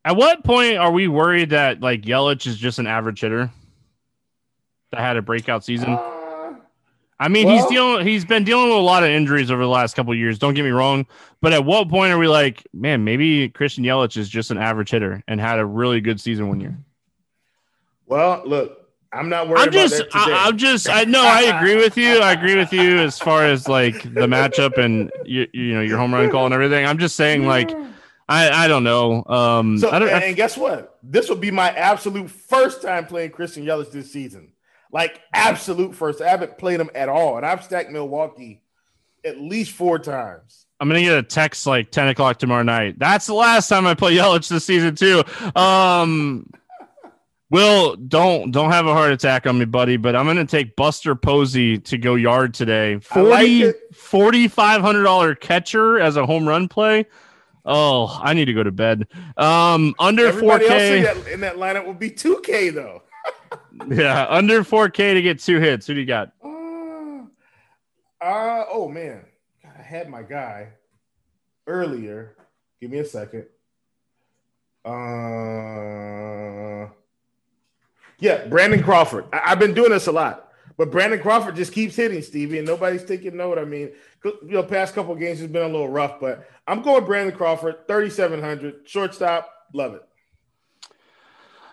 At 0.04 0.16
what 0.16 0.42
point 0.42 0.78
are 0.78 0.90
we 0.90 1.06
worried 1.06 1.50
that 1.50 1.80
like 1.80 2.02
Yelich 2.02 2.46
is 2.46 2.56
just 2.56 2.78
an 2.78 2.86
average 2.86 3.20
hitter 3.20 3.50
that 4.90 5.00
had 5.00 5.16
a 5.18 5.22
breakout 5.22 5.64
season? 5.64 5.90
Uh, 5.90 6.54
I 7.20 7.28
mean, 7.28 7.46
well- 7.46 7.56
he's 7.56 7.66
dealing. 7.66 8.06
He's 8.06 8.24
been 8.24 8.42
dealing 8.42 8.68
with 8.68 8.78
a 8.78 8.80
lot 8.80 9.04
of 9.04 9.10
injuries 9.10 9.50
over 9.50 9.62
the 9.62 9.68
last 9.68 9.94
couple 9.94 10.12
of 10.12 10.18
years. 10.18 10.38
Don't 10.38 10.54
get 10.54 10.64
me 10.64 10.70
wrong, 10.70 11.06
but 11.40 11.52
at 11.52 11.64
what 11.64 11.88
point 11.88 12.12
are 12.12 12.18
we 12.18 12.26
like, 12.26 12.66
man, 12.72 13.04
maybe 13.04 13.48
Christian 13.50 13.84
Yelich 13.84 14.16
is 14.16 14.28
just 14.28 14.50
an 14.50 14.58
average 14.58 14.90
hitter 14.90 15.22
and 15.28 15.40
had 15.40 15.58
a 15.60 15.66
really 15.66 16.00
good 16.00 16.20
season 16.20 16.48
one 16.48 16.60
year? 16.60 16.76
well, 18.06 18.42
look, 18.44 18.81
I'm 19.12 19.28
not 19.28 19.48
worried 19.48 19.60
I'm 19.60 19.68
about 19.68 19.72
just, 19.72 19.96
that 19.98 20.10
today. 20.10 20.32
I, 20.32 20.46
I'm 20.46 20.56
just, 20.56 20.88
I 20.88 21.04
know, 21.04 21.22
I 21.22 21.42
agree 21.42 21.76
with 21.76 21.98
you. 21.98 22.18
I 22.20 22.32
agree 22.32 22.56
with 22.56 22.72
you 22.72 22.98
as 22.98 23.18
far 23.18 23.44
as 23.44 23.68
like 23.68 24.02
the 24.02 24.26
matchup 24.26 24.78
and 24.78 25.10
you, 25.24 25.46
you 25.52 25.74
know 25.74 25.82
your 25.82 25.98
home 25.98 26.14
run 26.14 26.30
call 26.30 26.46
and 26.46 26.54
everything. 26.54 26.86
I'm 26.86 26.98
just 26.98 27.14
saying, 27.14 27.46
like, 27.46 27.70
I, 28.28 28.64
I 28.64 28.68
don't 28.68 28.84
know. 28.84 29.24
Um, 29.26 29.76
So, 29.78 29.90
I 29.90 29.98
don't. 29.98 30.08
and, 30.08 30.16
I, 30.16 30.26
and 30.28 30.36
guess 30.36 30.56
what? 30.56 30.98
This 31.02 31.28
will 31.28 31.36
be 31.36 31.50
my 31.50 31.70
absolute 31.70 32.30
first 32.30 32.80
time 32.80 33.04
playing 33.06 33.30
Christian 33.32 33.66
Yelich 33.66 33.90
this 33.90 34.10
season. 34.10 34.52
Like 34.90 35.20
absolute 35.34 35.94
first. 35.94 36.20
I 36.20 36.28
haven't 36.28 36.56
played 36.58 36.80
him 36.80 36.90
at 36.94 37.08
all, 37.08 37.36
and 37.36 37.44
I've 37.44 37.64
stacked 37.64 37.90
Milwaukee 37.90 38.62
at 39.24 39.40
least 39.40 39.72
four 39.72 39.98
times. 39.98 40.66
I'm 40.80 40.88
gonna 40.88 41.00
get 41.00 41.16
a 41.16 41.22
text 41.22 41.66
like 41.66 41.90
10 41.90 42.08
o'clock 42.08 42.38
tomorrow 42.38 42.62
night. 42.62 42.98
That's 42.98 43.26
the 43.26 43.34
last 43.34 43.68
time 43.68 43.86
I 43.86 43.94
play 43.94 44.16
Yelich 44.16 44.48
this 44.48 44.64
season 44.64 44.96
too. 44.96 45.22
Um, 45.54 46.50
Will, 47.52 47.96
don't 47.96 48.50
don't 48.50 48.70
have 48.70 48.86
a 48.86 48.94
heart 48.94 49.12
attack 49.12 49.46
on 49.46 49.58
me, 49.58 49.66
buddy. 49.66 49.98
But 49.98 50.16
I'm 50.16 50.24
gonna 50.24 50.46
take 50.46 50.74
Buster 50.74 51.14
Posey 51.14 51.78
to 51.80 51.98
go 51.98 52.14
yard 52.14 52.54
today. 52.54 52.98
I 53.10 53.20
like 53.20 53.40
Forty 53.40 53.62
it. 53.62 53.94
forty 53.94 54.48
five 54.48 54.80
hundred 54.80 55.02
dollar 55.02 55.34
catcher 55.34 56.00
as 56.00 56.16
a 56.16 56.24
home 56.24 56.48
run 56.48 56.66
play. 56.66 57.04
Oh, 57.66 58.18
I 58.22 58.32
need 58.32 58.46
to 58.46 58.54
go 58.54 58.62
to 58.62 58.72
bed. 58.72 59.06
Um, 59.36 59.94
under 59.98 60.32
four 60.32 60.54
Everybody 60.54 60.64
in 60.64 60.70
K, 60.70 61.02
that, 61.02 61.28
in 61.28 61.40
that 61.42 61.56
lineup 61.56 61.84
will 61.84 61.92
be 61.92 62.10
2K 62.10 62.72
though. 62.74 63.02
yeah, 63.94 64.26
under 64.30 64.64
four 64.64 64.88
K 64.88 65.12
to 65.12 65.20
get 65.20 65.38
two 65.38 65.60
hits. 65.60 65.86
Who 65.86 65.92
do 65.92 66.00
you 66.00 66.06
got? 66.06 66.32
Uh, 66.42 67.24
uh, 68.24 68.64
oh 68.72 68.88
man, 68.88 69.26
I 69.78 69.82
had 69.82 70.08
my 70.08 70.22
guy 70.22 70.68
earlier. 71.66 72.34
Give 72.80 72.90
me 72.90 73.00
a 73.00 73.04
second. 73.04 73.44
Uh, 74.86 76.61
yeah, 78.22 78.46
Brandon 78.46 78.80
Crawford. 78.80 79.24
I, 79.32 79.50
have 79.50 79.58
been 79.58 79.74
doing 79.74 79.90
this 79.90 80.06
a 80.06 80.12
lot, 80.12 80.52
but 80.76 80.92
Brandon 80.92 81.20
Crawford 81.20 81.56
just 81.56 81.72
keeps 81.72 81.96
hitting 81.96 82.22
Stevie, 82.22 82.58
and 82.58 82.66
nobody's 82.66 83.04
taking 83.04 83.36
note. 83.36 83.58
I 83.58 83.64
mean, 83.64 83.90
you 84.24 84.38
know, 84.42 84.62
past 84.62 84.94
couple 84.94 85.12
games 85.16 85.40
has 85.40 85.48
been 85.50 85.62
a 85.62 85.66
little 85.66 85.88
rough, 85.88 86.20
but 86.20 86.48
I'm 86.68 86.82
going 86.82 87.04
Brandon 87.04 87.36
Crawford, 87.36 87.88
3,700 87.88 88.88
shortstop. 88.88 89.52
Love 89.74 89.94
it. 89.94 90.02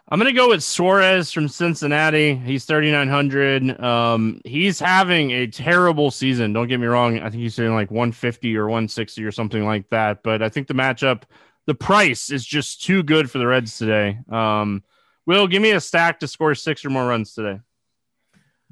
I'm 0.07 0.17
gonna 0.17 0.33
go 0.33 0.49
with 0.49 0.63
Suarez 0.63 1.31
from 1.31 1.47
Cincinnati. 1.47 2.33
He's 2.33 2.65
3,900. 2.65 3.79
Um, 3.79 4.41
he's 4.43 4.79
having 4.79 5.29
a 5.29 5.45
terrible 5.45 6.09
season. 6.09 6.51
Don't 6.51 6.67
get 6.67 6.79
me 6.79 6.87
wrong. 6.87 7.19
I 7.19 7.29
think 7.29 7.43
he's 7.43 7.55
doing 7.55 7.75
like 7.75 7.91
150 7.91 8.57
or 8.57 8.65
160 8.65 9.23
or 9.23 9.31
something 9.31 9.63
like 9.65 9.87
that. 9.91 10.23
But 10.23 10.41
I 10.41 10.49
think 10.49 10.65
the 10.67 10.73
matchup, 10.73 11.23
the 11.67 11.75
price 11.75 12.31
is 12.31 12.43
just 12.43 12.81
too 12.81 13.03
good 13.03 13.29
for 13.29 13.37
the 13.37 13.45
Reds 13.45 13.77
today. 13.77 14.17
Um, 14.31 14.81
Will, 15.29 15.45
give 15.45 15.61
me 15.61 15.69
a 15.69 15.79
stack 15.79 16.19
to 16.21 16.27
score 16.27 16.55
six 16.55 16.83
or 16.83 16.89
more 16.89 17.05
runs 17.05 17.35
today. 17.35 17.59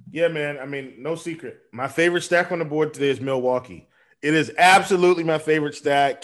Yeah, 0.10 0.28
man. 0.28 0.58
I 0.58 0.66
mean, 0.66 0.95
no 0.97 1.14
secret. 1.14 1.60
My 1.72 1.88
favorite 1.88 2.24
stack 2.24 2.51
on 2.51 2.58
the 2.58 2.66
board 2.66 2.95
today 2.95 3.10
is 3.10 3.22
Milwaukee. 3.22 3.88
It 4.24 4.34
is 4.34 4.51
absolutely 4.58 5.24
my 5.24 5.38
favorite 5.38 5.76
stack. 5.76 6.24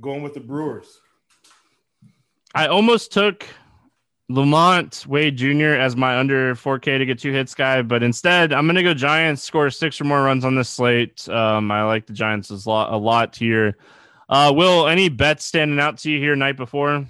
Going 0.00 0.24
with 0.24 0.34
the 0.34 0.40
Brewers. 0.40 0.98
I 2.52 2.66
almost 2.66 3.12
took 3.12 3.46
LaMonte 4.28 5.06
Wade 5.06 5.36
Jr. 5.36 5.78
as 5.78 5.94
my 5.94 6.18
under 6.18 6.56
4K 6.56 6.98
to 6.98 7.06
get 7.06 7.20
two 7.20 7.30
hits 7.30 7.54
guy, 7.54 7.80
but 7.82 8.02
instead 8.02 8.52
I'm 8.52 8.66
going 8.66 8.74
to 8.74 8.82
go 8.82 8.92
Giants 8.92 9.44
score 9.44 9.70
six 9.70 10.00
or 10.00 10.04
more 10.04 10.24
runs 10.24 10.44
on 10.44 10.56
this 10.56 10.68
slate. 10.68 11.28
Um, 11.28 11.70
I 11.70 11.84
like 11.84 12.06
the 12.06 12.12
Giants 12.12 12.50
a 12.50 12.68
lot, 12.68 12.92
a 12.92 12.96
lot 12.96 13.36
here. 13.36 13.76
Uh, 14.28 14.52
Will, 14.52 14.88
any 14.88 15.08
bets 15.08 15.44
standing 15.44 15.78
out 15.78 15.98
to 15.98 16.10
you 16.10 16.18
here 16.18 16.34
night 16.34 16.56
before? 16.56 17.06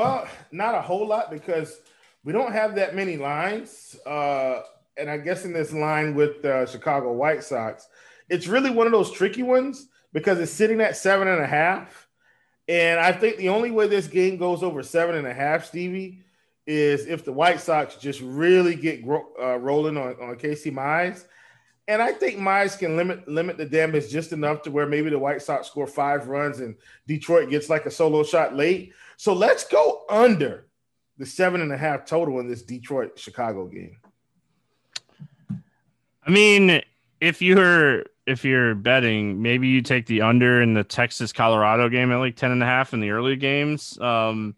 Well, 0.00 0.26
not 0.50 0.74
a 0.74 0.80
whole 0.80 1.06
lot 1.06 1.30
because 1.30 1.78
we 2.24 2.32
don't 2.32 2.52
have 2.52 2.76
that 2.76 2.96
many 2.96 3.18
lines. 3.18 3.94
Uh, 4.06 4.62
and 4.96 5.10
I 5.10 5.18
guess 5.18 5.44
in 5.44 5.52
this 5.52 5.74
line 5.74 6.14
with 6.14 6.40
the 6.40 6.64
Chicago 6.64 7.12
White 7.12 7.44
Sox, 7.44 7.86
it's 8.30 8.46
really 8.46 8.70
one 8.70 8.86
of 8.86 8.94
those 8.94 9.10
tricky 9.10 9.42
ones 9.42 9.88
because 10.14 10.40
it's 10.40 10.52
sitting 10.52 10.80
at 10.80 10.96
seven 10.96 11.28
and 11.28 11.42
a 11.42 11.46
half. 11.46 12.08
And 12.66 12.98
I 12.98 13.12
think 13.12 13.36
the 13.36 13.50
only 13.50 13.72
way 13.72 13.88
this 13.88 14.06
game 14.06 14.38
goes 14.38 14.62
over 14.62 14.82
seven 14.82 15.16
and 15.16 15.26
a 15.26 15.34
half, 15.34 15.66
Stevie, 15.66 16.22
is 16.66 17.04
if 17.04 17.26
the 17.26 17.32
White 17.32 17.60
Sox 17.60 17.96
just 17.96 18.22
really 18.22 18.76
get 18.76 19.04
gro- 19.04 19.28
uh, 19.38 19.58
rolling 19.58 19.98
on, 19.98 20.16
on 20.18 20.36
Casey 20.36 20.70
Mize. 20.70 21.26
And 21.88 22.00
I 22.00 22.12
think 22.12 22.38
Mize 22.38 22.78
can 22.78 22.96
limit 22.96 23.28
limit 23.28 23.58
the 23.58 23.66
damage 23.66 24.08
just 24.08 24.32
enough 24.32 24.62
to 24.62 24.70
where 24.70 24.86
maybe 24.86 25.10
the 25.10 25.18
White 25.18 25.42
Sox 25.42 25.66
score 25.66 25.86
five 25.86 26.28
runs 26.28 26.60
and 26.60 26.76
Detroit 27.06 27.50
gets 27.50 27.68
like 27.68 27.84
a 27.84 27.90
solo 27.90 28.22
shot 28.22 28.56
late. 28.56 28.94
So 29.20 29.34
let's 29.34 29.64
go 29.64 30.04
under 30.08 30.66
the 31.18 31.26
seven 31.26 31.60
and 31.60 31.70
a 31.70 31.76
half 31.76 32.06
total 32.06 32.40
in 32.40 32.48
this 32.48 32.62
Detroit 32.62 33.18
Chicago 33.18 33.66
game. 33.66 33.98
I 36.26 36.30
mean, 36.30 36.80
if 37.20 37.42
you're 37.42 38.06
if 38.26 38.46
you're 38.46 38.74
betting, 38.74 39.42
maybe 39.42 39.68
you 39.68 39.82
take 39.82 40.06
the 40.06 40.22
under 40.22 40.62
in 40.62 40.72
the 40.72 40.84
Texas 40.84 41.34
Colorado 41.34 41.90
game 41.90 42.10
at 42.10 42.16
like 42.16 42.34
10 42.34 42.50
and 42.50 42.62
a 42.62 42.66
half 42.66 42.94
in 42.94 43.00
the 43.00 43.10
early 43.10 43.36
games. 43.36 43.98
Um, 44.00 44.56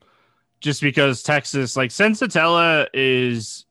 just 0.60 0.80
because 0.80 1.24
Texas, 1.24 1.76
like 1.76 1.90
Senzatela 1.90 2.86
is 2.94 3.64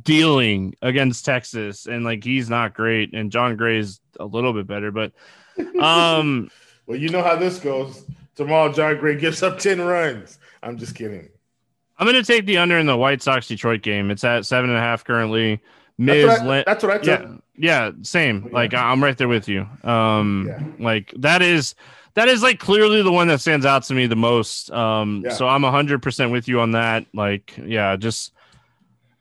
dealing 0.00 0.74
against 0.80 1.26
Texas 1.26 1.84
and 1.84 2.04
like 2.06 2.24
he's 2.24 2.48
not 2.48 2.72
great 2.72 3.12
and 3.12 3.30
Jon 3.30 3.54
Gray 3.56 3.80
is 3.80 4.00
a 4.18 4.24
little 4.24 4.54
bit 4.54 4.66
better, 4.66 4.92
but 4.92 5.12
um 5.78 6.50
Well, 6.86 6.96
you 6.96 7.10
know 7.10 7.22
how 7.22 7.36
this 7.36 7.58
goes. 7.58 8.02
Tomorrow, 8.38 8.72
Jon 8.72 8.96
Gray 8.98 9.16
gives 9.16 9.42
up 9.42 9.58
10 9.58 9.80
runs. 9.80 10.38
I'm 10.62 10.78
just 10.78 10.94
kidding. 10.94 11.28
I'm 11.98 12.06
gonna 12.06 12.22
take 12.22 12.46
the 12.46 12.56
under 12.58 12.78
in 12.78 12.86
the 12.86 12.96
White 12.96 13.20
Sox 13.20 13.48
Detroit 13.48 13.82
game. 13.82 14.12
It's 14.12 14.22
at 14.22 14.46
seven 14.46 14.70
and 14.70 14.78
a 14.78 14.80
half 14.80 15.02
currently. 15.04 15.60
That's 15.98 16.40
what 16.44 16.48
I, 16.48 16.62
that's 16.64 16.84
what 16.84 16.92
I 16.92 16.98
took. 16.98 17.20
yeah, 17.20 17.36
yeah, 17.56 17.90
same. 18.02 18.44
Yeah. 18.46 18.50
Like 18.54 18.74
I'm 18.74 19.02
right 19.02 19.18
there 19.18 19.26
with 19.26 19.48
you. 19.48 19.66
Um, 19.82 20.46
Yeah. 20.48 20.62
like 20.78 21.12
that 21.18 21.42
is 21.42 21.74
that 22.14 22.28
is 22.28 22.40
like 22.40 22.60
clearly 22.60 23.02
the 23.02 23.10
one 23.10 23.26
that 23.26 23.40
stands 23.40 23.66
out 23.66 23.82
to 23.84 23.94
me 23.94 24.06
the 24.06 24.14
most. 24.14 24.70
Um, 24.70 25.22
Yeah. 25.24 25.32
so 25.32 25.48
I'm 25.48 25.64
hundred 25.64 26.00
percent 26.00 26.30
with 26.30 26.46
you 26.46 26.60
on 26.60 26.70
that. 26.70 27.06
Like, 27.12 27.54
yeah, 27.60 27.96
just 27.96 28.32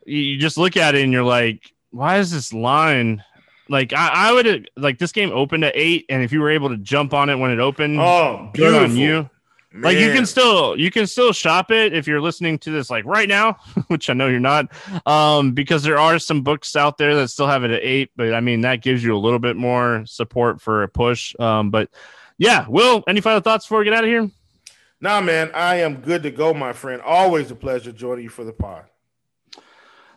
you 0.06 0.38
just 0.38 0.60
look 0.60 0.78
at 0.78 0.94
it 0.94 1.04
and 1.04 1.12
you're 1.12 1.24
like, 1.24 1.74
why 1.90 2.20
is 2.20 2.30
this 2.32 2.54
line? 2.54 3.24
Like 3.70 3.94
I, 3.94 4.30
I 4.30 4.34
would 4.34 4.70
like 4.78 4.98
this 4.98 5.12
game 5.12 5.32
opened 5.32 5.64
at 5.66 5.74
eight, 5.76 6.06
and 6.10 6.24
if 6.24 6.32
you 6.32 6.40
were 6.42 6.50
able 6.50 6.70
to 6.70 6.78
jump 6.78 7.14
on 7.14 7.30
it 7.30 7.36
when 7.36 7.52
it 7.52 7.60
opened, 7.60 8.00
Oh, 8.00 8.50
good 8.54 8.74
on 8.74 8.96
you. 8.96 9.30
Like 9.74 9.98
you 9.98 10.12
can 10.12 10.26
still 10.26 10.80
you 10.80 10.90
can 10.90 11.06
still 11.06 11.34
shop 11.34 11.70
it 11.72 11.94
if 11.94 12.08
you're 12.08 12.22
listening 12.22 12.58
to 12.60 12.72
this 12.72 12.90
like 12.90 13.06
right 13.06 13.28
now, 13.30 13.58
which 13.88 14.10
I 14.10 14.14
know 14.14 14.28
you're 14.28 14.40
not, 14.40 14.72
um, 15.06 15.52
because 15.52 15.84
there 15.84 16.00
are 16.00 16.18
some 16.20 16.42
books 16.42 16.76
out 16.76 16.98
there 16.98 17.16
that 17.16 17.28
still 17.28 17.48
have 17.48 17.64
it 17.64 17.72
at 17.72 17.84
eight. 17.84 18.12
But 18.16 18.34
I 18.34 18.40
mean 18.40 18.62
that 18.62 18.82
gives 18.82 19.04
you 19.04 19.16
a 19.16 19.20
little 19.20 19.40
bit 19.40 19.56
more 19.56 20.04
support 20.06 20.62
for 20.62 20.84
a 20.84 20.88
push. 20.88 21.36
Um, 21.40 21.70
but 21.70 21.90
yeah, 22.38 22.66
Will, 22.68 23.04
any 23.08 23.22
final 23.22 23.42
thoughts 23.42 23.66
before 23.66 23.80
we 23.80 23.86
get 23.86 23.94
out 23.94 24.04
of 24.04 24.10
here? 24.10 24.30
Nah, 25.00 25.22
man, 25.22 25.52
I 25.54 25.76
am 25.78 25.98
good 25.98 26.24
to 26.24 26.32
go, 26.32 26.54
my 26.56 26.74
friend. 26.74 27.02
Always 27.04 27.52
a 27.52 27.56
pleasure 27.56 27.92
joining 27.92 28.24
you 28.24 28.30
for 28.30 28.44
the 28.46 28.54
pod. 28.54 28.86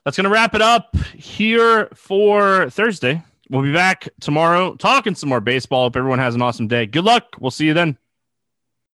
That's 0.04 0.16
gonna 0.16 0.30
wrap 0.30 0.54
it 0.54 0.62
up 0.62 0.96
here 1.14 1.88
for 1.94 2.70
Thursday. 2.70 3.22
We'll 3.50 3.62
be 3.62 3.72
back 3.72 4.08
tomorrow 4.20 4.76
talking 4.76 5.16
some 5.16 5.28
more 5.28 5.40
baseball. 5.40 5.82
Hope 5.82 5.96
everyone 5.96 6.20
has 6.20 6.36
an 6.36 6.42
awesome 6.42 6.68
day. 6.68 6.86
Good 6.86 7.02
luck. 7.02 7.36
We'll 7.40 7.50
see 7.50 7.66
you 7.66 7.74
then. 7.74 7.98